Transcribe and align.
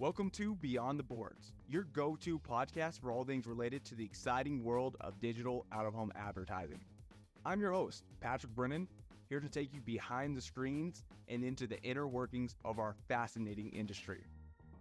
Welcome 0.00 0.30
to 0.30 0.54
Beyond 0.54 0.96
the 0.96 1.02
Boards, 1.02 1.50
your 1.68 1.82
go 1.82 2.14
to 2.20 2.38
podcast 2.38 3.00
for 3.00 3.10
all 3.10 3.24
things 3.24 3.48
related 3.48 3.84
to 3.86 3.96
the 3.96 4.04
exciting 4.04 4.62
world 4.62 4.96
of 5.00 5.18
digital 5.18 5.66
out 5.72 5.86
of 5.86 5.92
home 5.94 6.12
advertising. 6.14 6.78
I'm 7.44 7.60
your 7.60 7.72
host, 7.72 8.04
Patrick 8.20 8.54
Brennan, 8.54 8.86
here 9.28 9.40
to 9.40 9.48
take 9.48 9.74
you 9.74 9.80
behind 9.80 10.36
the 10.36 10.40
screens 10.40 11.02
and 11.26 11.42
into 11.42 11.66
the 11.66 11.82
inner 11.82 12.06
workings 12.06 12.54
of 12.64 12.78
our 12.78 12.94
fascinating 13.08 13.70
industry. 13.70 14.22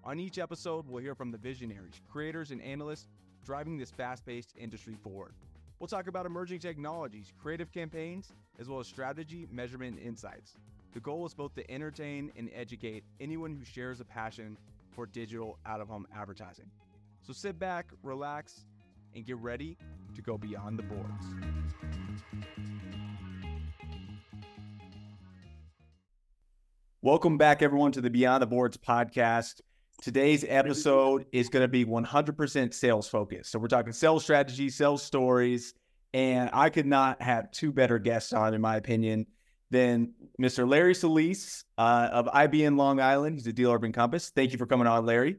On 0.03 0.19
each 0.19 0.37
episode, 0.37 0.87
we'll 0.87 1.01
hear 1.01 1.15
from 1.15 1.31
the 1.31 1.39
visionaries, 1.39 1.99
creators, 2.07 2.51
and 2.51 2.61
analysts 2.61 3.07
driving 3.43 3.75
this 3.75 3.89
fast 3.89 4.23
paced 4.23 4.53
industry 4.55 4.97
forward. 5.01 5.33
We'll 5.79 5.87
talk 5.87 6.05
about 6.05 6.27
emerging 6.27 6.59
technologies, 6.59 7.33
creative 7.41 7.71
campaigns, 7.71 8.33
as 8.59 8.69
well 8.69 8.81
as 8.81 8.87
strategy, 8.87 9.47
measurement, 9.51 9.97
and 9.97 10.07
insights. 10.07 10.59
The 10.93 10.99
goal 10.99 11.25
is 11.25 11.33
both 11.33 11.55
to 11.55 11.71
entertain 11.71 12.31
and 12.37 12.51
educate 12.53 13.03
anyone 13.19 13.55
who 13.55 13.65
shares 13.65 13.99
a 13.99 14.05
passion 14.05 14.59
for 14.97 15.05
digital 15.05 15.59
out 15.63 15.79
of 15.79 15.87
home 15.87 16.07
advertising. 16.11 16.65
So 17.21 17.31
sit 17.31 17.59
back, 17.59 17.91
relax, 18.01 18.65
and 19.13 19.23
get 19.23 19.37
ready 19.37 19.77
to 20.15 20.23
go 20.23 20.39
beyond 20.39 20.79
the 20.79 20.83
boards. 20.83 21.23
Welcome 27.03 27.37
back, 27.37 27.61
everyone, 27.61 27.91
to 27.91 28.01
the 28.01 28.09
Beyond 28.09 28.41
the 28.41 28.47
Boards 28.47 28.75
podcast. 28.75 29.61
Today's 30.01 30.43
episode 30.47 31.27
is 31.31 31.49
going 31.49 31.61
to 31.61 31.67
be 31.67 31.85
100% 31.85 32.73
sales 32.73 33.07
focused. 33.07 33.51
So, 33.51 33.59
we're 33.59 33.67
talking 33.67 33.93
sales 33.93 34.23
strategy, 34.23 34.71
sales 34.71 35.03
stories, 35.03 35.75
and 36.15 36.49
I 36.53 36.71
could 36.71 36.87
not 36.87 37.21
have 37.21 37.51
two 37.51 37.71
better 37.71 37.99
guests 37.99 38.33
on, 38.33 38.55
in 38.55 38.61
my 38.61 38.77
opinion, 38.77 39.27
than 39.69 40.13
Mr. 40.41 40.67
Larry 40.67 40.95
Salice 40.95 41.65
uh, 41.77 42.09
of 42.11 42.27
IBN 42.27 42.77
Long 42.77 42.99
Island. 42.99 43.35
He's 43.35 43.47
a 43.47 43.53
dealer 43.53 43.75
of 43.75 43.83
Encompass. 43.83 44.29
Thank 44.29 44.51
you 44.51 44.57
for 44.57 44.65
coming 44.65 44.87
on, 44.87 45.05
Larry. 45.05 45.37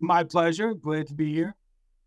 My 0.00 0.24
pleasure. 0.24 0.74
Glad 0.74 1.08
to 1.08 1.14
be 1.14 1.32
here. 1.32 1.54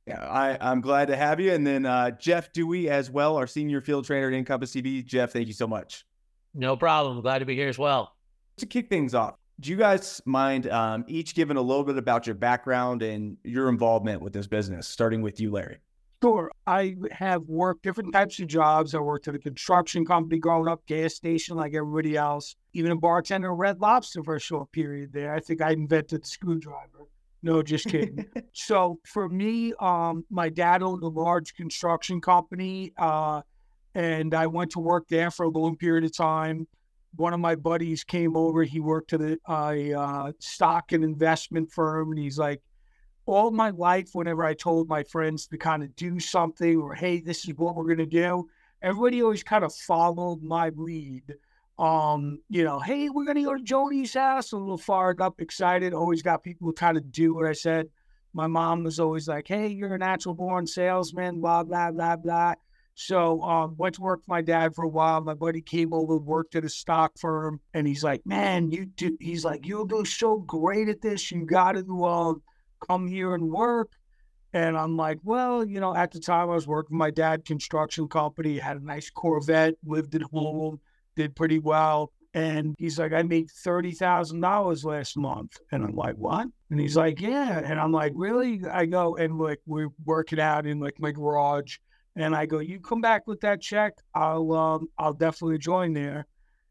Yeah, 0.05 0.21
I, 0.21 0.57
I'm 0.61 0.79
glad 0.79 1.09
to 1.09 1.17
have 1.17 1.39
you. 1.39 1.51
And 1.51 1.67
then 1.67 1.85
uh, 1.85 2.11
Jeff 2.11 2.53
Dewey 2.53 2.89
as 2.89 3.11
well, 3.11 3.35
our 3.35 3.47
senior 3.47 3.81
field 3.81 4.05
trainer 4.05 4.27
at 4.27 4.33
Encompass 4.33 4.73
TV. 4.73 5.05
Jeff, 5.05 5.33
thank 5.33 5.47
you 5.47 5.53
so 5.53 5.67
much. 5.67 6.05
No 6.53 6.77
problem. 6.77 7.21
Glad 7.21 7.39
to 7.39 7.45
be 7.45 7.55
here 7.55 7.67
as 7.67 7.77
well. 7.77 8.13
To 8.57 8.65
kick 8.65 8.89
things 8.89 9.13
off, 9.13 9.35
do 9.59 9.69
you 9.69 9.75
guys 9.77 10.21
mind 10.25 10.69
um, 10.69 11.03
each 11.07 11.35
giving 11.35 11.57
a 11.57 11.61
little 11.61 11.83
bit 11.83 11.97
about 11.97 12.25
your 12.25 12.35
background 12.35 13.01
and 13.01 13.37
your 13.43 13.69
involvement 13.69 14.21
with 14.21 14.33
this 14.33 14.47
business, 14.47 14.87
starting 14.87 15.21
with 15.21 15.39
you, 15.39 15.51
Larry? 15.51 15.79
Sure. 16.23 16.51
I 16.65 16.95
have 17.11 17.43
worked 17.43 17.83
different 17.83 18.11
types 18.11 18.39
of 18.39 18.47
jobs. 18.47 18.95
I 18.95 18.99
worked 18.99 19.27
at 19.27 19.35
a 19.35 19.39
construction 19.39 20.03
company 20.03 20.39
growing 20.39 20.67
up, 20.67 20.85
gas 20.87 21.13
station 21.13 21.57
like 21.57 21.75
everybody 21.75 22.17
else, 22.17 22.55
even 22.73 22.91
a 22.91 22.95
bartender 22.95 23.51
at 23.51 23.57
Red 23.57 23.79
Lobster 23.79 24.23
for 24.23 24.35
a 24.35 24.39
short 24.39 24.71
period 24.71 25.13
there. 25.13 25.33
I 25.33 25.39
think 25.39 25.61
I 25.61 25.71
invented 25.71 26.23
the 26.23 26.27
screwdriver. 26.27 27.05
No, 27.43 27.61
just 27.61 27.87
kidding. 27.87 28.25
so 28.53 28.99
for 29.05 29.29
me, 29.29 29.73
um, 29.79 30.25
my 30.31 30.49
dad 30.49 30.81
owned 30.81 31.03
a 31.03 31.07
large 31.07 31.53
construction 31.53 32.19
company, 32.19 32.93
uh, 32.97 33.41
and 33.93 34.33
I 34.33 34.47
went 34.47 34.71
to 34.71 34.79
work 34.79 35.07
there 35.09 35.29
for 35.29 35.43
a 35.43 35.49
long 35.49 35.77
period 35.77 36.03
of 36.03 36.17
time. 36.17 36.67
One 37.15 37.33
of 37.33 37.39
my 37.39 37.55
buddies 37.55 38.03
came 38.03 38.35
over. 38.35 38.63
He 38.63 38.79
worked 38.79 39.13
at 39.13 39.21
a, 39.21 39.37
a 39.47 39.93
uh, 39.93 40.31
stock 40.39 40.91
and 40.93 41.03
investment 41.03 41.71
firm, 41.71 42.11
and 42.11 42.19
he's 42.19 42.39
like, 42.39 42.61
all 43.27 43.51
my 43.51 43.69
life, 43.71 44.09
whenever 44.13 44.43
I 44.43 44.53
told 44.53 44.87
my 44.87 45.03
friends 45.03 45.47
to 45.47 45.57
kind 45.57 45.83
of 45.83 45.95
do 45.95 46.19
something 46.19 46.77
or, 46.77 46.95
hey, 46.95 47.19
this 47.19 47.47
is 47.47 47.53
what 47.55 47.75
we're 47.75 47.83
going 47.83 47.97
to 47.97 48.05
do, 48.05 48.49
everybody 48.81 49.21
always 49.21 49.43
kind 49.43 49.63
of 49.63 49.73
followed 49.73 50.41
my 50.41 50.71
lead. 50.75 51.35
Um, 51.77 52.39
you 52.49 52.63
know, 52.63 52.79
hey, 52.79 53.09
we're 53.09 53.25
going 53.25 53.37
to 53.37 53.43
go 53.43 53.55
to 53.55 53.63
Joni's 53.63 54.13
house, 54.13 54.51
a 54.51 54.57
little 54.57 54.77
fired 54.77 55.21
up, 55.21 55.39
excited, 55.39 55.93
always 55.93 56.23
got 56.23 56.43
people 56.43 56.71
to 56.71 56.79
kind 56.79 56.97
of 56.97 57.11
do 57.11 57.35
what 57.35 57.45
I 57.45 57.53
said. 57.53 57.89
My 58.33 58.47
mom 58.47 58.83
was 58.83 58.99
always 58.99 59.27
like, 59.27 59.47
hey, 59.47 59.67
you're 59.67 59.93
a 59.93 59.97
natural 59.97 60.33
born 60.33 60.65
salesman, 60.65 61.39
blah, 61.41 61.63
blah, 61.63 61.91
blah, 61.91 62.15
blah. 62.15 62.53
So 62.99 63.43
um, 63.43 63.75
went 63.77 63.93
to 63.95 64.01
work 64.01 64.21
with 64.21 64.27
my 64.27 64.41
dad 64.41 64.73
for 64.73 64.83
a 64.83 64.89
while. 64.89 65.21
My 65.21 65.35
buddy 65.35 65.61
came 65.61 65.93
over, 65.93 66.17
worked 66.17 66.55
at 66.55 66.65
a 66.65 66.69
stock 66.69 67.15
firm, 67.19 67.59
and 67.75 67.87
he's 67.87 68.03
like, 68.03 68.25
"Man, 68.25 68.71
you 68.71 68.85
do." 68.85 69.15
He's 69.19 69.45
like, 69.45 69.67
"You'll 69.67 69.85
do 69.85 70.03
so 70.03 70.39
great 70.39 70.89
at 70.89 71.01
this. 71.01 71.31
You 71.31 71.45
got 71.45 71.73
to 71.73 72.03
uh, 72.03 72.33
come 72.79 73.07
here 73.07 73.33
and 73.33 73.49
work. 73.49 73.91
And 74.53 74.77
I'm 74.77 74.95
like, 74.95 75.19
well, 75.23 75.63
you 75.65 75.79
know, 75.79 75.93
at 75.93 76.11
the 76.11 76.19
time 76.19 76.49
I 76.49 76.55
was 76.55 76.67
working 76.67 76.97
my 76.97 77.11
dad 77.11 77.45
construction 77.45 78.07
company, 78.07 78.57
had 78.57 78.77
a 78.77 78.85
nice 78.85 79.09
Corvette, 79.09 79.75
lived 79.85 80.15
at 80.15 80.21
home, 80.23 80.79
did 81.15 81.35
pretty 81.35 81.59
well. 81.59 82.11
And 82.33 82.75
he's 82.77 82.99
like, 82.99 83.13
I 83.13 83.23
made 83.23 83.49
thirty 83.49 83.91
thousand 83.91 84.41
dollars 84.41 84.85
last 84.85 85.17
month. 85.17 85.57
And 85.71 85.83
I'm 85.83 85.95
like, 85.95 86.15
what? 86.15 86.47
And 86.69 86.79
he's 86.79 86.95
like, 86.95 87.19
yeah. 87.19 87.59
And 87.59 87.79
I'm 87.79 87.91
like, 87.91 88.13
really? 88.15 88.61
I 88.71 88.85
go 88.85 89.15
and 89.15 89.37
like 89.37 89.59
we're 89.65 89.89
working 90.05 90.39
out 90.39 90.65
in 90.65 90.79
like 90.79 90.99
my 90.99 91.11
garage. 91.11 91.77
And 92.15 92.35
I 92.35 92.45
go, 92.45 92.59
you 92.59 92.79
come 92.79 93.01
back 93.01 93.27
with 93.27 93.41
that 93.41 93.61
check, 93.61 93.93
I'll 94.13 94.51
um, 94.53 94.87
I'll 94.97 95.13
definitely 95.13 95.59
join 95.59 95.93
there. 95.93 96.25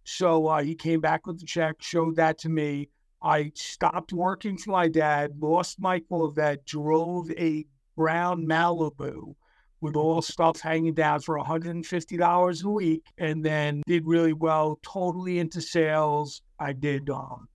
So 0.04 0.46
uh, 0.46 0.62
he 0.62 0.74
came 0.74 1.00
back 1.00 1.26
with 1.26 1.40
the 1.40 1.46
check, 1.46 1.76
showed 1.80 2.16
that 2.16 2.38
to 2.38 2.48
me. 2.48 2.88
I 3.26 3.50
stopped 3.56 4.12
working 4.12 4.56
for 4.56 4.70
my 4.70 4.86
dad, 4.86 5.32
lost 5.40 5.80
my 5.80 5.98
Corvette, 5.98 6.64
drove 6.64 7.28
a 7.32 7.66
brown 7.96 8.46
Malibu 8.46 9.34
with 9.80 9.96
all 9.96 10.22
stuff 10.22 10.60
hanging 10.60 10.94
down 10.94 11.18
for 11.18 11.36
$150 11.36 12.64
a 12.64 12.68
week, 12.68 13.04
and 13.18 13.44
then 13.44 13.82
did 13.84 14.06
really 14.06 14.32
well, 14.32 14.78
totally 14.80 15.40
into 15.40 15.60
sales. 15.60 16.40
I 16.60 16.72
did 16.72 17.10
um, 17.10 17.48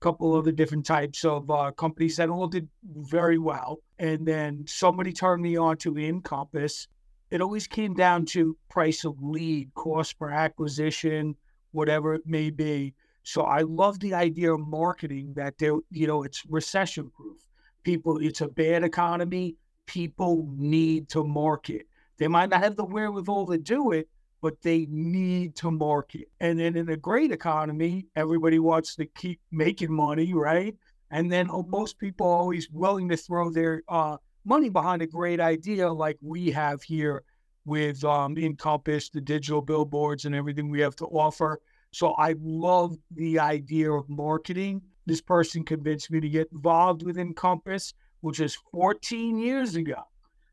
a 0.00 0.02
couple 0.02 0.34
of 0.34 0.46
the 0.46 0.52
different 0.52 0.86
types 0.86 1.26
of 1.26 1.50
uh, 1.50 1.72
companies 1.72 2.16
that 2.16 2.30
all 2.30 2.46
did 2.46 2.66
very 2.82 3.38
well. 3.38 3.80
And 3.98 4.26
then 4.26 4.64
somebody 4.66 5.12
turned 5.12 5.42
me 5.42 5.58
on 5.58 5.76
to 5.78 5.98
Encompass. 5.98 6.88
It 7.30 7.42
always 7.42 7.66
came 7.66 7.92
down 7.92 8.24
to 8.26 8.56
price 8.70 9.04
of 9.04 9.22
lead, 9.22 9.74
cost 9.74 10.18
per 10.18 10.30
acquisition, 10.30 11.36
whatever 11.72 12.14
it 12.14 12.22
may 12.24 12.48
be. 12.48 12.94
So 13.28 13.42
I 13.42 13.60
love 13.60 14.00
the 14.00 14.14
idea 14.14 14.54
of 14.54 14.66
marketing 14.66 15.34
that 15.36 15.58
there, 15.58 15.74
you 15.90 16.06
know, 16.06 16.22
it's 16.22 16.46
recession 16.46 17.10
proof. 17.10 17.36
People, 17.82 18.16
it's 18.22 18.40
a 18.40 18.48
bad 18.48 18.84
economy. 18.84 19.56
People 19.84 20.48
need 20.56 21.10
to 21.10 21.22
market. 21.22 21.82
They 22.16 22.26
might 22.26 22.48
not 22.48 22.62
have 22.62 22.76
the 22.76 22.86
wherewithal 22.86 23.48
to 23.48 23.58
do 23.58 23.92
it, 23.92 24.08
but 24.40 24.62
they 24.62 24.86
need 24.88 25.56
to 25.56 25.70
market. 25.70 26.30
And 26.40 26.58
then 26.58 26.74
in 26.74 26.88
a 26.88 26.96
great 26.96 27.30
economy, 27.30 28.06
everybody 28.16 28.60
wants 28.60 28.96
to 28.96 29.04
keep 29.04 29.40
making 29.52 29.92
money, 29.92 30.32
right? 30.32 30.74
And 31.10 31.30
then 31.30 31.50
most 31.68 31.98
people 31.98 32.26
are 32.28 32.38
always 32.38 32.70
willing 32.70 33.10
to 33.10 33.16
throw 33.18 33.50
their 33.50 33.82
uh, 33.88 34.16
money 34.46 34.70
behind 34.70 35.02
a 35.02 35.06
great 35.06 35.38
idea 35.38 35.92
like 35.92 36.16
we 36.22 36.50
have 36.52 36.82
here 36.82 37.24
with 37.66 38.02
um, 38.04 38.38
Encompass, 38.38 39.10
the 39.10 39.20
digital 39.20 39.60
billboards, 39.60 40.24
and 40.24 40.34
everything 40.34 40.70
we 40.70 40.80
have 40.80 40.96
to 40.96 41.04
offer. 41.04 41.60
So 41.90 42.12
I 42.12 42.34
love 42.40 42.96
the 43.14 43.38
idea 43.38 43.90
of 43.90 44.08
marketing. 44.08 44.82
This 45.06 45.20
person 45.20 45.64
convinced 45.64 46.10
me 46.10 46.20
to 46.20 46.28
get 46.28 46.48
involved 46.52 47.02
with 47.02 47.18
Encompass, 47.18 47.94
which 48.20 48.40
is 48.40 48.58
14 48.72 49.38
years 49.38 49.74
ago. 49.74 50.02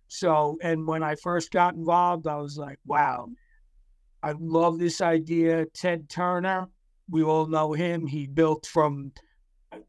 So, 0.07 0.57
and 0.61 0.87
when 0.87 1.03
I 1.03 1.15
first 1.15 1.51
got 1.51 1.73
involved, 1.73 2.27
I 2.27 2.37
was 2.37 2.57
like, 2.57 2.79
wow, 2.85 3.27
I 4.23 4.33
love 4.39 4.79
this 4.79 5.01
idea. 5.01 5.65
Ted 5.73 6.09
Turner, 6.09 6.67
we 7.09 7.23
all 7.23 7.47
know 7.47 7.73
him. 7.73 8.07
He 8.07 8.27
built 8.27 8.65
from 8.65 9.11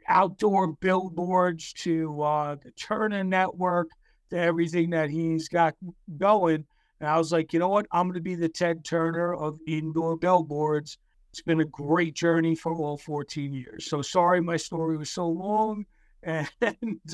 outdoor 0.08 0.72
billboards 0.72 1.72
to 1.74 2.20
uh, 2.22 2.56
the 2.56 2.70
Turner 2.72 3.22
Network 3.22 3.88
to 4.30 4.38
everything 4.38 4.90
that 4.90 5.10
he's 5.10 5.48
got 5.48 5.74
going. 6.18 6.64
And 7.00 7.08
I 7.08 7.18
was 7.18 7.30
like, 7.30 7.52
you 7.52 7.58
know 7.58 7.68
what? 7.68 7.86
I'm 7.92 8.06
going 8.06 8.14
to 8.14 8.20
be 8.20 8.34
the 8.34 8.48
Ted 8.48 8.84
Turner 8.84 9.34
of 9.34 9.58
indoor 9.66 10.16
billboards 10.16 10.98
it's 11.36 11.42
been 11.42 11.60
a 11.60 11.66
great 11.66 12.14
journey 12.14 12.54
for 12.54 12.74
all 12.74 12.96
14 12.96 13.52
years. 13.52 13.90
So 13.90 14.00
sorry 14.00 14.40
my 14.40 14.56
story 14.56 14.96
was 14.96 15.10
so 15.10 15.28
long. 15.28 15.84
And 16.22 16.48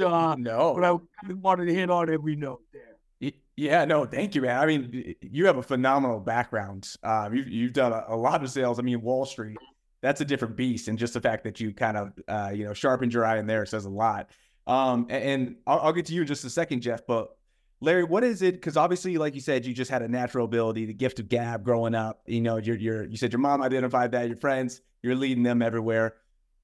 uh, 0.01 0.37
no, 0.39 0.75
but 0.75 0.85
I 0.85 1.33
wanted 1.35 1.67
to 1.67 1.75
hit 1.75 1.91
on 1.91 2.09
every 2.09 2.35
note 2.35 2.63
there. 2.73 3.33
Yeah, 3.57 3.85
no, 3.85 4.07
thank 4.07 4.35
you, 4.35 4.41
man. 4.41 4.59
I 4.59 4.65
mean, 4.65 5.15
you 5.21 5.45
have 5.45 5.59
a 5.59 5.63
phenomenal 5.63 6.19
background. 6.19 6.89
Um, 7.03 7.35
you've, 7.35 7.49
you've 7.49 7.73
done 7.75 7.93
a, 7.93 8.05
a, 8.09 8.17
lot 8.17 8.43
of 8.43 8.49
sales. 8.51 8.79
I 8.79 8.83
mean, 8.83 9.03
Wall 9.03 9.27
Street, 9.27 9.59
that's 10.01 10.23
a 10.23 10.25
different 10.25 10.57
beast. 10.57 10.89
And 10.89 10.99
just 10.99 11.13
the 11.13 11.21
fact 11.21 11.45
that 11.45 11.61
you 11.61 11.75
kind 11.75 11.99
of, 11.99 12.13
uh, 12.27 12.51
you 12.55 12.65
know, 12.65 12.73
sharpened 12.73 13.13
your 13.13 13.27
eye 13.27 13.39
in 13.39 13.47
there 13.47 13.67
says 13.67 13.85
a 13.85 13.91
lot. 13.91 14.31
Um, 14.67 15.09
and, 15.11 15.25
and 15.25 15.57
I'll, 15.67 15.81
I'll, 15.81 15.93
get 15.93 16.07
to 16.07 16.15
you 16.15 16.23
in 16.23 16.27
just 16.27 16.45
a 16.47 16.51
second, 16.51 16.81
Jeff. 16.81 17.07
But 17.07 17.37
Larry, 17.83 18.05
what 18.05 18.23
is 18.23 18.43
it? 18.43 18.55
Because 18.55 18.77
obviously, 18.77 19.19
like 19.19 19.35
you 19.35 19.41
said, 19.41 19.67
you 19.67 19.75
just 19.75 19.91
had 19.91 20.03
a 20.03 20.09
natural 20.09 20.45
ability, 20.45 20.87
the 20.87 20.95
gift 20.95 21.19
of 21.19 21.29
gab 21.29 21.65
growing 21.65 21.97
up. 21.97 22.23
You 22.27 22.41
know, 22.41 22.57
you're, 22.57 22.77
you're, 22.77 23.05
you 23.05 23.17
said 23.17 23.33
your 23.33 23.41
mom 23.41 23.61
identified 23.61 24.13
that, 24.13 24.29
your 24.29 24.37
friends, 24.37 24.81
you're 25.03 25.17
leading 25.17 25.43
them 25.43 25.63
everywhere. 25.63 26.15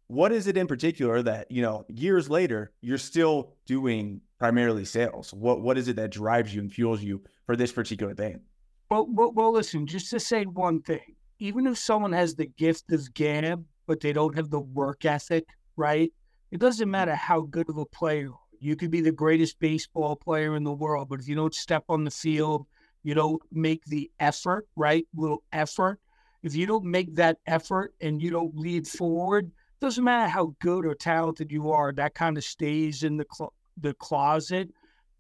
What 0.07 0.31
is 0.31 0.47
it 0.47 0.57
in 0.57 0.69
particular 0.69 1.21
that, 1.23 1.51
you 1.51 1.61
know, 1.61 1.85
years 1.89 2.31
later, 2.31 2.71
you're 2.83 2.99
still 2.99 3.55
doing 3.67 4.21
primarily 4.39 4.85
sales? 4.85 5.35
What 5.35 5.61
What 5.61 5.77
is 5.77 5.89
it 5.89 5.97
that 5.97 6.13
drives 6.13 6.55
you 6.55 6.61
and 6.61 6.73
fuels 6.73 7.03
you 7.03 7.21
for 7.47 7.57
this 7.57 7.73
particular 7.73 8.15
thing? 8.15 8.41
Well, 8.89 9.09
well, 9.11 9.33
well 9.33 9.53
listen, 9.53 9.89
just 9.89 10.11
to 10.11 10.21
say 10.21 10.45
one 10.45 10.83
thing, 10.83 11.17
even 11.41 11.67
if 11.67 11.79
someone 11.79 12.13
has 12.13 12.37
the 12.37 12.47
gift 12.47 12.93
of 12.93 13.13
gab, 13.13 13.65
but 13.89 14.01
they 14.01 14.13
don't 14.13 14.37
have 14.37 14.51
the 14.51 14.61
work 14.61 15.05
ethic, 15.05 15.47
right? 15.77 16.13
it 16.51 16.61
doesn't 16.61 16.91
matter 16.91 17.15
how 17.15 17.43
good 17.43 17.69
of 17.69 17.77
a 17.77 17.85
player 17.85 18.31
you 18.61 18.77
could 18.77 18.91
be 18.91 19.01
the 19.01 19.13
greatest 19.13 19.59
baseball 19.59 20.17
player 20.17 20.57
in 20.57 20.65
the 20.65 20.73
world, 20.73 21.09
but 21.09 21.21
if 21.21 21.29
you 21.29 21.35
don't 21.35 21.55
step 21.55 21.85
on 21.89 22.05
the 22.05 22.11
field, 22.11 22.67
you 23.03 23.15
don't 23.15 23.43
make 23.53 23.85
the 23.85 24.11
effort, 24.21 24.67
right? 24.77 25.07
Little 25.15 25.43
effort. 25.53 26.01
If 26.43 26.55
you 26.55 26.67
don't 26.67 26.85
make 26.85 27.15
that 27.17 27.39
effort 27.47 27.95
and 28.01 28.23
you 28.23 28.31
don't 28.31 28.57
lead 28.57 28.87
forward, 28.87 29.51
doesn't 29.81 30.05
matter 30.05 30.29
how 30.29 30.55
good 30.61 30.85
or 30.85 30.95
talented 30.95 31.53
you 31.53 31.71
are, 31.71 31.93
that 31.93 32.15
kind 32.15 32.37
of 32.37 32.45
stays 32.45 33.03
in 33.03 33.17
the 33.17 33.27
cl- 33.33 33.53
the 33.81 33.95
closet. 33.95 34.71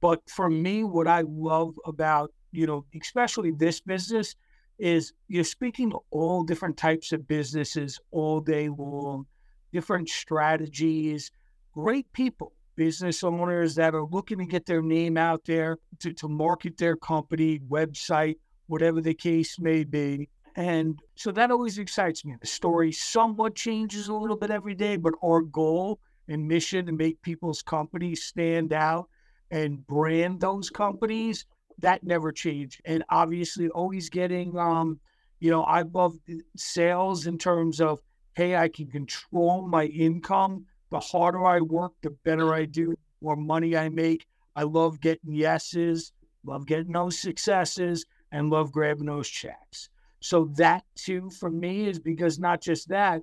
But 0.00 0.28
for 0.28 0.50
me, 0.50 0.84
what 0.84 1.06
I 1.06 1.22
love 1.26 1.74
about 1.84 2.32
you 2.52 2.66
know, 2.66 2.84
especially 3.00 3.50
this 3.50 3.80
business, 3.80 4.34
is 4.78 5.12
you're 5.28 5.44
speaking 5.44 5.90
to 5.90 5.98
all 6.10 6.44
different 6.44 6.76
types 6.76 7.12
of 7.12 7.26
businesses 7.26 8.00
all 8.10 8.40
day 8.40 8.68
long, 8.68 9.26
different 9.72 10.08
strategies, 10.08 11.30
great 11.72 12.10
people, 12.12 12.52
business 12.78 13.24
owners 13.24 13.74
that 13.74 13.92
are 13.92 14.04
looking 14.04 14.38
to 14.38 14.46
get 14.46 14.64
their 14.64 14.80
name 14.80 15.16
out 15.18 15.44
there 15.44 15.78
to, 15.98 16.12
to 16.12 16.28
market 16.28 16.78
their 16.78 16.94
company, 16.96 17.58
website, 17.68 18.36
whatever 18.68 19.00
the 19.00 19.12
case 19.12 19.58
may 19.58 19.82
be. 19.82 20.28
And 20.54 20.96
so 21.16 21.32
that 21.32 21.50
always 21.50 21.78
excites 21.78 22.24
me. 22.24 22.36
The 22.40 22.46
story 22.46 22.92
somewhat 22.92 23.56
changes 23.56 24.06
a 24.06 24.14
little 24.14 24.36
bit 24.36 24.52
every 24.52 24.76
day, 24.76 24.96
but 24.96 25.14
our 25.24 25.40
goal 25.40 25.98
and 26.28 26.46
mission 26.46 26.86
to 26.86 26.92
make 26.92 27.20
people's 27.22 27.62
companies 27.62 28.22
stand 28.22 28.72
out 28.72 29.08
and 29.50 29.84
brand 29.84 30.40
those 30.40 30.70
companies 30.70 31.46
that 31.78 32.04
never 32.04 32.30
changed. 32.30 32.80
And 32.84 33.02
obviously, 33.10 33.68
always 33.70 34.08
getting, 34.08 34.56
um, 34.56 35.00
you 35.40 35.50
know, 35.50 35.64
I 35.64 35.82
love 35.82 36.14
sales 36.56 37.26
in 37.26 37.38
terms 37.38 37.80
of, 37.80 37.98
hey, 38.34 38.54
I 38.54 38.68
can 38.68 38.86
control 38.86 39.66
my 39.66 39.86
income. 39.86 40.66
The 40.90 41.00
harder 41.00 41.44
I 41.44 41.60
work, 41.60 41.92
the 42.02 42.10
better 42.10 42.54
I 42.54 42.64
do, 42.64 42.96
more 43.20 43.36
money 43.36 43.76
I 43.76 43.88
make. 43.88 44.26
I 44.56 44.62
love 44.62 45.00
getting 45.00 45.34
yeses, 45.34 46.12
love 46.44 46.66
getting 46.66 46.92
those 46.92 47.18
successes, 47.18 48.06
and 48.32 48.50
love 48.50 48.72
grabbing 48.72 49.06
those 49.06 49.28
checks. 49.28 49.88
So 50.20 50.46
that 50.56 50.84
too 50.94 51.30
for 51.30 51.50
me 51.50 51.86
is 51.86 51.98
because 51.98 52.38
not 52.38 52.60
just 52.60 52.88
that, 52.88 53.22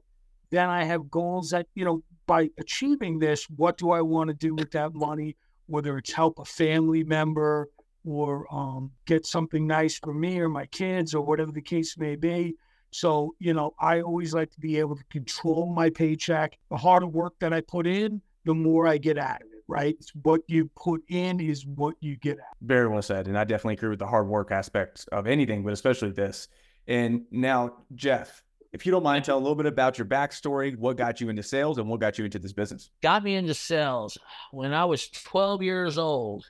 then 0.51 0.69
I 0.69 0.83
have 0.83 1.09
goals 1.09 1.49
that, 1.49 1.67
you 1.75 1.83
know, 1.85 2.03
by 2.27 2.49
achieving 2.57 3.19
this, 3.19 3.45
what 3.49 3.77
do 3.77 3.91
I 3.91 4.01
want 4.01 4.29
to 4.29 4.33
do 4.33 4.55
with 4.55 4.71
that 4.71 4.93
money? 4.93 5.35
Whether 5.67 5.97
it's 5.97 6.13
help 6.13 6.39
a 6.39 6.45
family 6.45 7.03
member, 7.03 7.69
or 8.05 8.45
um, 8.53 8.91
get 9.05 9.25
something 9.25 9.65
nice 9.65 9.97
for 9.97 10.13
me 10.13 10.39
or 10.39 10.47
my 10.47 10.65
kids 10.67 11.15
or 11.15 11.21
whatever 11.25 11.51
the 11.51 11.61
case 11.61 11.97
may 11.97 12.15
be. 12.15 12.55
So, 12.91 13.35
you 13.39 13.53
know, 13.53 13.73
I 13.79 14.01
always 14.01 14.33
like 14.33 14.51
to 14.51 14.59
be 14.59 14.79
able 14.79 14.95
to 14.95 15.03
control 15.05 15.73
my 15.73 15.89
paycheck. 15.89 16.57
The 16.69 16.77
harder 16.77 17.07
work 17.07 17.33
that 17.39 17.53
I 17.53 17.61
put 17.61 17.87
in, 17.87 18.21
the 18.45 18.53
more 18.53 18.87
I 18.87 18.97
get 18.97 19.17
out 19.17 19.41
of 19.41 19.47
it, 19.51 19.63
right? 19.67 19.95
It's 19.99 20.11
what 20.23 20.41
you 20.47 20.69
put 20.75 21.03
in 21.09 21.39
is 21.39 21.65
what 21.65 21.95
you 21.99 22.15
get 22.15 22.39
out. 22.39 22.55
Very 22.61 22.87
well 22.87 23.01
said. 23.01 23.27
And 23.27 23.37
I 23.37 23.43
definitely 23.43 23.73
agree 23.73 23.89
with 23.89 23.99
the 23.99 24.07
hard 24.07 24.27
work 24.27 24.51
aspect 24.51 25.07
of 25.11 25.27
anything, 25.27 25.63
but 25.63 25.73
especially 25.73 26.11
this. 26.11 26.47
And 26.87 27.23
now, 27.31 27.77
Jeff, 27.95 28.43
if 28.71 28.85
you 28.85 28.91
don't 28.91 29.03
mind, 29.03 29.25
tell 29.25 29.37
a 29.37 29.39
little 29.39 29.55
bit 29.55 29.65
about 29.65 29.97
your 29.97 30.05
backstory, 30.05 30.77
what 30.77 30.97
got 30.97 31.19
you 31.19 31.29
into 31.29 31.43
sales 31.43 31.77
and 31.77 31.89
what 31.89 31.99
got 31.99 32.17
you 32.17 32.25
into 32.25 32.39
this 32.39 32.53
business. 32.53 32.91
Got 33.01 33.23
me 33.23 33.35
into 33.35 33.53
sales 33.53 34.17
when 34.51 34.73
I 34.73 34.85
was 34.85 35.09
12 35.09 35.63
years 35.63 35.97
old 35.97 36.45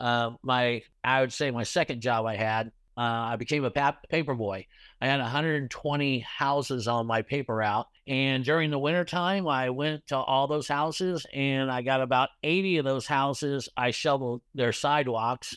uh, 0.00 0.30
my 0.42 0.82
I 1.04 1.20
would 1.20 1.32
say 1.32 1.50
my 1.50 1.62
second 1.62 2.00
job 2.00 2.26
I 2.26 2.36
had, 2.36 2.68
uh, 2.96 3.00
I 3.00 3.36
became 3.36 3.64
a 3.64 3.70
pap- 3.70 4.08
paper 4.08 4.34
boy. 4.34 4.66
I 5.00 5.06
had 5.06 5.20
120 5.20 6.18
houses 6.20 6.86
on 6.86 7.06
my 7.06 7.22
paper 7.22 7.56
route. 7.56 7.86
And 8.06 8.44
during 8.44 8.70
the 8.70 8.78
wintertime, 8.78 9.48
I 9.48 9.70
went 9.70 10.06
to 10.08 10.16
all 10.16 10.46
those 10.46 10.68
houses 10.68 11.26
and 11.32 11.70
I 11.70 11.82
got 11.82 12.02
about 12.02 12.28
80 12.42 12.78
of 12.78 12.84
those 12.84 13.06
houses. 13.06 13.68
I 13.76 13.92
shoveled 13.92 14.42
their 14.54 14.72
sidewalks. 14.72 15.56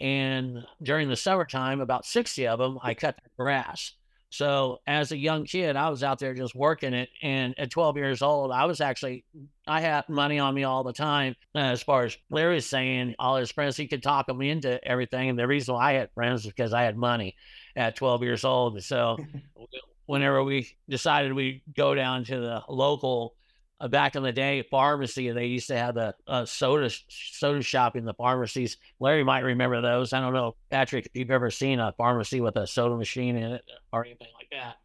And 0.00 0.64
during 0.82 1.08
the 1.08 1.16
summertime, 1.16 1.80
about 1.80 2.06
60 2.06 2.46
of 2.46 2.58
them, 2.58 2.78
I 2.82 2.94
cut 2.94 3.16
their 3.16 3.44
grass. 3.44 3.92
So 4.30 4.80
as 4.86 5.10
a 5.10 5.16
young 5.16 5.44
kid, 5.44 5.74
I 5.74 5.90
was 5.90 6.04
out 6.04 6.20
there 6.20 6.34
just 6.34 6.54
working 6.54 6.94
it. 6.94 7.10
And 7.20 7.58
at 7.58 7.70
12 7.70 7.96
years 7.96 8.22
old, 8.22 8.52
I 8.52 8.64
was 8.64 8.80
actually, 8.80 9.24
I 9.66 9.80
had 9.80 10.08
money 10.08 10.38
on 10.38 10.54
me 10.54 10.62
all 10.62 10.84
the 10.84 10.92
time. 10.92 11.34
Uh, 11.54 11.58
as 11.58 11.82
far 11.82 12.04
as 12.04 12.16
Larry's 12.30 12.66
saying, 12.66 13.16
all 13.18 13.36
his 13.36 13.50
friends, 13.50 13.76
he 13.76 13.88
could 13.88 14.02
talk 14.02 14.26
them 14.26 14.40
into 14.40 14.82
everything. 14.86 15.28
And 15.28 15.38
the 15.38 15.48
reason 15.48 15.74
why 15.74 15.90
I 15.90 15.92
had 15.94 16.12
friends 16.12 16.42
is 16.42 16.46
because 16.46 16.72
I 16.72 16.82
had 16.82 16.96
money 16.96 17.34
at 17.74 17.96
12 17.96 18.22
years 18.22 18.44
old. 18.44 18.80
So 18.84 19.18
whenever 20.06 20.44
we 20.44 20.68
decided 20.88 21.32
we'd 21.32 21.62
go 21.76 21.94
down 21.94 22.24
to 22.24 22.38
the 22.38 22.62
local 22.68 23.34
uh, 23.80 23.88
back 23.88 24.14
in 24.14 24.22
the 24.22 24.32
day, 24.32 24.62
pharmacy, 24.70 25.30
they 25.30 25.46
used 25.46 25.68
to 25.68 25.76
have 25.76 25.94
the 25.94 26.14
uh, 26.26 26.44
soda 26.44 26.90
soda 27.08 27.62
shop 27.62 27.96
in 27.96 28.04
the 28.04 28.14
pharmacies. 28.14 28.76
Larry 28.98 29.24
might 29.24 29.40
remember 29.40 29.80
those. 29.80 30.12
I 30.12 30.20
don't 30.20 30.34
know, 30.34 30.56
Patrick, 30.70 31.06
if 31.06 31.12
you've 31.14 31.30
ever 31.30 31.50
seen 31.50 31.80
a 31.80 31.92
pharmacy 31.96 32.40
with 32.40 32.56
a 32.56 32.66
soda 32.66 32.96
machine 32.96 33.36
in 33.36 33.52
it 33.52 33.64
or 33.92 34.04
anything 34.04 34.28
like 34.36 34.48
that. 34.52 34.76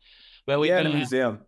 But 0.46 0.60
we 0.60 0.70
yeah, 0.70 0.80
in 0.80 0.88
a 0.88 0.94
museum. 0.94 1.42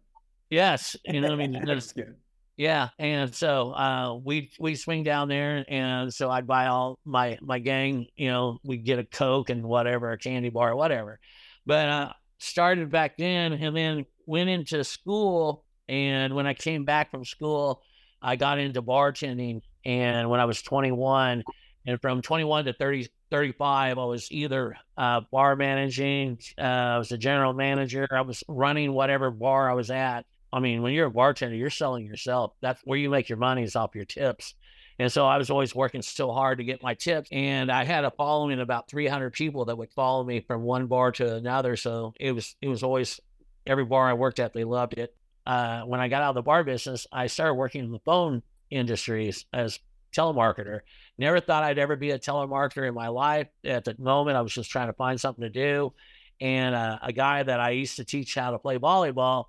Yes, 0.49 0.95
you 1.05 1.21
know 1.21 1.29
what 1.29 1.41
I 1.41 1.47
mean. 1.47 2.15
yeah, 2.57 2.89
and 2.99 3.33
so 3.33 3.71
uh, 3.71 4.19
we 4.23 4.51
we 4.59 4.75
swing 4.75 5.03
down 5.03 5.29
there, 5.29 5.63
and 5.67 6.13
so 6.13 6.29
I'd 6.29 6.47
buy 6.47 6.67
all 6.67 6.99
my 7.05 7.37
my 7.41 7.59
gang. 7.59 8.07
You 8.15 8.29
know, 8.29 8.59
we'd 8.63 8.83
get 8.83 8.99
a 8.99 9.05
Coke 9.05 9.49
and 9.49 9.63
whatever, 9.63 10.11
a 10.11 10.17
candy 10.17 10.49
bar, 10.49 10.75
whatever. 10.75 11.19
But 11.65 11.89
uh, 11.89 12.13
started 12.39 12.89
back 12.89 13.17
then, 13.17 13.53
and 13.53 13.75
then 13.75 14.05
went 14.25 14.49
into 14.49 14.83
school 14.83 15.63
and 15.89 16.35
when 16.35 16.47
I 16.47 16.53
came 16.53 16.85
back 16.85 17.11
from 17.11 17.25
school, 17.25 17.81
I 18.21 18.35
got 18.35 18.59
into 18.59 18.81
bartending. 18.81 19.61
And 19.85 20.29
when 20.29 20.39
I 20.39 20.45
was 20.45 20.61
21, 20.61 21.43
and 21.85 22.01
from 22.01 22.21
21 22.21 22.65
to 22.65 22.73
30, 22.73 23.07
35, 23.31 23.97
I 23.97 24.03
was 24.03 24.29
either 24.31 24.77
uh, 24.97 25.21
bar 25.31 25.55
managing, 25.55 26.39
uh, 26.57 26.61
I 26.61 26.97
was 26.97 27.11
a 27.11 27.17
general 27.17 27.53
manager, 27.53 28.07
I 28.11 28.21
was 28.21 28.43
running 28.47 28.91
whatever 28.91 29.31
bar 29.31 29.69
I 29.69 29.73
was 29.73 29.89
at. 29.89 30.25
I 30.51 30.59
mean, 30.59 30.81
when 30.81 30.93
you're 30.93 31.07
a 31.07 31.11
bartender, 31.11 31.55
you're 31.55 31.69
selling 31.69 32.05
yourself. 32.05 32.53
That's 32.61 32.81
where 32.83 32.97
you 32.97 33.09
make 33.09 33.29
your 33.29 33.37
money 33.37 33.63
is 33.63 33.75
off 33.75 33.95
your 33.95 34.05
tips. 34.05 34.55
And 34.99 35.11
so 35.11 35.27
I 35.27 35.37
was 35.37 35.49
always 35.49 35.75
working 35.75 36.01
so 36.01 36.31
hard 36.31 36.57
to 36.57 36.63
get 36.63 36.81
my 36.81 36.95
tips. 36.95 37.29
And 37.31 37.71
I 37.71 37.83
had 37.83 38.03
a 38.03 38.11
following 38.11 38.59
about 38.59 38.89
300 38.89 39.31
people 39.33 39.65
that 39.65 39.77
would 39.77 39.91
follow 39.91 40.23
me 40.23 40.39
from 40.41 40.63
one 40.63 40.87
bar 40.87 41.11
to 41.13 41.35
another. 41.35 41.75
So 41.75 42.13
it 42.19 42.31
was 42.31 42.55
it 42.61 42.67
was 42.67 42.81
always 42.81 43.19
every 43.65 43.85
bar 43.85 44.09
I 44.09 44.13
worked 44.13 44.39
at, 44.39 44.53
they 44.53 44.63
loved 44.63 44.93
it 44.93 45.13
uh, 45.47 45.83
when 45.83 46.01
I 46.01 46.09
got 46.09 46.21
out 46.21 46.29
of 46.29 46.35
the 46.35 46.41
bar 46.41 46.65
business, 46.65 47.07
I 47.09 47.27
started 47.27 47.53
working 47.53 47.85
in 47.85 47.91
the 47.93 47.99
phone 47.99 48.43
industries 48.69 49.45
as 49.53 49.79
telemarketer. 50.13 50.81
Never 51.17 51.39
thought 51.39 51.63
I'd 51.63 51.79
ever 51.79 51.95
be 51.95 52.11
a 52.11 52.19
telemarketer 52.19 52.85
in 52.85 52.93
my 52.93 53.07
life. 53.07 53.47
At 53.63 53.85
the 53.85 53.95
moment, 53.97 54.35
I 54.35 54.41
was 54.41 54.53
just 54.53 54.69
trying 54.69 54.87
to 54.87 54.93
find 54.93 55.19
something 55.19 55.43
to 55.43 55.49
do. 55.49 55.93
And 56.41 56.75
uh, 56.75 56.99
a 57.01 57.13
guy 57.13 57.43
that 57.43 57.61
I 57.61 57.69
used 57.69 57.95
to 57.95 58.03
teach 58.03 58.35
how 58.35 58.51
to 58.51 58.59
play 58.59 58.77
volleyball 58.77 59.45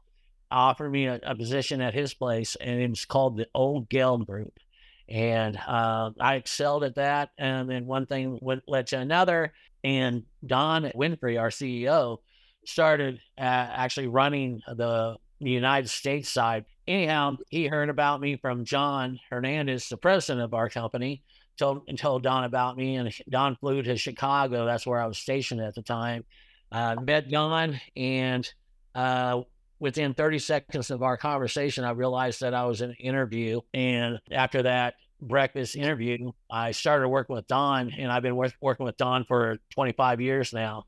offered 0.52 0.90
me 0.90 1.06
a, 1.06 1.18
a 1.20 1.34
position 1.34 1.80
at 1.80 1.94
his 1.94 2.14
place, 2.14 2.56
and 2.56 2.80
it 2.80 2.88
was 2.88 3.04
called 3.04 3.36
the 3.36 3.48
Old 3.52 3.88
Geld 3.88 4.24
Group. 4.24 4.56
And 5.08 5.56
uh, 5.56 6.12
I 6.20 6.36
excelled 6.36 6.84
at 6.84 6.94
that. 6.94 7.30
And 7.36 7.68
then 7.68 7.86
one 7.86 8.06
thing 8.06 8.38
went, 8.40 8.62
led 8.68 8.86
to 8.88 9.00
another. 9.00 9.52
And 9.82 10.22
Don 10.46 10.84
Winfrey, 10.94 11.40
our 11.40 11.50
CEO, 11.50 12.18
started 12.64 13.16
uh, 13.36 13.40
actually 13.40 14.06
running 14.06 14.62
the 14.68 15.16
the 15.40 15.50
United 15.50 15.88
States 15.88 16.28
side. 16.28 16.64
Anyhow, 16.86 17.36
he 17.50 17.66
heard 17.66 17.90
about 17.90 18.20
me 18.20 18.36
from 18.36 18.64
John 18.64 19.20
Hernandez, 19.30 19.88
the 19.88 19.96
president 19.96 20.44
of 20.44 20.54
our 20.54 20.68
company, 20.68 21.22
told 21.58 21.82
and 21.88 21.98
told 21.98 22.22
Don 22.22 22.44
about 22.44 22.76
me, 22.76 22.96
and 22.96 23.12
Don 23.28 23.56
flew 23.56 23.82
to 23.82 23.96
Chicago. 23.96 24.64
That's 24.64 24.86
where 24.86 25.00
I 25.00 25.06
was 25.06 25.18
stationed 25.18 25.60
at 25.60 25.74
the 25.74 25.82
time. 25.82 26.24
Uh, 26.70 26.96
met 27.02 27.30
Don, 27.30 27.80
and 27.96 28.48
uh, 28.94 29.42
within 29.80 30.14
30 30.14 30.38
seconds 30.38 30.90
of 30.90 31.02
our 31.02 31.16
conversation, 31.16 31.84
I 31.84 31.90
realized 31.90 32.40
that 32.40 32.54
I 32.54 32.64
was 32.64 32.80
in 32.80 32.90
an 32.90 32.96
interview. 32.96 33.60
And 33.72 34.20
after 34.30 34.62
that 34.62 34.94
breakfast 35.20 35.76
interview, 35.76 36.32
I 36.50 36.72
started 36.72 37.08
working 37.08 37.36
with 37.36 37.46
Don, 37.46 37.92
and 37.96 38.10
I've 38.10 38.22
been 38.22 38.36
work, 38.36 38.54
working 38.60 38.86
with 38.86 38.96
Don 38.96 39.24
for 39.24 39.58
25 39.70 40.20
years 40.20 40.52
now. 40.52 40.86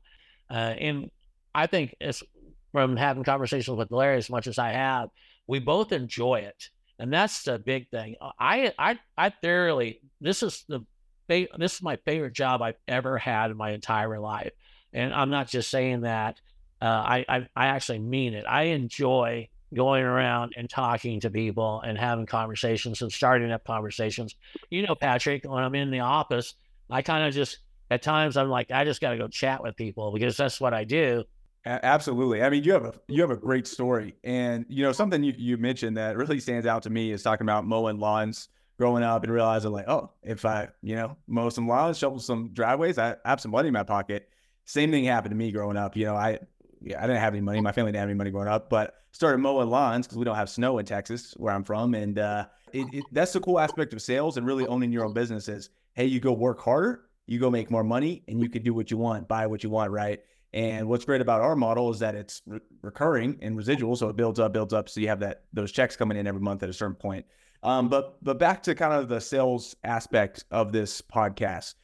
Uh, 0.49 0.53
and 0.53 1.11
I 1.53 1.67
think 1.67 1.95
it's 1.99 2.23
from 2.71 2.95
having 2.95 3.23
conversations 3.23 3.77
with 3.77 3.91
Larry 3.91 4.17
as 4.17 4.29
much 4.29 4.47
as 4.47 4.57
I 4.57 4.71
have, 4.71 5.09
we 5.47 5.59
both 5.59 5.91
enjoy 5.91 6.39
it. 6.39 6.69
And 6.99 7.11
that's 7.11 7.43
the 7.43 7.57
big 7.57 7.89
thing. 7.89 8.15
I 8.39 8.73
I 8.77 8.99
I 9.17 9.29
thoroughly 9.29 10.01
this 10.19 10.43
is 10.43 10.63
the 10.67 10.81
this 11.27 11.75
is 11.75 11.81
my 11.81 11.95
favorite 11.97 12.33
job 12.33 12.61
I've 12.61 12.77
ever 12.87 13.17
had 13.17 13.51
in 13.51 13.57
my 13.57 13.71
entire 13.71 14.19
life. 14.19 14.51
And 14.93 15.13
I'm 15.13 15.29
not 15.29 15.47
just 15.47 15.69
saying 15.69 16.01
that. 16.01 16.39
Uh, 16.81 16.85
I, 16.85 17.25
I 17.29 17.47
I 17.55 17.67
actually 17.67 17.99
mean 17.99 18.33
it. 18.33 18.45
I 18.47 18.63
enjoy 18.63 19.49
going 19.73 20.03
around 20.03 20.53
and 20.57 20.69
talking 20.69 21.21
to 21.21 21.29
people 21.29 21.81
and 21.81 21.97
having 21.97 22.25
conversations 22.25 23.01
and 23.01 23.11
starting 23.11 23.51
up 23.51 23.63
conversations. 23.63 24.35
You 24.69 24.85
know, 24.85 24.95
Patrick, 24.95 25.43
when 25.45 25.63
I'm 25.63 25.75
in 25.75 25.91
the 25.91 26.01
office, 26.01 26.55
I 26.89 27.01
kind 27.01 27.25
of 27.25 27.33
just 27.33 27.59
at 27.89 28.01
times 28.01 28.37
I'm 28.37 28.49
like, 28.49 28.71
I 28.71 28.83
just 28.83 29.01
got 29.01 29.11
to 29.11 29.17
go 29.17 29.27
chat 29.27 29.63
with 29.63 29.75
people 29.75 30.11
because 30.11 30.37
that's 30.37 30.59
what 30.59 30.73
I 30.73 30.83
do. 30.83 31.23
Absolutely. 31.65 32.41
I 32.41 32.49
mean, 32.49 32.63
you 32.63 32.73
have 32.73 32.85
a 32.85 32.93
you 33.07 33.21
have 33.21 33.29
a 33.29 33.37
great 33.37 33.67
story, 33.67 34.15
and 34.23 34.65
you 34.67 34.83
know 34.83 34.91
something 34.91 35.23
you, 35.23 35.33
you 35.37 35.57
mentioned 35.57 35.95
that 35.97 36.17
really 36.17 36.39
stands 36.39 36.65
out 36.65 36.83
to 36.83 36.89
me 36.89 37.11
is 37.11 37.21
talking 37.21 37.45
about 37.45 37.65
mowing 37.65 37.99
lawns 37.99 38.49
growing 38.79 39.03
up 39.03 39.23
and 39.23 39.31
realizing 39.31 39.71
like, 39.71 39.87
oh, 39.87 40.09
if 40.23 40.43
I 40.43 40.69
you 40.81 40.95
know 40.95 41.17
mow 41.27 41.49
some 41.49 41.67
lawns, 41.67 41.99
shovel 41.99 42.19
some 42.19 42.49
driveways, 42.53 42.97
I 42.97 43.15
have 43.25 43.39
some 43.39 43.51
money 43.51 43.67
in 43.67 43.73
my 43.73 43.83
pocket. 43.83 44.29
Same 44.65 44.89
thing 44.89 45.03
happened 45.03 45.31
to 45.31 45.35
me 45.35 45.51
growing 45.51 45.77
up. 45.77 45.95
You 45.95 46.05
know, 46.05 46.15
I 46.15 46.39
yeah, 46.81 46.97
I 46.97 47.05
didn't 47.05 47.21
have 47.21 47.33
any 47.33 47.41
money. 47.41 47.61
My 47.61 47.71
family 47.71 47.91
didn't 47.91 48.01
have 48.01 48.09
any 48.09 48.17
money 48.17 48.31
growing 48.31 48.47
up, 48.47 48.69
but 48.69 48.95
started 49.11 49.37
mowing 49.37 49.69
lawns 49.69 50.07
because 50.07 50.17
we 50.17 50.25
don't 50.25 50.35
have 50.35 50.49
snow 50.49 50.79
in 50.79 50.85
Texas 50.85 51.33
where 51.37 51.53
I'm 51.53 51.63
from, 51.63 51.93
and 51.93 52.17
uh, 52.17 52.45
it, 52.73 52.87
it, 52.91 53.03
that's 53.11 53.33
the 53.33 53.39
cool 53.39 53.59
aspect 53.59 53.93
of 53.93 54.01
sales 54.01 54.37
and 54.37 54.47
really 54.47 54.65
owning 54.65 54.91
your 54.91 55.05
own 55.05 55.13
business 55.13 55.47
is, 55.47 55.69
hey, 55.93 56.05
you 56.05 56.19
go 56.19 56.31
work 56.31 56.59
harder, 56.59 57.03
you 57.27 57.37
go 57.37 57.51
make 57.51 57.69
more 57.69 57.83
money, 57.83 58.23
and 58.27 58.41
you 58.41 58.49
can 58.49 58.63
do 58.63 58.73
what 58.73 58.89
you 58.89 58.97
want, 58.97 59.27
buy 59.27 59.45
what 59.45 59.63
you 59.63 59.69
want, 59.69 59.91
right? 59.91 60.21
And 60.53 60.87
what's 60.87 61.05
great 61.05 61.21
about 61.21 61.41
our 61.41 61.55
model 61.55 61.89
is 61.91 61.99
that 61.99 62.13
it's 62.13 62.41
re- 62.45 62.59
recurring 62.81 63.37
and 63.41 63.55
residual, 63.55 63.95
so 63.95 64.09
it 64.09 64.17
builds 64.17 64.39
up, 64.39 64.51
builds 64.51 64.73
up, 64.73 64.89
so 64.89 64.99
you 64.99 65.07
have 65.07 65.21
that 65.21 65.43
those 65.53 65.71
checks 65.71 65.95
coming 65.95 66.17
in 66.17 66.27
every 66.27 66.41
month 66.41 66.61
at 66.63 66.69
a 66.69 66.73
certain 66.73 66.95
point. 66.95 67.25
Um, 67.63 67.89
but 67.89 68.23
but 68.23 68.37
back 68.37 68.63
to 68.63 68.75
kind 68.75 68.93
of 68.93 69.07
the 69.07 69.21
sales 69.21 69.75
aspect 69.83 70.43
of 70.51 70.71
this 70.71 71.01
podcast, 71.01 71.75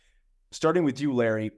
starting 0.51 0.83
with 0.83 0.99
you, 0.99 1.13
Larry. 1.13 1.51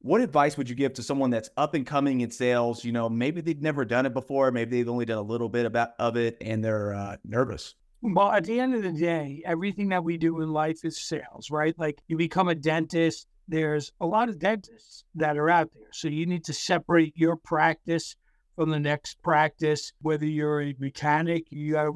What 0.00 0.20
advice 0.20 0.56
would 0.56 0.68
you 0.68 0.76
give 0.76 0.92
to 0.94 1.02
someone 1.02 1.30
that's 1.30 1.50
up 1.56 1.74
and 1.74 1.84
coming 1.84 2.20
in 2.20 2.30
sales? 2.30 2.84
You 2.84 2.92
know, 2.92 3.08
maybe 3.08 3.40
they've 3.40 3.60
never 3.60 3.84
done 3.84 4.06
it 4.06 4.12
before, 4.12 4.50
maybe 4.50 4.76
they've 4.76 4.88
only 4.88 5.04
done 5.04 5.18
a 5.18 5.22
little 5.22 5.48
bit 5.48 5.66
about 5.66 5.90
of 5.98 6.16
it, 6.16 6.36
and 6.40 6.64
they're 6.64 6.94
uh, 6.94 7.16
nervous. 7.24 7.74
Well, 8.02 8.30
at 8.30 8.44
the 8.44 8.60
end 8.60 8.74
of 8.74 8.82
the 8.82 8.92
day, 8.92 9.42
everything 9.44 9.88
that 9.88 10.04
we 10.04 10.16
do 10.16 10.40
in 10.42 10.52
life 10.52 10.84
is 10.84 11.00
sales, 11.00 11.50
right? 11.50 11.74
Like 11.78 12.00
you 12.08 12.16
become 12.16 12.48
a 12.48 12.54
dentist, 12.54 13.26
there's 13.48 13.92
a 14.00 14.06
lot 14.06 14.28
of 14.28 14.38
dentists 14.38 15.04
that 15.14 15.36
are 15.36 15.50
out 15.50 15.70
there. 15.74 15.88
So 15.92 16.08
you 16.08 16.26
need 16.26 16.44
to 16.44 16.52
separate 16.52 17.16
your 17.16 17.36
practice 17.36 18.16
from 18.56 18.70
the 18.70 18.80
next 18.80 19.22
practice, 19.22 19.92
whether 20.00 20.24
you're 20.24 20.62
a 20.62 20.74
mechanic, 20.78 21.44
you 21.50 21.72
got 21.72 21.92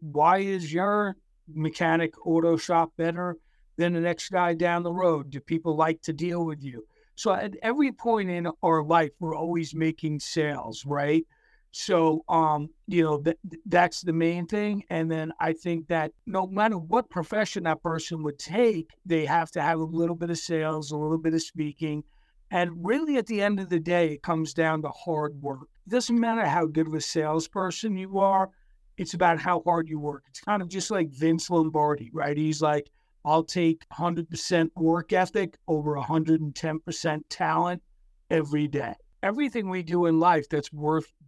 why 0.00 0.38
is 0.38 0.72
your 0.72 1.16
mechanic 1.48 2.14
auto 2.26 2.56
shop 2.56 2.92
better 2.96 3.38
than 3.78 3.94
the 3.94 4.00
next 4.00 4.28
guy 4.28 4.54
down 4.54 4.82
the 4.82 4.92
road? 4.92 5.30
Do 5.30 5.40
people 5.40 5.74
like 5.74 6.02
to 6.02 6.12
deal 6.12 6.44
with 6.44 6.62
you? 6.62 6.84
So 7.14 7.32
at 7.32 7.54
every 7.62 7.92
point 7.92 8.30
in 8.30 8.48
our 8.62 8.82
life, 8.84 9.12
we're 9.20 9.34
always 9.34 9.74
making 9.74 10.20
sales, 10.20 10.84
right? 10.86 11.26
So, 11.72 12.22
um, 12.28 12.68
you 12.86 13.02
know, 13.02 13.18
th- 13.18 13.38
that's 13.64 14.02
the 14.02 14.12
main 14.12 14.46
thing. 14.46 14.84
And 14.90 15.10
then 15.10 15.32
I 15.40 15.54
think 15.54 15.88
that 15.88 16.12
no 16.26 16.46
matter 16.46 16.76
what 16.76 17.08
profession 17.08 17.64
that 17.64 17.82
person 17.82 18.22
would 18.22 18.38
take, 18.38 18.90
they 19.06 19.24
have 19.24 19.50
to 19.52 19.62
have 19.62 19.80
a 19.80 19.84
little 19.84 20.14
bit 20.14 20.28
of 20.28 20.38
sales, 20.38 20.90
a 20.90 20.96
little 20.96 21.18
bit 21.18 21.32
of 21.32 21.42
speaking. 21.42 22.04
And 22.50 22.84
really, 22.84 23.16
at 23.16 23.26
the 23.26 23.40
end 23.40 23.58
of 23.58 23.70
the 23.70 23.80
day, 23.80 24.12
it 24.12 24.22
comes 24.22 24.52
down 24.52 24.82
to 24.82 24.90
hard 24.90 25.40
work. 25.40 25.68
It 25.86 25.90
doesn't 25.90 26.20
matter 26.20 26.44
how 26.44 26.66
good 26.66 26.88
of 26.88 26.94
a 26.94 27.00
salesperson 27.00 27.96
you 27.96 28.18
are, 28.18 28.50
it's 28.98 29.14
about 29.14 29.40
how 29.40 29.62
hard 29.64 29.88
you 29.88 29.98
work. 29.98 30.24
It's 30.28 30.40
kind 30.40 30.60
of 30.60 30.68
just 30.68 30.90
like 30.90 31.08
Vince 31.08 31.48
Lombardi, 31.48 32.10
right? 32.12 32.36
He's 32.36 32.60
like, 32.60 32.90
I'll 33.24 33.44
take 33.44 33.88
100% 33.88 34.68
work 34.76 35.14
ethic 35.14 35.56
over 35.66 35.96
110% 35.96 37.22
talent 37.30 37.82
every 38.30 38.68
day 38.68 38.94
everything 39.22 39.68
we 39.68 39.82
do 39.82 40.06
in 40.06 40.18
life 40.18 40.48
that's 40.48 40.72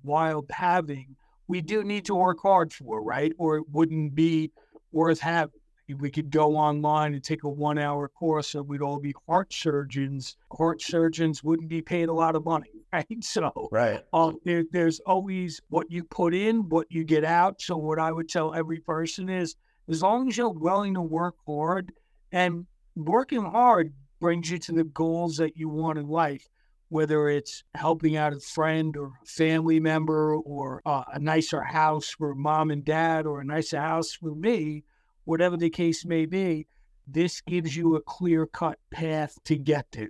worthwhile 0.04 0.44
having, 0.50 1.16
we 1.48 1.60
do 1.60 1.82
need 1.82 2.04
to 2.06 2.14
work 2.14 2.38
hard 2.42 2.72
for, 2.72 3.02
right? 3.02 3.32
Or 3.38 3.56
it 3.58 3.64
wouldn't 3.70 4.14
be 4.14 4.50
worth 4.92 5.20
having. 5.20 5.60
We 5.98 6.10
could 6.10 6.30
go 6.30 6.56
online 6.56 7.12
and 7.12 7.22
take 7.22 7.44
a 7.44 7.48
one 7.48 7.76
hour 7.76 8.08
course 8.08 8.54
and 8.54 8.66
we'd 8.66 8.80
all 8.80 8.98
be 8.98 9.14
heart 9.28 9.52
surgeons. 9.52 10.38
Heart 10.56 10.80
surgeons 10.80 11.44
wouldn't 11.44 11.68
be 11.68 11.82
paid 11.82 12.08
a 12.08 12.12
lot 12.12 12.36
of 12.36 12.44
money, 12.46 12.70
right? 12.92 13.06
So, 13.20 13.68
right. 13.70 14.02
Uh, 14.12 14.32
there, 14.46 14.64
there's 14.72 15.00
always 15.00 15.60
what 15.68 15.90
you 15.90 16.04
put 16.04 16.34
in, 16.34 16.68
what 16.70 16.86
you 16.90 17.04
get 17.04 17.24
out. 17.24 17.60
So, 17.60 17.76
what 17.76 17.98
I 17.98 18.12
would 18.12 18.30
tell 18.30 18.54
every 18.54 18.80
person 18.80 19.28
is 19.28 19.56
as 19.90 20.00
long 20.00 20.28
as 20.28 20.38
you're 20.38 20.48
willing 20.48 20.94
to 20.94 21.02
work 21.02 21.34
hard 21.46 21.92
and 22.32 22.64
working 22.96 23.44
hard 23.44 23.92
brings 24.20 24.50
you 24.50 24.58
to 24.60 24.72
the 24.72 24.84
goals 24.84 25.36
that 25.36 25.54
you 25.54 25.68
want 25.68 25.98
in 25.98 26.08
life 26.08 26.48
whether 26.94 27.28
it's 27.28 27.64
helping 27.74 28.16
out 28.16 28.32
a 28.32 28.38
friend 28.38 28.96
or 28.96 29.10
family 29.24 29.80
member 29.80 30.36
or 30.36 30.80
uh, 30.86 31.02
a 31.12 31.18
nicer 31.18 31.60
house 31.60 32.10
for 32.10 32.36
mom 32.36 32.70
and 32.70 32.84
dad 32.84 33.26
or 33.26 33.40
a 33.40 33.44
nicer 33.44 33.80
house 33.80 34.12
for 34.12 34.32
me, 34.32 34.84
whatever 35.24 35.56
the 35.56 35.68
case 35.68 36.04
may 36.04 36.24
be, 36.24 36.68
this 37.04 37.40
gives 37.40 37.76
you 37.76 37.96
a 37.96 38.00
clear 38.00 38.46
cut 38.46 38.78
path 38.92 39.36
to 39.42 39.56
get 39.56 39.90
to. 39.90 40.08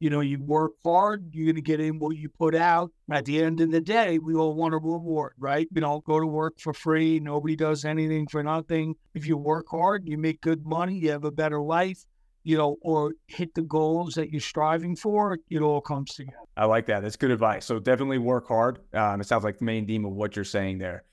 You 0.00 0.10
know, 0.10 0.20
you 0.20 0.38
work 0.38 0.72
hard, 0.84 1.30
you're 1.32 1.46
going 1.46 1.56
to 1.56 1.62
get 1.62 1.80
in 1.80 1.98
what 1.98 2.14
you 2.14 2.28
put 2.28 2.54
out. 2.54 2.92
At 3.10 3.24
the 3.24 3.42
end 3.42 3.62
of 3.62 3.70
the 3.70 3.80
day, 3.80 4.18
we 4.18 4.34
all 4.34 4.54
want 4.54 4.74
a 4.74 4.76
reward, 4.76 5.32
right? 5.38 5.66
You 5.74 5.80
know, 5.80 6.00
go 6.00 6.20
to 6.20 6.26
work 6.26 6.60
for 6.60 6.74
free. 6.74 7.20
Nobody 7.20 7.56
does 7.56 7.86
anything 7.86 8.26
for 8.26 8.42
nothing. 8.42 8.96
If 9.14 9.26
you 9.26 9.38
work 9.38 9.68
hard, 9.70 10.06
you 10.06 10.18
make 10.18 10.42
good 10.42 10.66
money, 10.66 10.98
you 10.98 11.10
have 11.10 11.24
a 11.24 11.32
better 11.32 11.58
life 11.58 12.04
you 12.48 12.56
know, 12.56 12.78
or 12.80 13.12
hit 13.26 13.54
the 13.54 13.60
goals 13.60 14.14
that 14.14 14.30
you're 14.30 14.40
striving 14.40 14.96
for, 14.96 15.38
it 15.50 15.60
all 15.60 15.82
comes 15.82 16.14
together. 16.14 16.38
I 16.56 16.64
like 16.64 16.86
that. 16.86 17.02
That's 17.02 17.14
good 17.14 17.30
advice. 17.30 17.66
So 17.66 17.78
definitely 17.78 18.16
work 18.16 18.48
hard. 18.48 18.78
Um, 18.94 19.20
it 19.20 19.26
sounds 19.26 19.44
like 19.44 19.58
the 19.58 19.66
main 19.66 19.86
theme 19.86 20.06
of 20.06 20.12
what 20.12 20.34
you're 20.34 20.46
saying 20.46 20.78
there. 20.78 21.04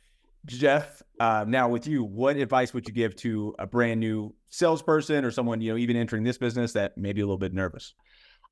Jeff, 0.45 1.03
uh, 1.19 1.43
now 1.45 1.67
with 1.67 1.87
you, 1.87 2.05
what 2.05 2.37
advice 2.37 2.73
would 2.73 2.87
you 2.87 2.93
give 2.93 3.17
to 3.17 3.53
a 3.59 3.67
brand 3.67 3.99
new 3.99 4.33
salesperson 4.47 5.25
or 5.25 5.31
someone, 5.31 5.59
you 5.59 5.73
know, 5.73 5.77
even 5.77 5.97
entering 5.97 6.23
this 6.23 6.37
business 6.37 6.71
that 6.71 6.97
may 6.97 7.11
be 7.11 7.19
a 7.19 7.25
little 7.25 7.37
bit 7.37 7.53
nervous? 7.53 7.95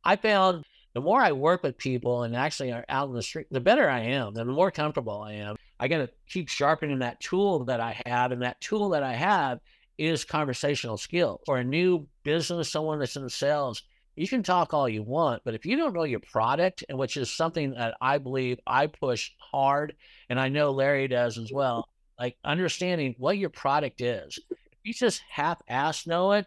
I 0.04 0.18
found 0.18 0.66
the 0.94 1.00
more 1.00 1.22
I 1.22 1.32
work 1.32 1.64
with 1.64 1.78
people 1.78 2.24
and 2.24 2.36
actually 2.36 2.74
are 2.74 2.84
out 2.90 3.08
in 3.08 3.16
the 3.16 3.24
street, 3.24 3.48
the 3.50 3.62
better 3.62 3.90
I 3.90 4.02
am, 4.02 4.34
the 4.34 4.44
more 4.44 4.72
comfortable 4.72 5.22
I 5.22 5.36
am. 5.36 5.56
I 5.80 5.88
got 5.88 6.00
to 6.00 6.10
keep 6.28 6.50
sharpening 6.50 7.00
that 7.00 7.22
tool 7.22 7.64
that 7.64 7.80
I 7.80 8.02
have. 8.06 8.34
And 8.34 8.42
that 8.42 8.60
tool 8.60 8.90
that 8.90 9.04
I 9.04 9.14
have 9.14 9.60
is 9.98 10.24
conversational 10.24 10.98
skill. 10.98 11.42
For 11.46 11.58
a 11.58 11.64
new 11.64 12.08
business, 12.24 12.72
someone 12.72 13.00
that's 13.00 13.16
in 13.16 13.30
sales, 13.30 13.84
you 14.16 14.28
can 14.28 14.44
talk 14.44 14.74
all 14.74 14.88
you 14.88 15.02
want, 15.02 15.42
but 15.44 15.56
if 15.56 15.66
you 15.66 15.76
don't 15.76 15.94
know 15.94 16.04
your 16.04 16.20
product, 16.20 16.84
and 16.88 16.98
which 16.98 17.18
is 17.18 17.32
something 17.32 17.72
that 17.72 17.96
I 18.00 18.20
believe 18.20 18.60
I 18.68 18.88
push 18.88 19.32
hard, 19.40 19.96
and 20.30 20.40
I 20.40 20.50
know 20.50 20.72
Larry 20.72 21.08
does 21.08 21.38
as 21.38 21.52
well, 21.52 21.90
like 22.20 22.38
understanding 22.44 23.16
what 23.18 23.38
your 23.38 23.50
product 23.50 24.02
is. 24.02 24.40
If 24.52 24.78
you 24.84 24.94
just 24.94 25.22
half 25.30 25.58
ass 25.68 26.06
know 26.06 26.34
it, 26.34 26.46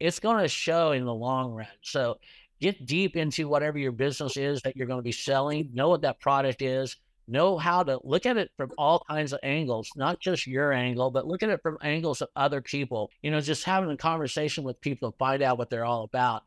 it's 0.00 0.18
going 0.18 0.42
to 0.42 0.48
show 0.48 0.92
in 0.92 1.04
the 1.04 1.14
long 1.14 1.52
run. 1.52 1.66
So 1.82 2.18
get 2.60 2.86
deep 2.86 3.16
into 3.16 3.48
whatever 3.48 3.78
your 3.78 3.92
business 3.92 4.36
is 4.36 4.62
that 4.62 4.76
you're 4.76 4.86
going 4.86 4.98
to 4.98 5.02
be 5.02 5.12
selling, 5.12 5.70
know 5.74 5.90
what 5.90 6.02
that 6.02 6.20
product 6.20 6.62
is, 6.62 6.96
know 7.26 7.58
how 7.58 7.82
to 7.82 8.00
look 8.04 8.26
at 8.26 8.36
it 8.36 8.50
from 8.56 8.72
all 8.78 9.04
kinds 9.08 9.32
of 9.32 9.40
angles, 9.42 9.90
not 9.96 10.20
just 10.20 10.46
your 10.46 10.72
angle, 10.72 11.10
but 11.10 11.26
look 11.26 11.42
at 11.42 11.50
it 11.50 11.62
from 11.62 11.78
angles 11.82 12.22
of 12.22 12.28
other 12.36 12.60
people. 12.60 13.10
You 13.22 13.30
know, 13.30 13.40
just 13.40 13.64
having 13.64 13.90
a 13.90 13.96
conversation 13.96 14.64
with 14.64 14.80
people 14.80 15.10
to 15.10 15.18
find 15.18 15.42
out 15.42 15.58
what 15.58 15.70
they're 15.70 15.84
all 15.84 16.04
about. 16.04 16.42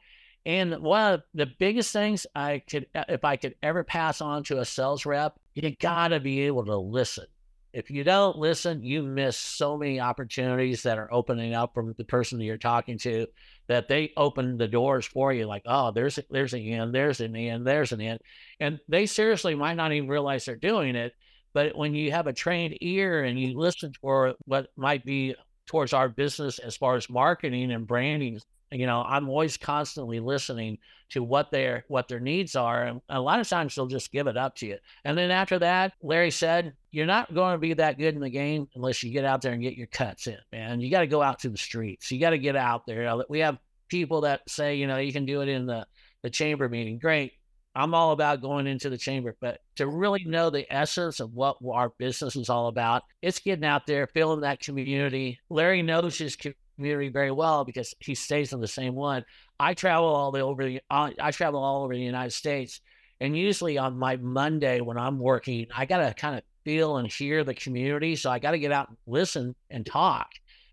And 0.45 0.79
one 0.79 1.13
of 1.13 1.23
the 1.33 1.45
biggest 1.45 1.91
things 1.91 2.25
I 2.33 2.63
could, 2.69 2.87
uh, 2.95 3.03
if 3.09 3.25
I 3.25 3.35
could 3.35 3.55
ever 3.61 3.83
pass 3.83 4.21
on 4.21 4.43
to 4.45 4.59
a 4.59 4.65
sales 4.65 5.05
rep, 5.05 5.37
you 5.53 5.75
got 5.75 6.09
to 6.09 6.19
be 6.19 6.41
able 6.41 6.65
to 6.65 6.77
listen. 6.77 7.25
If 7.73 7.91
you 7.91 8.03
don't 8.03 8.37
listen, 8.37 8.81
you 8.81 9.03
miss 9.03 9.35
so 9.35 9.77
many 9.77 9.99
opportunities 9.99 10.83
that 10.83 10.97
are 10.97 11.13
opening 11.13 11.53
up 11.53 11.73
from 11.73 11.93
the 11.97 12.05
person 12.05 12.37
that 12.37 12.45
you're 12.45 12.57
talking 12.57 12.97
to 12.99 13.27
that 13.67 13.87
they 13.87 14.13
open 14.17 14.57
the 14.57 14.67
doors 14.67 15.05
for 15.05 15.33
you 15.33 15.45
like 15.45 15.63
oh 15.65 15.91
there's 15.91 16.19
there's 16.29 16.53
an 16.53 16.61
end 16.61 16.93
there's 16.93 17.19
an 17.21 17.35
end 17.35 17.65
there's 17.65 17.91
an 17.91 18.01
end 18.01 18.19
and 18.59 18.79
they 18.87 19.05
seriously 19.05 19.55
might 19.55 19.75
not 19.75 19.91
even 19.91 20.09
realize 20.09 20.45
they're 20.45 20.55
doing 20.55 20.95
it 20.95 21.13
but 21.53 21.75
when 21.75 21.95
you 21.95 22.11
have 22.11 22.27
a 22.27 22.33
trained 22.33 22.77
ear 22.81 23.23
and 23.23 23.39
you 23.39 23.57
listen 23.57 23.91
for 24.01 24.35
what 24.45 24.67
might 24.75 25.03
be 25.05 25.35
towards 25.65 25.93
our 25.93 26.09
business 26.09 26.59
as 26.59 26.77
far 26.77 26.95
as 26.95 27.09
marketing 27.09 27.71
and 27.71 27.87
branding 27.87 28.39
you 28.71 28.85
know 28.85 29.03
i'm 29.07 29.29
always 29.29 29.57
constantly 29.57 30.19
listening 30.19 30.77
to 31.09 31.23
what 31.23 31.51
their 31.51 31.85
what 31.87 32.07
their 32.07 32.19
needs 32.19 32.55
are 32.55 32.83
and 32.83 33.01
a 33.09 33.19
lot 33.19 33.39
of 33.39 33.47
times 33.47 33.75
they'll 33.75 33.87
just 33.87 34.11
give 34.11 34.27
it 34.27 34.37
up 34.37 34.55
to 34.55 34.67
you. 34.67 34.77
And 35.05 35.17
then 35.17 35.31
after 35.31 35.59
that 35.59 35.93
larry 36.01 36.31
said 36.31 36.73
you're 36.91 37.05
not 37.05 37.33
going 37.33 37.53
to 37.53 37.59
be 37.59 37.73
that 37.73 37.97
good 37.97 38.15
in 38.15 38.21
the 38.21 38.29
game 38.29 38.67
unless 38.75 39.03
you 39.03 39.11
get 39.11 39.25
out 39.25 39.41
there 39.41 39.53
and 39.53 39.61
get 39.61 39.77
your 39.77 39.87
cuts 39.87 40.27
in 40.27 40.37
man. 40.51 40.81
You 40.81 40.91
got 40.91 41.01
to 41.01 41.07
go 41.07 41.21
out 41.21 41.39
to 41.39 41.49
the 41.49 41.57
streets. 41.57 42.11
You 42.11 42.19
got 42.19 42.31
to 42.31 42.37
get 42.37 42.55
out 42.55 42.85
there. 42.85 43.15
We 43.29 43.39
have 43.39 43.57
people 43.87 44.21
that 44.21 44.41
say 44.49 44.75
you 44.75 44.87
know 44.87 44.97
you 44.97 45.13
can 45.13 45.25
do 45.25 45.41
it 45.41 45.49
in 45.49 45.65
the 45.65 45.85
the 46.23 46.29
chamber 46.29 46.67
meeting. 46.67 46.99
Great. 46.99 47.33
I'm 47.75 47.93
all 47.93 48.11
about 48.11 48.41
going 48.41 48.65
into 48.65 48.89
the 48.89 48.97
chamber 48.97 49.35
but 49.39 49.59
to 49.75 49.87
really 49.87 50.23
know 50.25 50.49
the 50.49 50.65
essence 50.73 51.19
of 51.19 51.33
what 51.33 51.57
our 51.71 51.89
business 51.99 52.35
is 52.35 52.49
all 52.49 52.69
about 52.69 53.03
it's 53.21 53.39
getting 53.39 53.65
out 53.65 53.85
there 53.85 54.07
feeling 54.07 54.41
that 54.41 54.59
community. 54.59 55.39
Larry 55.49 55.83
knows 55.83 56.17
his 56.17 56.35
community 56.35 56.59
very 56.77 57.31
well 57.31 57.65
because 57.65 57.93
he 57.99 58.15
stays 58.15 58.53
in 58.53 58.61
the 58.61 58.67
same 58.67 58.95
one. 58.95 59.25
I 59.59 59.73
travel 59.73 60.07
all 60.07 60.31
the 60.31 60.41
over 60.41 60.63
the 60.63 60.81
I 60.89 61.31
travel 61.31 61.63
all 61.63 61.83
over 61.83 61.93
the 61.93 61.99
United 61.99 62.33
States, 62.33 62.81
and 63.19 63.35
usually 63.37 63.77
on 63.77 63.97
my 63.97 64.17
Monday 64.17 64.81
when 64.81 64.97
I'm 64.97 65.19
working, 65.19 65.67
I 65.75 65.85
gotta 65.85 66.13
kind 66.13 66.35
of 66.35 66.43
feel 66.63 66.97
and 66.97 67.11
hear 67.11 67.43
the 67.43 67.53
community. 67.53 68.15
So 68.15 68.29
I 68.29 68.39
got 68.39 68.51
to 68.51 68.59
get 68.59 68.73
out 68.73 68.89
and 68.89 68.97
listen 69.07 69.55
and 69.69 69.85
talk, 69.85 70.27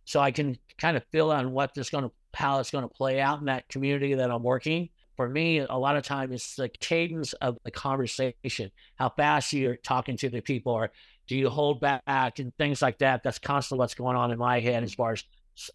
so 0.04 0.20
I 0.20 0.32
can 0.32 0.58
kind 0.76 0.96
of 0.96 1.04
feel 1.12 1.30
on 1.30 1.52
what 1.52 1.72
this 1.72 1.90
going 1.90 2.04
to 2.04 2.10
how 2.34 2.58
it's 2.58 2.72
going 2.72 2.82
to 2.82 2.92
play 2.92 3.20
out 3.20 3.38
in 3.38 3.44
that 3.46 3.68
community 3.68 4.14
that 4.14 4.30
I'm 4.30 4.42
working. 4.42 4.90
for 5.16 5.28
me, 5.28 5.58
a 5.58 5.74
lot 5.74 5.96
of 5.96 6.02
time 6.02 6.32
it's 6.32 6.56
the 6.56 6.68
cadence 6.68 7.32
of 7.34 7.56
the 7.64 7.70
conversation, 7.70 8.70
how 8.96 9.10
fast 9.10 9.52
you're 9.52 9.76
talking 9.76 10.16
to 10.18 10.28
the 10.28 10.40
people, 10.40 10.72
or 10.72 10.90
do 11.28 11.36
you 11.36 11.48
hold 11.48 11.80
back 11.80 12.38
and 12.38 12.52
things 12.58 12.82
like 12.82 12.98
that. 12.98 13.22
That's 13.22 13.38
constantly 13.38 13.80
what's 13.80 13.94
going 13.94 14.16
on 14.16 14.30
in 14.30 14.38
my 14.38 14.60
head 14.60 14.82
as 14.82 14.94
far 14.94 15.12
as 15.12 15.24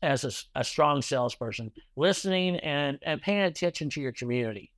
as 0.01 0.23
a, 0.23 0.59
a 0.59 0.63
strong 0.63 1.01
salesperson, 1.01 1.71
listening 1.95 2.57
and 2.57 2.97
and 3.03 3.21
paying 3.21 3.41
attention 3.41 3.89
to 3.91 4.01
your 4.01 4.11
community. 4.11 4.71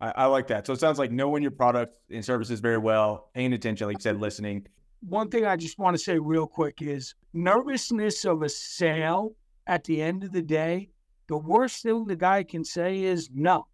I, 0.00 0.10
I, 0.10 0.24
like 0.26 0.46
that. 0.48 0.66
So 0.66 0.74
it 0.74 0.80
sounds 0.80 0.98
like 0.98 1.10
knowing 1.10 1.42
your 1.42 1.52
product 1.52 1.94
and 2.10 2.22
services 2.22 2.60
very 2.60 2.76
well, 2.76 3.30
paying 3.34 3.54
attention, 3.54 3.86
like 3.86 3.96
you 3.96 4.02
said, 4.02 4.20
listening. 4.20 4.66
One 5.00 5.30
thing 5.30 5.46
I 5.46 5.56
just 5.56 5.78
want 5.78 5.96
to 5.96 6.02
say 6.02 6.18
real 6.18 6.46
quick 6.46 6.82
is 6.82 7.14
nervousness 7.32 8.26
of 8.26 8.42
a 8.42 8.48
sale 8.50 9.34
at 9.66 9.84
the 9.84 10.00
end 10.00 10.24
of 10.24 10.32
the 10.32 10.42
day, 10.42 10.90
the 11.28 11.36
worst 11.36 11.82
thing 11.82 12.04
the 12.04 12.16
guy 12.16 12.42
can 12.42 12.64
say 12.64 13.02
is 13.02 13.30
no. 13.34 13.66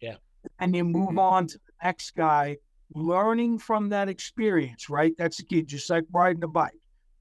Yeah. 0.00 0.16
And 0.58 0.74
you 0.74 0.84
move 0.84 1.10
mm-hmm. 1.10 1.18
on 1.18 1.46
to 1.48 1.58
the 1.58 1.72
next 1.82 2.14
guy, 2.14 2.56
learning 2.94 3.58
from 3.58 3.88
that 3.90 4.08
experience, 4.08 4.88
right? 4.88 5.12
That's 5.18 5.38
the 5.38 5.44
key, 5.44 5.62
just 5.62 5.90
like 5.90 6.04
riding 6.12 6.44
a 6.44 6.48
bike. 6.48 6.72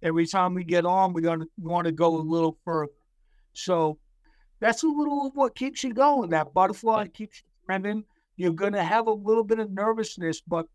Every 0.02 0.28
time 0.28 0.54
we 0.54 0.64
get 0.64 0.86
on, 0.86 1.14
we're 1.14 1.22
going 1.22 1.42
to 1.42 1.48
want 1.58 1.86
to 1.86 1.92
go 1.92 2.16
a 2.16 2.22
little 2.22 2.58
further. 2.66 2.92
So 3.54 3.98
that's 4.60 4.84
a 4.84 4.88
little 4.88 5.28
of 5.28 5.36
what 5.36 5.56
keeps 5.56 5.84
you 5.84 5.94
going. 5.94 6.30
That 6.30 6.54
butterfly 6.54 7.08
keeps 7.08 7.40
you 7.40 7.66
trending. 7.66 8.04
You're 8.36 8.54
going 8.54 8.74
to 8.74 8.84
have 8.84 9.08
a 9.08 9.12
little 9.12 9.44
bit 9.44 9.60
of 9.60 9.72
nervousness, 9.72 10.42
but 10.42 10.68